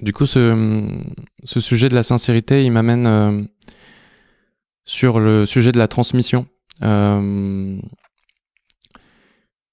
Du 0.00 0.12
coup, 0.12 0.26
ce, 0.26 0.84
ce 1.44 1.60
sujet 1.60 1.88
de 1.88 1.94
la 1.94 2.02
sincérité, 2.02 2.64
il 2.64 2.72
m'amène 2.72 3.06
euh, 3.06 3.42
sur 4.84 5.20
le 5.20 5.46
sujet 5.46 5.72
de 5.72 5.78
la 5.78 5.88
transmission. 5.88 6.46
Euh, 6.82 7.78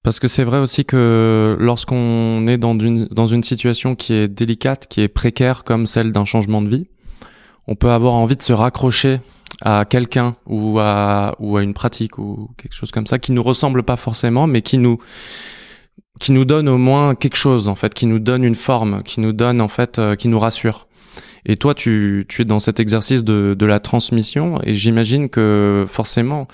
parce 0.02 0.20
que 0.20 0.28
c'est 0.28 0.44
vrai 0.44 0.58
aussi 0.58 0.84
que 0.84 1.56
lorsqu'on 1.58 2.46
est 2.46 2.58
dans 2.58 2.78
une, 2.78 3.06
dans 3.06 3.26
une 3.26 3.42
situation 3.42 3.94
qui 3.94 4.14
est 4.14 4.28
délicate, 4.28 4.86
qui 4.88 5.00
est 5.00 5.08
précaire 5.08 5.64
comme 5.64 5.86
celle 5.86 6.12
d'un 6.12 6.24
changement 6.24 6.62
de 6.62 6.68
vie, 6.68 6.86
on 7.66 7.74
peut 7.74 7.90
avoir 7.90 8.14
envie 8.14 8.36
de 8.36 8.42
se 8.42 8.52
raccrocher 8.52 9.20
à 9.62 9.84
quelqu'un 9.84 10.36
ou 10.46 10.78
à, 10.78 11.34
ou 11.40 11.56
à 11.56 11.62
une 11.62 11.74
pratique 11.74 12.18
ou 12.18 12.50
quelque 12.56 12.74
chose 12.74 12.90
comme 12.90 13.06
ça 13.06 13.18
qui 13.18 13.32
nous 13.32 13.42
ressemble 13.42 13.82
pas 13.82 13.96
forcément, 13.96 14.46
mais 14.46 14.62
qui 14.62 14.78
nous, 14.78 14.98
qui 16.18 16.32
nous 16.32 16.44
donne 16.44 16.68
au 16.68 16.78
moins 16.78 17.14
quelque 17.14 17.36
chose, 17.36 17.68
en 17.68 17.74
fait, 17.74 17.94
qui 17.94 18.06
nous 18.06 18.18
donne 18.18 18.44
une 18.44 18.54
forme, 18.54 19.02
qui 19.02 19.20
nous 19.20 19.32
donne, 19.32 19.60
en 19.60 19.68
fait, 19.68 19.98
euh, 19.98 20.16
qui 20.16 20.28
nous 20.28 20.38
rassure. 20.38 20.87
Et 21.46 21.56
toi, 21.56 21.74
tu, 21.74 22.26
tu 22.28 22.42
es 22.42 22.44
dans 22.44 22.58
cet 22.58 22.80
exercice 22.80 23.24
de, 23.24 23.54
de 23.58 23.66
la 23.66 23.80
transmission, 23.80 24.60
et 24.64 24.74
j'imagine 24.74 25.28
que 25.28 25.84
forcément, 25.88 26.48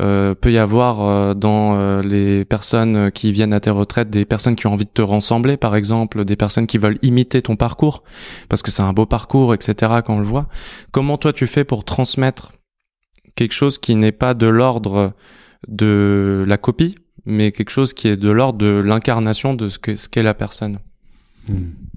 euh, 0.00 0.34
peut 0.34 0.52
y 0.52 0.58
avoir 0.58 1.02
euh, 1.02 1.34
dans 1.34 1.76
euh, 1.76 2.02
les 2.02 2.44
personnes 2.44 3.10
qui 3.10 3.32
viennent 3.32 3.52
à 3.52 3.60
tes 3.60 3.70
retraites 3.70 4.10
des 4.10 4.24
personnes 4.24 4.56
qui 4.56 4.66
ont 4.66 4.72
envie 4.72 4.84
de 4.84 4.90
te 4.90 5.02
ressembler, 5.02 5.56
par 5.56 5.76
exemple, 5.76 6.24
des 6.24 6.36
personnes 6.36 6.66
qui 6.66 6.78
veulent 6.78 6.98
imiter 7.02 7.42
ton 7.42 7.56
parcours, 7.56 8.04
parce 8.48 8.62
que 8.62 8.70
c'est 8.70 8.82
un 8.82 8.92
beau 8.92 9.06
parcours, 9.06 9.54
etc. 9.54 9.92
Quand 10.04 10.16
on 10.16 10.20
le 10.20 10.24
voit. 10.24 10.48
Comment 10.92 11.18
toi 11.18 11.32
tu 11.32 11.46
fais 11.46 11.64
pour 11.64 11.84
transmettre 11.84 12.52
quelque 13.34 13.54
chose 13.54 13.78
qui 13.78 13.94
n'est 13.94 14.12
pas 14.12 14.34
de 14.34 14.46
l'ordre 14.46 15.12
de 15.66 16.44
la 16.46 16.58
copie, 16.58 16.94
mais 17.24 17.52
quelque 17.52 17.70
chose 17.70 17.92
qui 17.92 18.08
est 18.08 18.16
de 18.16 18.30
l'ordre 18.30 18.58
de 18.58 18.80
l'incarnation 18.84 19.54
de 19.54 19.68
ce 19.68 19.78
qu'est 19.78 19.96
ce 19.96 20.08
qu'est 20.08 20.22
la 20.22 20.34
personne? 20.34 20.78
Hmm 21.48 21.87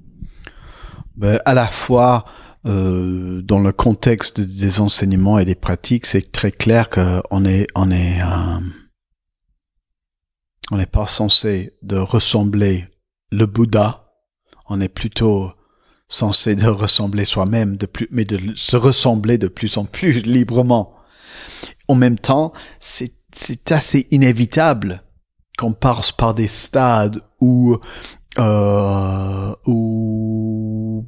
ben, 1.16 1.40
à 1.46 1.54
la 1.54 1.68
fois 1.68 2.26
euh, 2.66 3.42
dans 3.42 3.60
le 3.60 3.72
contexte 3.72 4.40
des 4.40 4.80
enseignements 4.80 5.40
et 5.40 5.46
des 5.46 5.56
pratiques, 5.56 6.06
c'est 6.06 6.32
très 6.32 6.52
clair 6.52 6.90
qu'on 6.90 7.46
est 7.46 7.68
on 7.76 7.92
est 7.92 8.22
euh, 8.22 8.60
on 10.72 10.78
n'est 10.78 10.86
pas 10.86 11.06
censé 11.06 11.74
de 11.82 11.98
ressembler 11.98 12.88
le 13.32 13.46
Bouddha, 13.46 14.14
on 14.70 14.80
est 14.80 14.90
plutôt 14.90 15.52
censé 16.08 16.56
de 16.56 16.68
ressembler 16.68 17.26
soi-même, 17.26 17.78
de 17.78 17.86
plus, 17.86 18.08
mais 18.12 18.26
de 18.26 18.40
se 18.56 18.76
ressembler 18.76 19.38
de 19.38 19.48
plus 19.48 19.78
en 19.78 19.86
plus 19.86 20.12
librement. 20.22 20.96
En 21.88 21.96
même 21.96 22.20
temps, 22.20 22.54
c'est 22.80 23.16
c'est 23.34 23.72
assez 23.72 24.08
inévitable 24.12 25.04
qu'on 25.58 25.74
passe 25.74 26.12
par 26.12 26.34
des 26.34 26.48
stades 26.48 27.22
où 27.40 27.78
euh, 28.40 29.54
où 29.66 31.06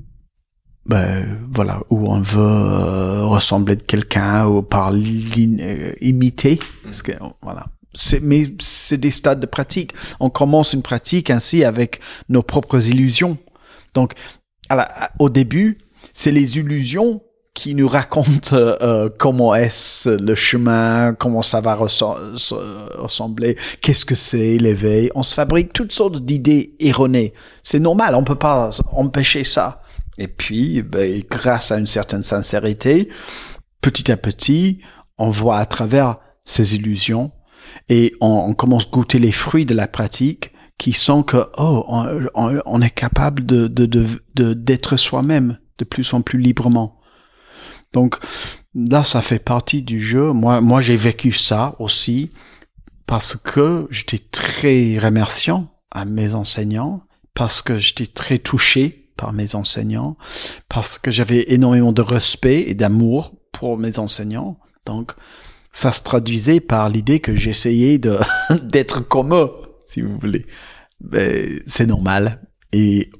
ben 0.85 1.39
voilà 1.53 1.81
où 1.89 2.11
on 2.11 2.19
veut 2.19 2.41
euh, 2.41 3.25
ressembler 3.25 3.77
de 3.77 3.83
quelqu'un 3.83 4.45
ou 4.47 4.61
par 4.61 4.91
euh, 4.91 5.93
imiter. 6.01 6.59
Parce 6.83 7.01
que 7.01 7.13
voilà. 7.41 7.67
C'est 7.95 8.21
mais 8.21 8.53
c'est 8.59 8.97
des 8.97 9.11
stades 9.11 9.39
de 9.39 9.45
pratique. 9.45 9.93
On 10.19 10.29
commence 10.29 10.73
une 10.73 10.81
pratique 10.81 11.29
ainsi 11.29 11.63
avec 11.63 11.99
nos 12.27 12.41
propres 12.41 12.89
illusions. 12.89 13.37
Donc 13.93 14.13
à 14.69 15.11
au 15.19 15.29
début 15.29 15.77
c'est 16.13 16.31
les 16.31 16.57
illusions 16.57 17.21
qui 17.53 17.75
nous 17.75 17.87
raconte 17.87 18.53
euh, 18.53 18.75
euh, 18.81 19.09
comment 19.17 19.53
est-ce 19.53 20.09
le 20.09 20.35
chemin, 20.35 21.13
comment 21.13 21.41
ça 21.41 21.61
va 21.61 21.75
ressembler, 21.75 23.57
qu'est-ce 23.81 24.05
que 24.05 24.15
c'est 24.15 24.57
l'éveil. 24.57 25.11
On 25.15 25.23
se 25.23 25.33
fabrique 25.35 25.71
toutes 25.73 25.91
sortes 25.91 26.19
d'idées 26.23 26.75
erronées. 26.79 27.33
C'est 27.61 27.79
normal, 27.79 28.15
on 28.15 28.23
peut 28.23 28.35
pas 28.35 28.71
empêcher 28.91 29.43
ça. 29.43 29.81
Et 30.17 30.27
puis, 30.27 30.81
ben, 30.81 31.21
grâce 31.29 31.71
à 31.71 31.77
une 31.77 31.87
certaine 31.87 32.23
sincérité, 32.23 33.09
petit 33.81 34.11
à 34.11 34.17
petit, 34.17 34.79
on 35.17 35.29
voit 35.29 35.57
à 35.57 35.65
travers 35.65 36.17
ces 36.45 36.75
illusions 36.75 37.31
et 37.89 38.13
on, 38.19 38.53
commence 38.53 38.87
à 38.87 38.91
goûter 38.91 39.19
les 39.19 39.31
fruits 39.31 39.65
de 39.65 39.73
la 39.73 39.87
pratique 39.87 40.51
qui 40.77 40.93
sont 40.93 41.23
que 41.23 41.49
oh 41.57 41.85
on, 42.35 42.81
est 42.81 42.89
capable 42.89 43.45
de 43.45 43.67
d'être 44.53 44.97
soi-même 44.97 45.57
de 45.77 45.85
plus 45.85 46.13
en 46.13 46.21
plus 46.21 46.39
librement 46.39 46.99
donc 47.93 48.17
là, 48.75 49.03
ça 49.03 49.21
fait 49.21 49.39
partie 49.39 49.83
du 49.83 50.01
jeu. 50.01 50.33
Moi, 50.33 50.59
moi, 50.59 50.81
j'ai 50.81 50.95
vécu 50.95 51.31
ça 51.31 51.75
aussi 51.79 52.31
parce 53.05 53.35
que 53.35 53.87
j'étais 53.91 54.19
très 54.19 54.97
remerciant 54.97 55.67
à 55.91 56.05
mes 56.05 56.33
enseignants, 56.33 57.03
parce 57.35 57.61
que 57.61 57.77
j'étais 57.77 58.07
très 58.07 58.39
touché 58.39 59.11
par 59.15 59.31
mes 59.31 59.53
enseignants, 59.53 60.17
parce 60.67 60.97
que 60.97 61.11
j'avais 61.11 61.53
énormément 61.53 61.91
de 61.91 62.01
respect 62.01 62.61
et 62.67 62.73
d'amour 62.73 63.33
pour 63.51 63.77
mes 63.77 63.99
enseignants. 63.99 64.57
Donc, 64.85 65.13
ça 65.71 65.91
se 65.91 66.01
traduisait 66.01 66.59
par 66.59 66.89
l'idée 66.89 67.19
que 67.19 67.35
j'essayais 67.35 67.99
de 67.99 68.17
d'être 68.63 69.01
comme 69.01 69.35
eux, 69.35 69.51
si 69.87 70.01
vous 70.01 70.17
voulez. 70.17 70.47
Mais 70.99 71.49
c'est 71.67 71.85
normal. 71.85 72.41
Et 72.71 73.11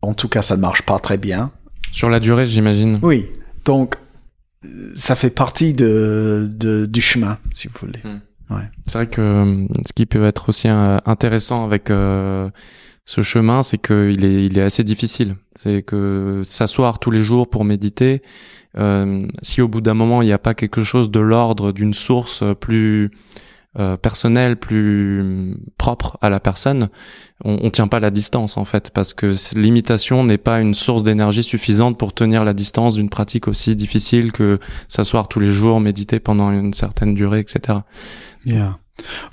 en 0.00 0.14
tout 0.14 0.28
cas, 0.28 0.40
ça 0.40 0.56
ne 0.56 0.62
marche 0.62 0.82
pas 0.82 0.98
très 0.98 1.18
bien. 1.18 1.52
Sur 1.90 2.08
la 2.08 2.20
durée, 2.20 2.46
j'imagine. 2.46 2.98
Oui. 3.02 3.30
Donc, 3.66 3.96
ça 4.94 5.14
fait 5.14 5.30
partie 5.30 5.72
de, 5.72 6.48
de, 6.52 6.86
du 6.86 7.00
chemin, 7.00 7.38
si 7.52 7.68
vous 7.68 7.74
voulez. 7.80 8.00
Hmm. 8.04 8.20
Ouais. 8.54 8.62
C'est 8.86 8.98
vrai 8.98 9.06
que 9.06 9.20
euh, 9.20 9.66
ce 9.86 9.92
qui 9.92 10.06
peut 10.06 10.24
être 10.24 10.48
aussi 10.48 10.68
euh, 10.68 10.98
intéressant 11.06 11.64
avec 11.64 11.90
euh, 11.90 12.50
ce 13.04 13.22
chemin, 13.22 13.62
c'est 13.62 13.78
qu'il 13.78 14.24
est, 14.24 14.44
il 14.46 14.58
est 14.58 14.62
assez 14.62 14.84
difficile. 14.84 15.36
C'est 15.56 15.82
que 15.82 16.42
s'asseoir 16.44 16.98
tous 16.98 17.10
les 17.10 17.20
jours 17.20 17.48
pour 17.48 17.64
méditer, 17.64 18.22
euh, 18.78 19.26
si 19.42 19.60
au 19.62 19.68
bout 19.68 19.80
d'un 19.80 19.94
moment 19.94 20.22
il 20.22 20.26
n'y 20.26 20.32
a 20.32 20.38
pas 20.38 20.54
quelque 20.54 20.82
chose 20.82 21.10
de 21.10 21.20
l'ordre 21.20 21.72
d'une 21.72 21.94
source 21.94 22.42
plus 22.60 23.10
euh, 23.78 23.96
personnelle, 23.96 24.56
plus 24.56 25.56
propre 25.78 26.18
à 26.20 26.28
la 26.28 26.40
personne, 26.40 26.90
on, 27.44 27.58
on 27.62 27.70
tient 27.70 27.88
pas 27.88 28.00
la 28.00 28.10
distance 28.10 28.56
en 28.56 28.64
fait, 28.64 28.90
parce 28.90 29.14
que 29.14 29.34
l'imitation 29.54 30.24
n'est 30.24 30.38
pas 30.38 30.60
une 30.60 30.74
source 30.74 31.02
d'énergie 31.02 31.42
suffisante 31.42 31.98
pour 31.98 32.12
tenir 32.12 32.44
la 32.44 32.52
distance 32.52 32.96
d'une 32.96 33.08
pratique 33.08 33.48
aussi 33.48 33.74
difficile 33.74 34.30
que 34.32 34.58
s'asseoir 34.88 35.28
tous 35.28 35.40
les 35.40 35.50
jours, 35.50 35.80
méditer 35.80 36.20
pendant 36.20 36.50
une 36.50 36.74
certaine 36.74 37.14
durée, 37.14 37.40
etc. 37.40 37.78
Yeah. 38.44 38.78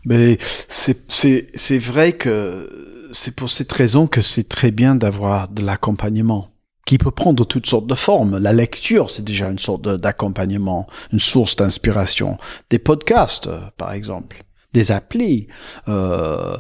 Mais 0.06 0.38
c'est 0.68 1.04
c'est 1.10 1.48
c'est 1.54 1.80
vrai 1.80 2.14
que 2.14 3.10
c'est 3.12 3.36
pour 3.36 3.50
cette 3.50 3.72
raison 3.72 4.08
que 4.08 4.22
c'est 4.22 4.48
très 4.48 4.72
bien 4.72 4.96
d'avoir 4.96 5.50
de 5.50 5.62
l'accompagnement 5.62 6.49
qui 6.90 6.98
peut 6.98 7.12
prendre 7.12 7.46
toutes 7.46 7.68
sortes 7.68 7.86
de 7.86 7.94
formes. 7.94 8.40
La 8.40 8.52
lecture, 8.52 9.12
c'est 9.12 9.24
déjà 9.24 9.48
une 9.48 9.60
sorte 9.60 9.88
d'accompagnement, 9.88 10.88
une 11.14 11.20
source 11.20 11.56
d'inspiration. 11.56 12.40
Des 12.72 12.80
podcasts, 12.80 13.46
euh, 13.46 13.60
par 13.78 13.94
exemple, 13.94 14.44
des 14.74 14.92
applis. 14.92 15.46
Euh, 15.88 16.58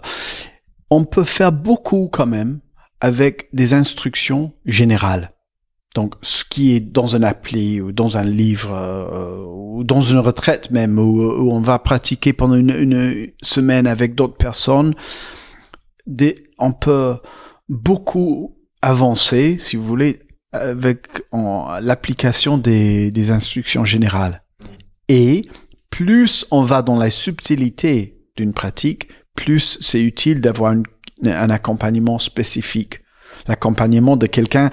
on 0.91 1.03
peut 1.03 1.23
faire 1.23 1.51
beaucoup 1.51 2.09
quand 2.13 2.27
même 2.27 2.59
avec 3.01 3.49
des 3.53 3.73
instructions 3.73 4.53
générales. 4.67 5.31
Donc, 5.95 6.13
ce 6.21 6.43
qui 6.43 6.75
est 6.75 6.79
dans 6.79 7.15
une 7.15 7.23
appli 7.23 7.81
ou 7.81 7.91
dans 7.91 8.15
un 8.15 8.23
livre 8.23 8.69
euh, 8.71 9.43
ou 9.47 9.83
dans 9.83 10.01
une 10.01 10.19
retraite 10.19 10.69
même 10.69 10.99
où, 10.99 11.23
où 11.23 11.51
on 11.51 11.59
va 11.59 11.79
pratiquer 11.79 12.33
pendant 12.33 12.53
une, 12.53 12.69
une 12.69 13.31
semaine 13.41 13.87
avec 13.87 14.13
d'autres 14.13 14.37
personnes, 14.37 14.93
des, 16.05 16.35
on 16.59 16.71
peut 16.71 17.15
beaucoup 17.67 18.58
avancer, 18.81 19.57
si 19.59 19.75
vous 19.75 19.83
voulez, 19.83 20.21
avec 20.51 21.07
l'application 21.81 22.57
des, 22.57 23.31
instructions 23.31 23.85
générales. 23.85 24.43
Et 25.07 25.47
plus 25.89 26.45
on 26.51 26.63
va 26.63 26.81
dans 26.81 26.97
la 26.97 27.11
subtilité 27.11 28.17
d'une 28.35 28.53
pratique, 28.53 29.09
plus 29.35 29.77
c'est 29.81 30.01
utile 30.01 30.41
d'avoir 30.41 30.73
un 31.23 31.49
accompagnement 31.49 32.19
spécifique. 32.19 33.01
L'accompagnement 33.47 34.17
de 34.17 34.27
quelqu'un 34.27 34.69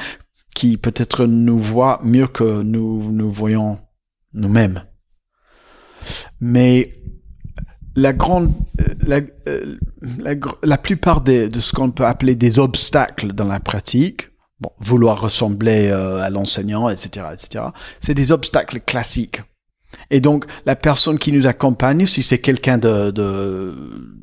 qui 0.55 0.77
peut-être 0.77 1.27
nous 1.27 1.59
voit 1.59 2.01
mieux 2.03 2.27
que 2.27 2.63
nous 2.63 3.11
nous 3.13 3.31
voyons 3.31 3.79
nous-mêmes. 4.33 4.85
Mais 6.41 7.01
la 7.97 8.13
grande, 8.13 8.53
euh, 8.81 8.95
la, 9.07 9.21
euh, 9.49 9.77
la, 10.19 10.35
la 10.63 10.79
plupart 10.79 11.23
des, 11.23 11.49
de 11.49 11.61
ce 11.61 11.73
qu'on 11.73 11.91
peut 11.91 12.05
appeler 12.05 12.35
des 12.35 12.59
obstacles 12.59 13.33
dans 13.33 13.47
la 13.47 13.59
pratique, 13.59 14.29
bon, 14.61 14.71
vouloir 14.79 15.21
ressembler 15.21 15.89
euh, 15.89 16.23
à 16.23 16.31
l'enseignant, 16.31 16.89
etc., 16.91 17.27
etc., 17.33 17.65
c'est 18.01 18.15
des 18.15 18.33
obstacles 18.33 18.81
classiques. 18.81 19.43
Et 20.11 20.21
donc, 20.21 20.45
la 20.67 20.77
personne 20.77 21.19
qui 21.19 21.33
nous 21.33 21.47
accompagne, 21.47 22.07
si 22.07 22.23
c'est 22.23 22.39
quelqu'un 22.39 22.77
de, 22.77 23.11
de, 23.11 23.75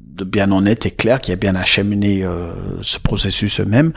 de 0.08 0.24
bien 0.24 0.52
honnête 0.52 0.86
et 0.86 0.92
clair, 0.92 1.20
qui 1.20 1.32
a 1.32 1.36
bien 1.36 1.56
acheminé 1.56 2.24
ce 2.82 3.00
processus 3.00 3.60
eux-mêmes, 3.60 3.92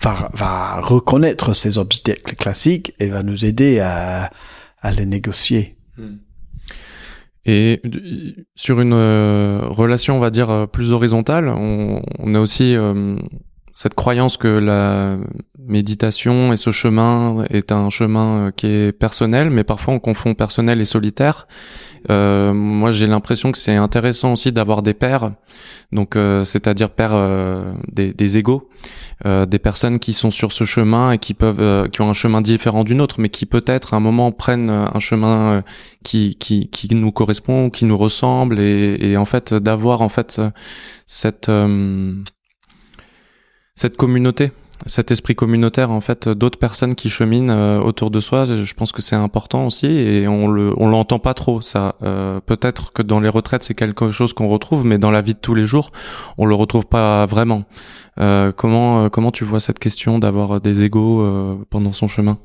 va, 0.00 0.30
va 0.32 0.80
reconnaître 0.80 1.52
ces 1.52 1.76
obstacles 1.76 2.34
classiques 2.34 2.94
et 2.98 3.08
va 3.08 3.22
nous 3.22 3.44
aider 3.44 3.78
à, 3.78 4.30
à 4.80 4.90
les 4.90 5.04
négocier. 5.04 5.76
Et 7.44 7.80
sur 8.54 8.80
une 8.80 8.92
euh, 8.92 9.60
relation, 9.62 10.16
on 10.16 10.20
va 10.20 10.30
dire, 10.30 10.50
euh, 10.50 10.66
plus 10.66 10.92
horizontale, 10.92 11.48
on, 11.48 12.02
on 12.18 12.34
a 12.34 12.40
aussi 12.40 12.74
euh, 12.76 13.16
cette 13.78 13.94
croyance 13.94 14.36
que 14.36 14.48
la 14.48 15.18
méditation 15.56 16.52
et 16.52 16.56
ce 16.56 16.72
chemin 16.72 17.44
est 17.48 17.70
un 17.70 17.90
chemin 17.90 18.48
euh, 18.48 18.50
qui 18.50 18.66
est 18.66 18.90
personnel, 18.90 19.50
mais 19.50 19.62
parfois 19.62 19.94
on 19.94 20.00
confond 20.00 20.34
personnel 20.34 20.80
et 20.80 20.84
solitaire. 20.84 21.46
Euh, 22.10 22.52
moi, 22.52 22.90
j'ai 22.90 23.06
l'impression 23.06 23.52
que 23.52 23.58
c'est 23.58 23.76
intéressant 23.76 24.32
aussi 24.32 24.50
d'avoir 24.50 24.82
des 24.82 24.94
pairs, 24.94 25.30
donc 25.92 26.16
euh, 26.16 26.44
c'est-à-dire 26.44 26.90
pairs 26.90 27.12
euh, 27.14 27.72
des, 27.86 28.12
des 28.12 28.36
égaux, 28.36 28.68
euh, 29.26 29.46
des 29.46 29.60
personnes 29.60 30.00
qui 30.00 30.12
sont 30.12 30.32
sur 30.32 30.50
ce 30.50 30.64
chemin 30.64 31.12
et 31.12 31.18
qui 31.18 31.34
peuvent, 31.34 31.60
euh, 31.60 31.86
qui 31.86 32.00
ont 32.00 32.10
un 32.10 32.14
chemin 32.14 32.40
différent 32.40 32.82
d'une 32.82 33.00
autre, 33.00 33.20
mais 33.20 33.28
qui 33.28 33.46
peut-être 33.46 33.94
à 33.94 33.98
un 33.98 34.00
moment 34.00 34.32
prennent 34.32 34.70
un 34.70 34.98
chemin 34.98 35.62
qui, 36.02 36.34
qui, 36.34 36.68
qui 36.68 36.92
nous 36.96 37.12
correspond, 37.12 37.70
qui 37.70 37.84
nous 37.84 37.96
ressemble, 37.96 38.58
et, 38.58 38.98
et 39.00 39.16
en 39.16 39.24
fait 39.24 39.54
d'avoir 39.54 40.02
en 40.02 40.08
fait 40.08 40.40
cette 41.06 41.48
cette 43.78 43.96
communauté, 43.96 44.50
cet 44.86 45.12
esprit 45.12 45.36
communautaire 45.36 45.92
en 45.92 46.00
fait 46.00 46.28
d'autres 46.28 46.58
personnes 46.58 46.96
qui 46.96 47.08
cheminent 47.08 47.52
euh, 47.52 47.78
autour 47.78 48.10
de 48.10 48.18
soi. 48.18 48.44
Je 48.44 48.74
pense 48.74 48.90
que 48.90 49.02
c'est 49.02 49.14
important 49.14 49.66
aussi 49.66 49.86
et 49.86 50.26
on 50.26 50.48
le 50.48 50.72
on 50.76 50.88
l'entend 50.88 51.20
pas 51.20 51.32
trop 51.32 51.60
ça. 51.60 51.94
Euh, 52.02 52.40
Peut-être 52.40 52.92
que 52.92 53.02
dans 53.02 53.20
les 53.20 53.28
retraites 53.28 53.62
c'est 53.62 53.74
quelque 53.74 54.10
chose 54.10 54.32
qu'on 54.32 54.48
retrouve, 54.48 54.84
mais 54.84 54.98
dans 54.98 55.12
la 55.12 55.22
vie 55.22 55.34
de 55.34 55.38
tous 55.38 55.54
les 55.54 55.64
jours 55.64 55.92
on 56.38 56.44
le 56.44 56.56
retrouve 56.56 56.86
pas 56.86 57.24
vraiment. 57.26 57.64
Euh, 58.18 58.50
comment 58.50 59.04
euh, 59.04 59.08
comment 59.10 59.30
tu 59.30 59.44
vois 59.44 59.60
cette 59.60 59.78
question 59.78 60.18
d'avoir 60.18 60.60
des 60.60 60.82
égaux 60.82 61.22
euh, 61.22 61.54
pendant 61.70 61.92
son 61.92 62.08
chemin? 62.08 62.36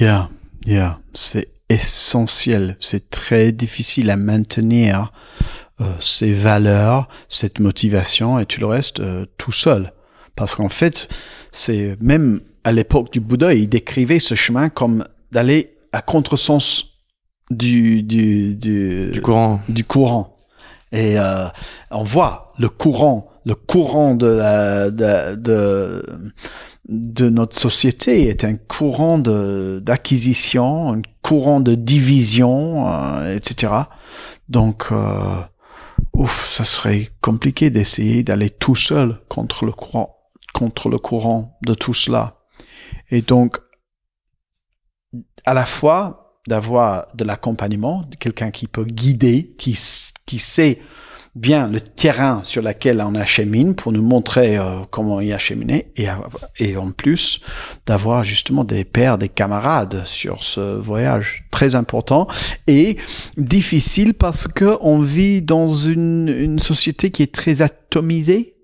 Yeah, 0.00 0.30
yeah, 0.66 0.98
c'est 1.12 1.48
essentiel. 1.68 2.78
C'est 2.80 3.10
très 3.10 3.52
difficile 3.52 4.10
à 4.10 4.16
maintenir 4.16 5.12
ces 6.00 6.32
valeurs, 6.32 7.06
cette 7.28 7.60
motivation 7.60 8.38
et 8.40 8.46
tout 8.46 8.58
le 8.58 8.66
reste 8.66 8.98
euh, 8.98 9.26
tout 9.36 9.52
seul. 9.52 9.92
Parce 10.38 10.54
qu'en 10.54 10.68
fait, 10.68 11.08
c'est 11.50 11.96
même 12.00 12.40
à 12.62 12.70
l'époque 12.70 13.12
du 13.12 13.18
Bouddha, 13.18 13.54
il 13.54 13.68
décrivait 13.68 14.20
ce 14.20 14.36
chemin 14.36 14.68
comme 14.68 15.04
d'aller 15.32 15.74
à 15.90 16.00
contresens 16.00 16.84
du 17.50 18.04
du 18.04 18.54
du, 18.54 19.10
du 19.10 19.20
courant 19.20 19.60
du 19.68 19.82
courant. 19.82 20.36
Et 20.92 21.18
euh, 21.18 21.48
on 21.90 22.04
voit 22.04 22.52
le 22.56 22.68
courant, 22.68 23.32
le 23.44 23.56
courant 23.56 24.14
de, 24.14 24.28
la, 24.28 24.90
de, 24.90 25.34
de, 25.34 26.06
de 26.88 27.28
notre 27.28 27.58
société 27.58 28.28
est 28.28 28.44
un 28.44 28.54
courant 28.54 29.18
d'acquisition, 29.18 30.94
un 30.94 31.02
courant 31.20 31.58
de 31.58 31.74
division, 31.74 32.86
euh, 32.86 33.34
etc. 33.34 33.72
Donc, 34.48 34.86
euh, 34.92 35.42
ouf, 36.14 36.48
ça 36.48 36.62
serait 36.64 37.08
compliqué 37.20 37.70
d'essayer 37.70 38.22
d'aller 38.22 38.50
tout 38.50 38.76
seul 38.76 39.20
contre 39.28 39.66
le 39.66 39.72
courant, 39.72 40.17
contre 40.58 40.88
le 40.88 40.98
courant 40.98 41.56
de 41.64 41.72
tout 41.72 41.94
cela. 41.94 42.40
Et 43.10 43.22
donc, 43.22 43.58
à 45.44 45.54
la 45.54 45.64
fois 45.64 46.40
d'avoir 46.48 47.06
de 47.14 47.22
l'accompagnement, 47.22 48.04
quelqu'un 48.18 48.50
qui 48.50 48.66
peut 48.66 48.84
guider, 48.84 49.54
qui, 49.56 49.78
qui 50.26 50.38
sait 50.40 50.80
bien 51.36 51.68
le 51.68 51.80
terrain 51.80 52.40
sur 52.42 52.62
lequel 52.62 53.00
on 53.00 53.14
achemine 53.14 53.76
pour 53.76 53.92
nous 53.92 54.02
montrer 54.02 54.58
euh, 54.58 54.80
comment 54.90 55.20
y 55.20 55.32
acheminer 55.32 55.92
et, 55.96 56.08
et 56.58 56.76
en 56.76 56.90
plus 56.90 57.40
d'avoir 57.86 58.24
justement 58.24 58.64
des 58.64 58.84
pères, 58.84 59.18
des 59.18 59.28
camarades 59.28 60.02
sur 60.06 60.42
ce 60.42 60.76
voyage 60.76 61.44
très 61.52 61.76
important 61.76 62.26
et 62.66 62.96
difficile 63.36 64.14
parce 64.14 64.48
que 64.48 64.76
on 64.80 65.00
vit 65.00 65.40
dans 65.40 65.68
une, 65.68 66.28
une 66.28 66.58
société 66.58 67.12
qui 67.12 67.22
est 67.22 67.32
très 67.32 67.62
atomisée, 67.62 68.54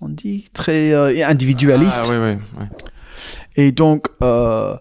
on 0.00 0.08
dit 0.08 0.48
très 0.52 0.92
euh, 0.92 1.26
individualiste. 1.26 2.10
Ah, 2.10 2.10
oui, 2.12 2.34
oui, 2.34 2.38
oui. 2.58 2.64
Et 3.56 3.72
donc, 3.72 4.06
euh, 4.22 4.76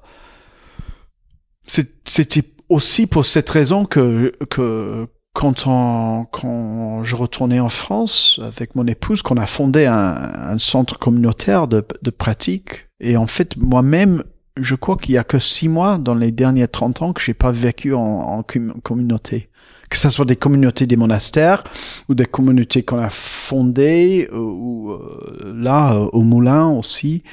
c'était 1.67 2.43
aussi 2.69 3.07
pour 3.07 3.25
cette 3.25 3.49
raison 3.49 3.85
que, 3.85 4.31
que 4.49 5.07
quand, 5.33 5.67
on, 5.67 6.25
quand 6.31 7.03
je 7.03 7.15
retournais 7.15 7.59
en 7.59 7.69
France 7.69 8.39
avec 8.43 8.75
mon 8.75 8.87
épouse, 8.87 9.21
qu'on 9.21 9.37
a 9.37 9.45
fondé 9.45 9.85
un, 9.85 10.31
un 10.35 10.57
centre 10.57 10.97
communautaire 10.97 11.67
de, 11.67 11.85
de 12.01 12.09
pratique. 12.09 12.87
Et 12.99 13.17
en 13.17 13.27
fait, 13.27 13.57
moi-même, 13.57 14.23
je 14.57 14.75
crois 14.75 14.97
qu'il 14.97 15.15
y 15.15 15.17
a 15.17 15.23
que 15.23 15.39
six 15.39 15.69
mois 15.69 15.97
dans 15.97 16.15
les 16.15 16.31
derniers 16.31 16.67
30 16.67 17.01
ans 17.01 17.13
que 17.13 17.21
j'ai 17.21 17.33
pas 17.33 17.51
vécu 17.51 17.93
en, 17.93 17.99
en 18.01 18.43
com- 18.43 18.73
communauté. 18.83 19.48
Que 19.89 19.97
ce 19.97 20.09
soit 20.09 20.25
des 20.25 20.35
communautés 20.35 20.85
des 20.85 20.97
monastères 20.97 21.63
ou 22.07 22.13
des 22.13 22.25
communautés 22.25 22.83
qu'on 22.83 22.99
a 22.99 23.09
fondées 23.09 24.29
euh, 24.31 24.37
ou 24.37 24.91
euh, 24.91 25.53
là 25.55 25.95
euh, 25.95 26.09
au 26.13 26.21
Moulin 26.21 26.67
aussi. 26.67 27.23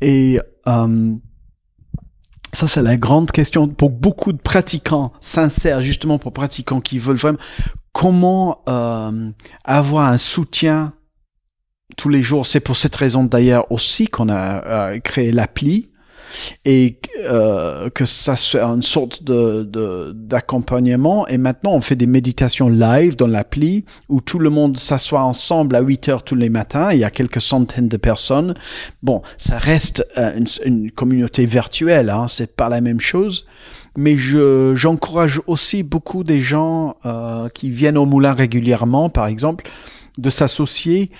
Et 0.00 0.38
euh, 0.68 1.14
ça, 2.52 2.68
c'est 2.68 2.82
la 2.82 2.96
grande 2.96 3.32
question 3.32 3.66
pour 3.66 3.90
beaucoup 3.90 4.32
de 4.32 4.38
pratiquants 4.38 5.12
sincères, 5.20 5.80
justement 5.80 6.18
pour 6.18 6.32
pratiquants 6.32 6.80
qui 6.80 6.98
veulent 6.98 7.16
vraiment 7.16 7.38
comment 7.92 8.62
euh, 8.68 9.30
avoir 9.64 10.06
un 10.06 10.18
soutien 10.18 10.92
tous 11.96 12.08
les 12.08 12.22
jours. 12.22 12.46
C'est 12.46 12.60
pour 12.60 12.76
cette 12.76 12.94
raison 12.94 13.24
d'ailleurs 13.24 13.70
aussi 13.72 14.06
qu'on 14.06 14.28
a 14.28 15.00
créé 15.00 15.32
l'appli 15.32 15.90
et 16.64 16.98
euh, 17.24 17.90
que 17.90 18.04
ça 18.04 18.36
soit 18.36 18.62
une 18.62 18.82
sorte 18.82 19.22
de 19.22 20.12
d'accompagnement. 20.14 21.26
et 21.28 21.38
maintenant, 21.38 21.72
on 21.72 21.80
fait 21.80 21.96
des 21.96 22.06
méditations 22.06 22.68
live 22.68 23.16
dans 23.16 23.26
l'appli 23.26 23.84
où 24.08 24.20
tout 24.20 24.38
le 24.38 24.50
monde 24.50 24.78
s'assoit 24.78 25.22
ensemble 25.22 25.76
à 25.76 25.80
8 25.80 26.08
heures 26.08 26.22
tous 26.22 26.34
les 26.34 26.50
matins. 26.50 26.90
Il 26.92 26.98
y 26.98 27.04
a 27.04 27.10
quelques 27.10 27.40
centaines 27.40 27.88
de 27.88 27.96
personnes. 27.96 28.54
Bon, 29.02 29.22
ça 29.36 29.58
reste 29.58 30.06
euh, 30.16 30.36
une, 30.36 30.46
une 30.64 30.90
communauté 30.90 31.46
virtuelle, 31.46 32.10
hein, 32.10 32.26
c'est 32.28 32.54
pas 32.56 32.68
la 32.68 32.80
même 32.80 33.00
chose 33.00 33.46
mais 33.98 34.16
je 34.16 34.74
j'encourage 34.76 35.42
aussi 35.48 35.82
beaucoup 35.82 36.22
des 36.22 36.40
gens 36.40 36.96
euh, 37.04 37.48
qui 37.48 37.68
viennent 37.68 37.98
au 37.98 38.06
moulin 38.06 38.32
régulièrement, 38.32 39.10
par 39.10 39.26
exemple, 39.26 39.68
de 40.18 40.30
s'associer 40.30 41.10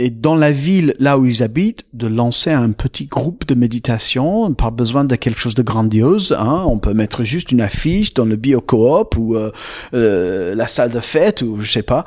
et 0.00 0.10
dans 0.10 0.34
la 0.34 0.50
ville 0.50 0.94
là 0.98 1.18
où 1.18 1.24
ils 1.24 1.42
habitent, 1.42 1.84
de 1.92 2.08
lancer 2.08 2.50
un 2.50 2.72
petit 2.72 3.06
groupe 3.06 3.46
de 3.46 3.54
méditation, 3.54 4.52
pas 4.54 4.70
besoin 4.70 5.04
de 5.04 5.14
quelque 5.14 5.38
chose 5.38 5.54
de 5.54 5.62
grandiose. 5.62 6.34
Hein. 6.36 6.64
On 6.66 6.78
peut 6.78 6.94
mettre 6.94 7.22
juste 7.22 7.52
une 7.52 7.60
affiche 7.60 8.12
dans 8.12 8.24
le 8.24 8.34
bio-coop 8.34 9.16
ou 9.16 9.36
euh, 9.36 9.52
euh, 9.94 10.54
la 10.54 10.66
salle 10.66 10.90
de 10.90 11.00
fête 11.00 11.42
ou 11.42 11.60
je 11.60 11.70
sais 11.70 11.82
pas. 11.82 12.04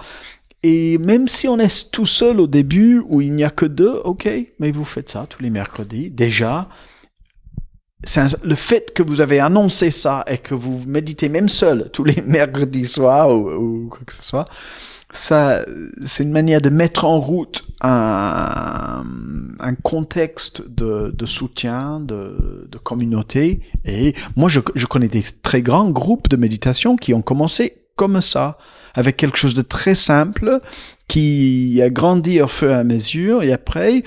Et 0.63 0.97
même 0.97 1.29
si 1.29 1.47
on 1.47 1.59
est 1.59 1.91
tout 1.91 2.05
seul 2.05 2.41
au 2.41 2.47
début 2.47 3.01
où 3.07 3.21
il 3.21 3.31
n'y 3.31 3.45
a 3.45 3.49
que 3.49 3.65
deux, 3.65 4.01
ok, 4.03 4.27
mais 4.59 4.71
vous 4.71 4.83
faites 4.83 5.09
ça 5.09 5.25
tous 5.29 5.41
les 5.41 5.49
mercredis. 5.49 6.09
Déjà, 6.09 6.67
le 8.43 8.55
fait 8.55 8.93
que 8.93 9.01
vous 9.01 9.21
avez 9.21 9.39
annoncé 9.39 9.91
ça 9.91 10.25
et 10.27 10.39
que 10.39 10.53
vous 10.53 10.83
méditez 10.85 11.29
même 11.29 11.47
seul 11.47 11.89
tous 11.93 12.03
les 12.03 12.21
mercredis 12.25 12.85
soirs 12.85 13.29
ou, 13.29 13.49
ou 13.49 13.87
quoi 13.87 14.01
que 14.05 14.13
ce 14.13 14.23
soit, 14.23 14.45
ça, 15.13 15.65
c'est 16.05 16.23
une 16.23 16.31
manière 16.31 16.61
de 16.61 16.69
mettre 16.69 17.05
en 17.05 17.19
route 17.19 17.63
un, 17.81 19.03
contexte 19.83 20.67
de, 20.67 21.25
soutien, 21.25 21.99
de, 21.99 22.77
communauté. 22.83 23.61
Et 23.85 24.13
moi, 24.35 24.49
je 24.49 24.85
connais 24.85 25.07
des 25.07 25.23
très 25.43 25.61
grands 25.61 25.89
groupes 25.89 26.29
de 26.29 26.37
méditation 26.37 26.95
qui 26.95 27.13
ont 27.13 27.21
commencé 27.21 27.77
comme 27.97 28.21
ça, 28.21 28.57
avec 28.93 29.17
quelque 29.17 29.37
chose 29.37 29.55
de 29.55 29.63
très 29.63 29.95
simple, 29.95 30.61
qui 31.07 31.81
a 31.81 31.89
grandi 31.89 32.41
au 32.41 32.47
fur 32.47 32.71
et 32.71 32.75
à 32.75 32.83
mesure. 32.83 33.43
Et 33.43 33.53
après, 33.53 34.03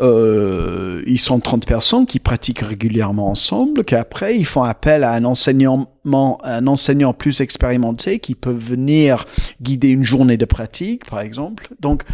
euh, 0.00 1.02
ils 1.06 1.18
sont 1.18 1.40
30 1.40 1.66
personnes 1.66 2.06
qui 2.06 2.20
pratiquent 2.20 2.60
régulièrement 2.60 3.30
ensemble, 3.30 3.84
qu'après 3.84 4.36
ils 4.36 4.46
font 4.46 4.62
appel 4.62 5.04
à 5.04 5.12
un 5.12 5.24
enseignement, 5.24 6.38
un 6.44 6.66
enseignant 6.66 7.12
plus 7.12 7.40
expérimenté 7.40 8.18
qui 8.18 8.34
peut 8.34 8.50
venir 8.50 9.24
guider 9.60 9.88
une 9.88 10.04
journée 10.04 10.36
de 10.36 10.44
pratique, 10.44 11.04
par 11.08 11.20
exemple. 11.20 11.68
Donc, 11.80 12.04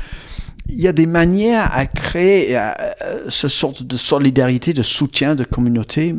il 0.69 0.81
y 0.81 0.89
a 0.89 0.93
des 0.93 1.07
manières 1.07 1.69
à 1.73 1.87
créer 1.87 2.57
euh, 2.57 2.71
ce 3.29 3.49
sorte 3.49 3.83
de 3.83 3.97
solidarité, 3.97 4.73
de 4.73 4.83
soutien, 4.83 5.35
de 5.35 5.45
communauté, 5.45 6.15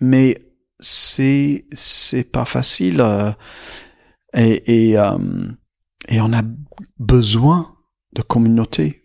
mais 0.00 0.38
c'est 0.80 1.66
c'est 1.72 2.24
pas 2.24 2.46
facile 2.46 3.00
euh, 3.00 3.30
et 4.34 4.90
et, 4.90 4.98
euh, 4.98 5.18
et 6.10 6.20
on 6.20 6.32
a 6.32 6.42
besoin 6.98 7.74
de 8.12 8.22
communauté 8.22 9.00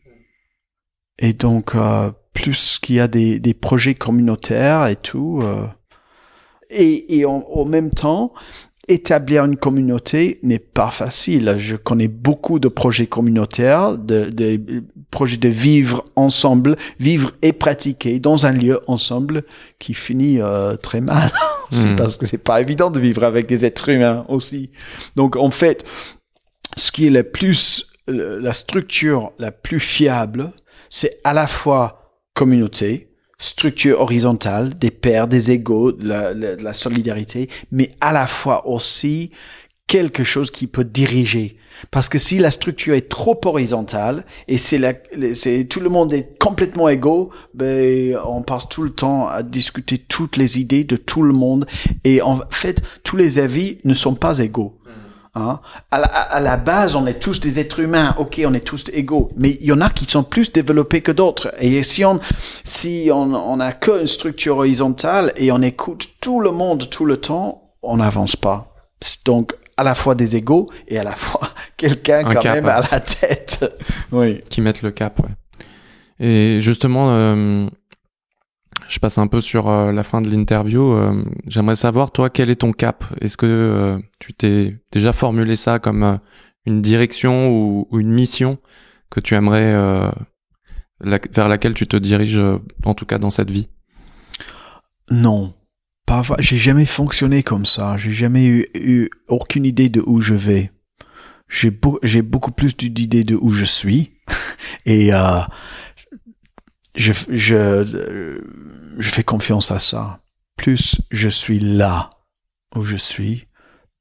et 1.19 1.33
donc, 1.33 1.75
euh, 1.75 2.11
plus 2.33 2.79
qu'il 2.79 2.95
y 2.95 2.99
a 2.99 3.07
des, 3.07 3.39
des, 3.39 3.53
projets 3.53 3.95
communautaires 3.95 4.87
et 4.87 4.97
tout, 4.97 5.39
euh, 5.41 5.65
et, 6.69 7.19
et 7.19 7.25
en, 7.25 7.65
même 7.65 7.89
temps, 7.89 8.33
établir 8.89 9.45
une 9.45 9.55
communauté 9.55 10.39
n'est 10.43 10.59
pas 10.59 10.91
facile. 10.91 11.55
Je 11.57 11.77
connais 11.77 12.09
beaucoup 12.09 12.59
de 12.59 12.67
projets 12.67 13.07
communautaires, 13.07 13.97
de, 13.97 14.29
de, 14.29 14.83
projets 15.09 15.37
de 15.37 15.47
vivre 15.47 16.03
ensemble, 16.17 16.75
vivre 16.99 17.31
et 17.41 17.53
pratiquer 17.53 18.19
dans 18.19 18.45
un 18.45 18.51
lieu 18.51 18.81
ensemble 18.87 19.43
qui 19.79 19.93
finit 19.93 20.41
euh, 20.41 20.75
très 20.75 20.99
mal. 20.99 21.31
c'est 21.71 21.91
hmm. 21.91 21.95
parce 21.95 22.17
que 22.17 22.25
c'est 22.25 22.37
pas 22.37 22.59
évident 22.59 22.91
de 22.91 22.99
vivre 22.99 23.23
avec 23.23 23.47
des 23.47 23.63
êtres 23.63 23.89
humains 23.89 24.25
aussi. 24.27 24.69
Donc 25.15 25.37
en 25.37 25.51
fait, 25.51 25.85
ce 26.75 26.91
qui 26.91 27.07
est 27.07 27.11
le 27.11 27.23
plus 27.23 27.87
la 28.07 28.53
structure 28.53 29.31
la 29.39 29.51
plus 29.51 29.79
fiable, 29.79 30.51
c'est 30.89 31.19
à 31.23 31.33
la 31.33 31.47
fois 31.47 32.21
communauté, 32.33 33.09
structure 33.39 33.99
horizontale, 34.01 34.77
des 34.77 34.91
pairs, 34.91 35.27
des 35.27 35.51
égaux, 35.51 35.91
de 35.91 36.07
la, 36.61 36.73
solidarité, 36.73 37.49
mais 37.71 37.95
à 38.01 38.13
la 38.13 38.27
fois 38.27 38.67
aussi 38.67 39.31
quelque 39.87 40.23
chose 40.23 40.51
qui 40.51 40.67
peut 40.67 40.83
diriger. 40.83 41.57
Parce 41.91 42.09
que 42.09 42.17
si 42.17 42.39
la 42.39 42.51
structure 42.51 42.95
est 42.95 43.09
trop 43.09 43.39
horizontale 43.45 44.25
et 44.47 44.57
c'est 44.57 44.79
c'est 45.35 45.65
tout 45.65 45.81
le 45.81 45.89
monde 45.89 46.13
est 46.13 46.39
complètement 46.39 46.89
égaux, 46.89 47.31
ben 47.53 48.17
on 48.25 48.41
passe 48.41 48.69
tout 48.69 48.81
le 48.81 48.91
temps 48.91 49.27
à 49.27 49.43
discuter 49.43 49.97
toutes 49.97 50.37
les 50.37 50.57
idées 50.57 50.85
de 50.85 50.95
tout 50.95 51.21
le 51.21 51.33
monde 51.33 51.67
et 52.03 52.21
en 52.21 52.39
fait 52.49 52.81
tous 53.03 53.17
les 53.17 53.39
avis 53.39 53.79
ne 53.83 53.93
sont 53.93 54.15
pas 54.15 54.39
égaux. 54.39 54.79
Hein? 55.35 55.59
À, 55.91 55.99
la, 55.99 56.05
à, 56.05 56.39
la, 56.39 56.55
base, 56.55 56.95
on 56.95 57.05
est 57.05 57.19
tous 57.19 57.41
des 57.41 57.59
êtres 57.59 57.81
humains. 57.81 58.15
Ok, 58.17 58.41
on 58.45 58.53
est 58.53 58.61
tous 58.61 58.89
égaux, 58.93 59.31
mais 59.35 59.57
il 59.59 59.67
y 59.67 59.71
en 59.73 59.81
a 59.81 59.89
qui 59.89 60.05
sont 60.05 60.23
plus 60.23 60.53
développés 60.53 61.01
que 61.01 61.11
d'autres. 61.11 61.53
Et 61.59 61.83
si 61.83 62.05
on 62.05 62.21
si 62.63 63.09
on, 63.11 63.33
on 63.33 63.59
a 63.59 63.73
qu'une 63.73 64.07
structure 64.07 64.57
horizontale 64.57 65.33
et 65.35 65.51
on 65.51 65.61
écoute 65.61 66.07
tout 66.21 66.39
le 66.39 66.51
monde 66.51 66.89
tout 66.89 67.05
le 67.05 67.17
temps, 67.17 67.63
on 67.83 67.97
n'avance 67.97 68.37
pas. 68.37 68.73
Donc 69.25 69.53
à 69.75 69.83
la 69.83 69.93
fois 69.93 70.15
des 70.15 70.37
égaux 70.37 70.69
et 70.87 70.97
à 70.97 71.03
la 71.03 71.11
fois 71.11 71.49
quelqu'un 71.77 72.23
quand 72.23 72.43
même 72.45 72.67
à 72.67 72.81
la 72.89 73.01
tête. 73.01 73.65
oui. 74.13 74.41
Qui 74.49 74.61
mettent 74.61 74.83
le 74.83 74.91
cap. 74.91 75.19
Ouais. 75.19 76.25
Et 76.25 76.61
justement. 76.61 77.07
Euh 77.09 77.67
je 78.87 78.99
passe 78.99 79.17
un 79.17 79.27
peu 79.27 79.41
sur 79.41 79.67
euh, 79.67 79.91
la 79.91 80.03
fin 80.03 80.21
de 80.21 80.29
l'interview. 80.29 80.93
Euh, 80.93 81.23
j'aimerais 81.47 81.75
savoir, 81.75 82.11
toi, 82.11 82.29
quel 82.29 82.49
est 82.49 82.57
ton 82.57 82.71
cap? 82.71 83.05
Est-ce 83.21 83.37
que 83.37 83.45
euh, 83.45 83.99
tu 84.19 84.33
t'es 84.33 84.77
déjà 84.91 85.13
formulé 85.13 85.55
ça 85.55 85.79
comme 85.79 86.19
une 86.65 86.81
direction 86.81 87.49
ou, 87.49 87.87
une 87.99 88.11
mission 88.11 88.57
que 89.09 89.19
tu 89.19 89.35
aimerais, 89.35 89.73
vers 91.01 91.47
laquelle 91.47 91.73
tu 91.73 91.87
te 91.87 91.97
diriges, 91.97 92.41
en 92.83 92.93
tout 92.93 93.05
cas 93.05 93.17
dans 93.17 93.29
cette 93.29 93.51
vie? 93.51 93.69
Non, 95.11 95.53
pas. 96.05 96.23
J'ai 96.39 96.57
jamais 96.57 96.85
fonctionné 96.85 97.43
comme 97.43 97.65
ça. 97.65 97.97
J'ai 97.97 98.11
jamais 98.11 98.65
eu, 98.73 99.09
aucune 99.27 99.65
idée 99.65 99.89
de 99.89 100.03
où 100.05 100.21
je 100.21 100.33
vais. 100.33 100.71
J'ai 101.47 101.71
j'ai 102.01 102.23
beaucoup 102.23 102.51
plus 102.51 102.75
d'idées 102.75 103.23
de 103.23 103.35
où 103.35 103.51
je 103.51 103.65
suis 103.65 104.13
et 104.87 105.11
je, 106.95 107.13
je, 107.29 108.41
je 108.97 109.09
fais 109.09 109.23
confiance 109.23 109.71
à 109.71 109.79
ça. 109.79 110.21
Plus 110.57 111.01
je 111.11 111.29
suis 111.29 111.59
là 111.59 112.09
où 112.75 112.83
je 112.83 112.95
suis, 112.95 113.47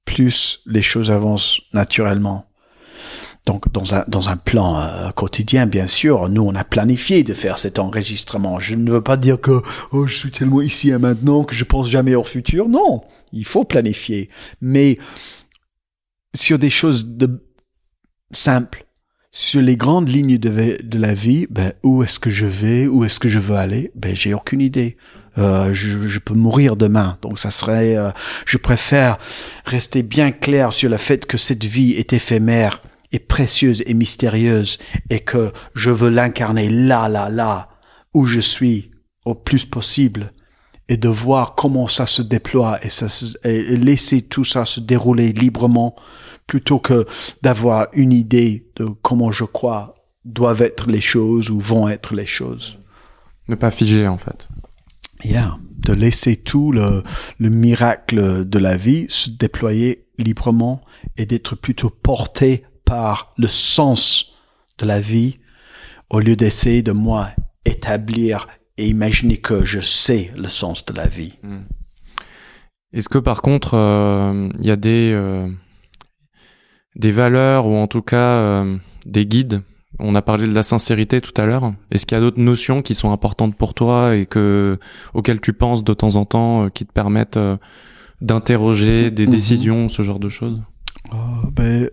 plus 0.04 0.60
les 0.66 0.82
choses 0.82 1.10
avancent 1.10 1.60
naturellement. 1.72 2.46
Donc 3.46 3.70
dans 3.72 3.94
un 3.94 4.04
dans 4.08 4.30
un 4.30 4.38
plan 4.38 4.80
euh, 4.80 5.10
quotidien, 5.10 5.66
bien 5.66 5.86
sûr, 5.86 6.28
nous 6.30 6.42
on 6.42 6.54
a 6.54 6.64
planifié 6.64 7.22
de 7.24 7.34
faire 7.34 7.58
cet 7.58 7.78
enregistrement. 7.78 8.58
Je 8.58 8.74
ne 8.74 8.90
veux 8.90 9.02
pas 9.02 9.18
dire 9.18 9.38
que 9.38 9.60
oh 9.92 10.06
je 10.06 10.14
suis 10.14 10.30
tellement 10.30 10.62
ici 10.62 10.90
et 10.90 10.98
maintenant 10.98 11.44
que 11.44 11.54
je 11.54 11.64
pense 11.64 11.90
jamais 11.90 12.14
au 12.14 12.24
futur. 12.24 12.68
Non, 12.68 13.02
il 13.32 13.44
faut 13.44 13.64
planifier, 13.64 14.30
mais 14.62 14.98
sur 16.34 16.58
des 16.58 16.70
choses 16.70 17.06
de 17.06 17.46
simples, 18.32 18.86
sur 19.34 19.60
les 19.60 19.76
grandes 19.76 20.08
lignes 20.08 20.38
de, 20.38 20.98
la 20.98 21.12
vie, 21.12 21.48
ben, 21.50 21.72
où 21.82 22.04
est-ce 22.04 22.20
que 22.20 22.30
je 22.30 22.46
vais, 22.46 22.86
où 22.86 23.04
est-ce 23.04 23.18
que 23.18 23.28
je 23.28 23.40
veux 23.40 23.56
aller, 23.56 23.90
ben, 23.96 24.14
j'ai 24.14 24.32
aucune 24.32 24.60
idée. 24.60 24.96
Euh, 25.38 25.74
je, 25.74 26.06
je, 26.06 26.18
peux 26.20 26.34
mourir 26.34 26.76
demain, 26.76 27.18
donc 27.20 27.40
ça 27.40 27.50
serait. 27.50 27.96
Euh, 27.96 28.10
je 28.46 28.58
préfère 28.58 29.18
rester 29.64 30.04
bien 30.04 30.30
clair 30.30 30.72
sur 30.72 30.88
le 30.88 30.98
fait 30.98 31.26
que 31.26 31.36
cette 31.36 31.64
vie 31.64 31.94
est 31.94 32.12
éphémère, 32.12 32.80
et 33.10 33.18
précieuse 33.18 33.82
et 33.86 33.94
mystérieuse, 33.94 34.78
et 35.10 35.18
que 35.18 35.52
je 35.74 35.90
veux 35.90 36.10
l'incarner 36.10 36.68
là, 36.68 37.08
là, 37.08 37.28
là, 37.28 37.70
où 38.14 38.26
je 38.26 38.38
suis, 38.38 38.92
au 39.24 39.34
plus 39.34 39.64
possible, 39.64 40.32
et 40.88 40.96
de 40.96 41.08
voir 41.08 41.56
comment 41.56 41.88
ça 41.88 42.06
se 42.06 42.22
déploie 42.22 42.78
et, 42.84 42.88
ça 42.88 43.06
et 43.42 43.76
laisser 43.76 44.22
tout 44.22 44.44
ça 44.44 44.64
se 44.64 44.78
dérouler 44.78 45.32
librement 45.32 45.96
plutôt 46.46 46.78
que 46.78 47.06
d'avoir 47.42 47.88
une 47.92 48.12
idée 48.12 48.70
de 48.76 48.86
comment 49.02 49.32
je 49.32 49.44
crois 49.44 49.94
doivent 50.24 50.62
être 50.62 50.88
les 50.88 51.00
choses 51.00 51.50
ou 51.50 51.60
vont 51.60 51.88
être 51.88 52.14
les 52.14 52.26
choses. 52.26 52.78
Ne 53.48 53.54
pas 53.54 53.70
figer 53.70 54.08
en 54.08 54.18
fait. 54.18 54.48
Yeah, 55.24 55.58
de 55.78 55.92
laisser 55.92 56.36
tout 56.36 56.72
le, 56.72 57.02
le 57.38 57.50
miracle 57.50 58.44
de 58.44 58.58
la 58.58 58.76
vie 58.76 59.06
se 59.08 59.30
déployer 59.30 60.06
librement 60.18 60.80
et 61.16 61.26
d'être 61.26 61.54
plutôt 61.56 61.90
porté 61.90 62.64
par 62.84 63.32
le 63.38 63.48
sens 63.48 64.34
de 64.78 64.86
la 64.86 65.00
vie 65.00 65.38
au 66.10 66.20
lieu 66.20 66.36
d'essayer 66.36 66.82
de 66.82 66.92
moi 66.92 67.30
établir 67.64 68.46
et 68.76 68.88
imaginer 68.88 69.36
que 69.36 69.64
je 69.64 69.80
sais 69.80 70.30
le 70.36 70.48
sens 70.48 70.84
de 70.84 70.92
la 70.92 71.06
vie. 71.06 71.38
Hmm. 71.42 71.62
Est-ce 72.92 73.08
que 73.08 73.18
par 73.18 73.42
contre, 73.42 73.74
euh, 73.74 74.48
il 74.60 74.66
y 74.66 74.70
a 74.70 74.76
des, 74.76 75.12
euh, 75.12 75.48
des 76.96 77.12
valeurs 77.12 77.66
ou 77.66 77.74
en 77.76 77.86
tout 77.86 78.02
cas 78.02 78.16
euh, 78.16 78.76
des 79.06 79.26
guides 79.26 79.62
On 79.98 80.14
a 80.14 80.22
parlé 80.22 80.46
de 80.46 80.54
la 80.54 80.62
sincérité 80.62 81.20
tout 81.20 81.38
à 81.40 81.44
l'heure. 81.44 81.72
Est-ce 81.90 82.06
qu'il 82.06 82.16
y 82.16 82.18
a 82.18 82.20
d'autres 82.20 82.40
notions 82.40 82.82
qui 82.82 82.94
sont 82.94 83.12
importantes 83.12 83.56
pour 83.56 83.74
toi 83.74 84.16
et 84.16 84.26
que 84.26 84.78
auxquelles 85.12 85.40
tu 85.40 85.52
penses 85.52 85.84
de 85.84 85.94
temps 85.94 86.16
en 86.16 86.24
temps, 86.24 86.64
euh, 86.64 86.68
qui 86.68 86.84
te 86.86 86.92
permettent 86.92 87.36
euh, 87.36 87.56
d'interroger 88.20 89.10
des 89.10 89.26
mhm. 89.26 89.32
décisions, 89.32 89.88
ce 89.88 90.02
genre 90.02 90.18
de 90.20 90.28
choses? 90.28 90.62
Ben, 91.52 91.90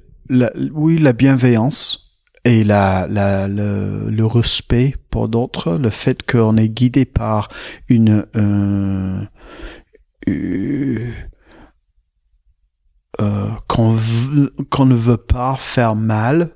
Oui, 0.73 0.97
la 0.97 1.13
bienveillance 1.13 2.07
et 2.43 2.63
la, 2.63 3.07
la, 3.07 3.47
le, 3.47 4.25
respect 4.25 4.95
pour 5.11 5.27
d'autres, 5.27 5.77
le 5.77 5.89
fait 5.91 6.23
qu'on 6.23 6.57
est 6.57 6.69
guidé 6.69 7.05
par 7.05 7.49
une 7.87 8.25
euh, 13.19 13.49
qu'on 13.67 14.85
ne 14.85 14.95
veut 14.95 15.17
pas 15.17 15.57
faire 15.57 15.95
mal 15.95 16.55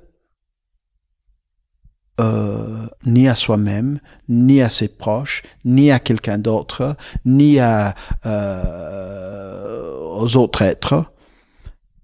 euh, 2.18 2.86
ni 3.04 3.28
à 3.28 3.34
soi-même, 3.34 4.00
ni 4.28 4.62
à 4.62 4.70
ses 4.70 4.88
proches, 4.88 5.42
ni 5.64 5.90
à 5.90 5.98
quelqu'un 5.98 6.38
d'autre, 6.38 6.96
ni 7.26 7.58
à, 7.58 7.94
euh, 8.24 9.94
aux 10.16 10.36
autres 10.36 10.62
êtres. 10.62 11.12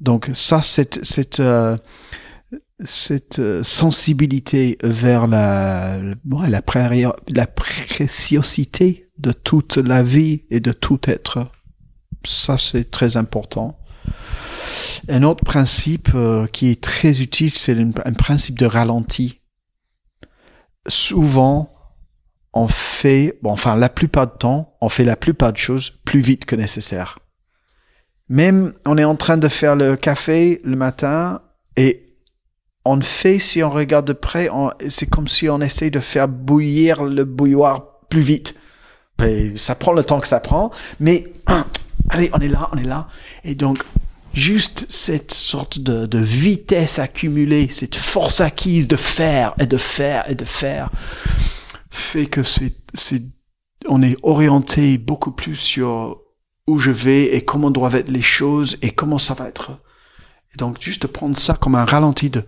Donc 0.00 0.30
ça, 0.34 0.60
cette, 0.60 1.02
cette, 1.04 1.40
euh, 1.40 1.78
cette 2.80 3.38
euh, 3.38 3.62
sensibilité 3.62 4.76
vers 4.82 5.26
la, 5.28 5.98
la, 5.98 6.62
la 7.28 7.46
préciosité 7.46 9.06
de 9.18 9.32
toute 9.32 9.76
la 9.78 10.02
vie 10.02 10.42
et 10.50 10.60
de 10.60 10.72
tout 10.72 11.00
être, 11.04 11.50
ça 12.24 12.58
c'est 12.58 12.90
très 12.90 13.16
important. 13.16 13.78
Un 15.08 15.22
autre 15.22 15.44
principe 15.44 16.10
euh, 16.14 16.46
qui 16.46 16.70
est 16.70 16.80
très 16.80 17.22
utile, 17.22 17.50
c'est 17.50 17.76
un 17.76 18.12
principe 18.12 18.58
de 18.58 18.66
ralenti 18.66 19.42
souvent, 20.88 21.72
on 22.52 22.68
fait, 22.68 23.38
enfin, 23.44 23.76
la 23.76 23.88
plupart 23.88 24.26
du 24.26 24.38
temps, 24.38 24.76
on 24.80 24.88
fait 24.88 25.04
la 25.04 25.16
plupart 25.16 25.52
de 25.52 25.58
choses 25.58 25.90
plus 26.04 26.20
vite 26.20 26.44
que 26.44 26.56
nécessaire. 26.56 27.18
Même, 28.28 28.72
on 28.86 28.98
est 28.98 29.04
en 29.04 29.16
train 29.16 29.36
de 29.36 29.48
faire 29.48 29.76
le 29.76 29.96
café 29.96 30.60
le 30.64 30.76
matin 30.76 31.42
et 31.76 32.16
on 32.84 33.00
fait, 33.00 33.38
si 33.38 33.62
on 33.62 33.70
regarde 33.70 34.06
de 34.06 34.12
près, 34.12 34.48
c'est 34.88 35.08
comme 35.08 35.28
si 35.28 35.48
on 35.48 35.60
essaye 35.60 35.90
de 35.90 36.00
faire 36.00 36.28
bouillir 36.28 37.04
le 37.04 37.24
bouilloire 37.24 38.00
plus 38.08 38.20
vite. 38.20 38.54
Ben, 39.18 39.56
ça 39.56 39.74
prend 39.74 39.92
le 39.92 40.02
temps 40.02 40.20
que 40.20 40.28
ça 40.28 40.40
prend, 40.40 40.70
mais 40.98 41.32
allez, 42.08 42.30
on 42.32 42.38
est 42.38 42.48
là, 42.48 42.68
on 42.72 42.78
est 42.78 42.84
là. 42.84 43.08
Et 43.44 43.54
donc, 43.54 43.84
juste 44.32 44.86
cette 44.88 45.32
sorte 45.32 45.78
de, 45.78 46.18
vitesse 46.18 46.98
accumulée, 46.98 47.68
cette 47.68 47.96
force 47.96 48.40
acquise 48.40 48.88
de 48.88 48.96
faire 48.96 49.54
et 49.60 49.66
de 49.66 49.76
faire 49.76 50.28
et 50.30 50.34
de 50.34 50.44
faire, 50.44 50.90
fait 51.90 52.26
que 52.26 52.42
c'est, 52.42 52.74
on 53.88 54.02
est 54.02 54.16
orienté 54.22 54.98
beaucoup 54.98 55.32
plus 55.32 55.56
sur 55.56 56.22
où 56.66 56.78
je 56.78 56.90
vais 56.90 57.34
et 57.34 57.44
comment 57.44 57.70
doivent 57.70 57.96
être 57.96 58.10
les 58.10 58.22
choses 58.22 58.78
et 58.82 58.90
comment 58.90 59.18
ça 59.18 59.34
va 59.34 59.48
être. 59.48 59.80
Et 60.54 60.56
donc 60.56 60.80
juste 60.80 61.06
prendre 61.06 61.36
ça 61.36 61.54
comme 61.54 61.74
un 61.74 61.84
ralenti 61.84 62.30
de, 62.30 62.44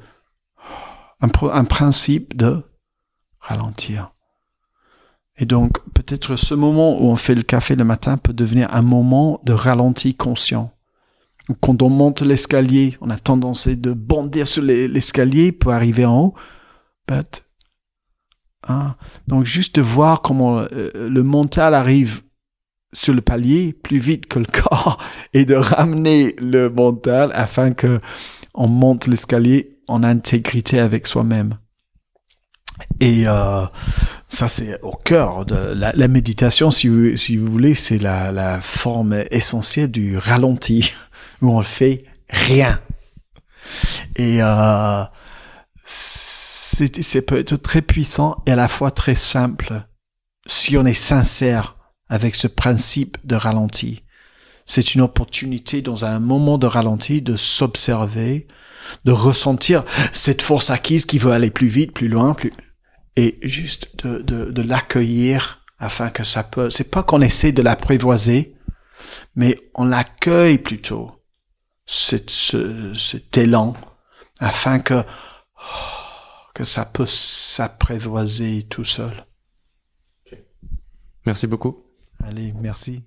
un 1.21 1.65
principe 1.65 2.37
de 2.37 2.63
ralentir. 3.41 4.11
Et 5.39 5.47
donc 5.47 5.79
peut-être 5.95 6.37
ce 6.37 6.55
moment 6.55 7.01
où 7.01 7.11
on 7.11 7.17
fait 7.17 7.35
le 7.35 7.43
café 7.43 7.75
le 7.75 7.85
matin 7.85 8.17
peut 8.17 8.33
devenir 8.33 8.73
un 8.73 8.83
moment 8.83 9.41
de 9.45 9.53
ralenti 9.53 10.15
conscient 10.15 10.75
quand 11.61 11.83
on 11.83 11.91
monte 11.91 12.23
l'escalier, 12.23 12.97
on 13.01 13.11
a 13.11 13.19
tendance 13.19 13.69
de 13.69 13.93
bondir 13.93 14.47
sur 14.47 14.63
l'escalier 14.63 15.53
pour 15.53 15.73
arriver 15.73 16.07
en 16.07 16.19
haut. 16.19 16.35
But, 17.07 17.45
hein, 18.67 18.97
donc 19.29 19.45
juste 19.45 19.77
de 19.77 19.83
voir 19.83 20.23
comment 20.23 20.61
euh, 20.61 20.91
le 20.95 21.23
mental 21.23 21.75
arrive 21.75 22.23
sur 22.95 23.13
le 23.13 23.21
palier 23.21 23.73
plus 23.75 23.99
vite 23.99 24.27
que 24.27 24.39
le 24.39 24.47
corps 24.63 24.99
et 25.35 25.45
de 25.45 25.55
ramener 25.55 26.35
le 26.39 26.71
mental 26.71 27.31
afin 27.35 27.73
que 27.73 28.01
on 28.55 28.69
monte 28.69 29.07
l'escalier 29.07 29.79
en 29.89 30.03
intégrité 30.03 30.79
avec 30.79 31.07
soi-même. 31.07 31.59
Et 33.01 33.25
euh, 33.27 33.67
ça, 34.35 34.49
c'est 34.49 34.81
au 34.83 34.93
cœur 34.93 35.47
de 35.47 35.55
la, 35.55 35.93
la 35.95 36.09
méditation, 36.09 36.71
si 36.71 36.89
vous, 36.89 37.17
si 37.17 37.37
vous 37.37 37.51
voulez, 37.51 37.75
c'est 37.75 37.99
la, 37.99 38.33
la 38.33 38.61
forme 38.61 39.25
essentielle 39.31 39.91
du 39.91 40.19
ralenti 40.19 40.93
où 41.43 41.51
on 41.51 41.63
fait 41.63 42.05
rien. 42.29 42.81
Et 44.17 44.43
euh, 44.43 45.05
c'est 45.85 47.23
peut 47.23 47.39
être 47.39 47.57
très 47.57 47.81
puissant 47.81 48.43
et 48.47 48.53
à 48.53 48.57
la 48.57 48.69
fois 48.69 48.91
très 48.91 49.15
simple 49.15 49.83
si 50.47 50.77
on 50.77 50.85
est 50.85 50.95
sincère 50.95 51.77
avec 52.09 52.35
ce 52.35 52.49
principe 52.49 53.17
de 53.25 53.37
ralenti. 53.37 54.03
C'est 54.67 54.95
une 54.95 55.03
opportunité 55.03 55.81
dans 55.81 56.05
un 56.05 56.19
moment 56.19 56.59
de 56.59 56.67
ralenti 56.67 57.23
de 57.23 57.37
s'observer, 57.37 58.47
de 59.05 59.13
ressentir 59.13 59.85
cette 60.13 60.43
force 60.43 60.71
acquise 60.71 61.05
qui 61.05 61.19
veut 61.19 61.33
aller 61.33 61.51
plus 61.51 61.69
vite, 61.69 61.93
plus 61.93 62.09
loin, 62.09 62.35
plus 62.35 62.51
et 63.17 63.39
juste 63.43 64.05
de, 64.05 64.19
de, 64.23 64.51
de 64.51 64.63
l'accueillir 64.63 65.65
afin 65.79 66.11
que 66.11 66.25
ça 66.25 66.43
peut. 66.43 66.71
C'est 66.71 66.91
pas 66.91 67.03
qu'on 67.03 67.21
essaie 67.21 67.53
de 67.53 67.63
l'apprivoiser, 67.63 68.57
mais 69.37 69.59
on 69.75 69.85
l'accueille 69.85 70.59
plutôt 70.59 71.13
cet, 71.87 72.31
cet 72.31 73.37
élan 73.39 73.75
afin 74.41 74.81
que, 74.81 75.03
que 76.55 76.65
ça 76.65 76.85
peut 76.85 77.07
s'apprivoiser 77.07 78.65
tout 78.65 78.85
seul. 78.85 79.27
Merci 81.27 81.47
beaucoup. 81.47 81.85
Allez, 82.23 82.53
merci. 82.61 83.03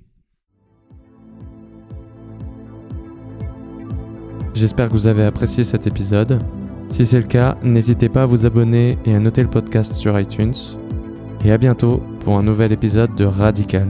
J'espère 4.53 4.87
que 4.87 4.93
vous 4.93 5.05
avez 5.07 5.23
apprécié 5.23 5.63
cet 5.63 5.85
épisode. 5.85 6.41
Si 6.89 7.05
c'est 7.05 7.19
le 7.19 7.27
cas, 7.27 7.57
n'hésitez 7.63 8.09
pas 8.09 8.23
à 8.23 8.25
vous 8.25 8.45
abonner 8.45 8.97
et 9.05 9.13
à 9.13 9.19
noter 9.19 9.43
le 9.43 9.49
podcast 9.49 9.93
sur 9.93 10.19
iTunes. 10.19 10.55
Et 11.45 11.51
à 11.51 11.57
bientôt 11.57 12.01
pour 12.21 12.37
un 12.37 12.43
nouvel 12.43 12.71
épisode 12.71 13.13
de 13.15 13.25
Radical. 13.25 13.87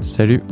Salut 0.00 0.42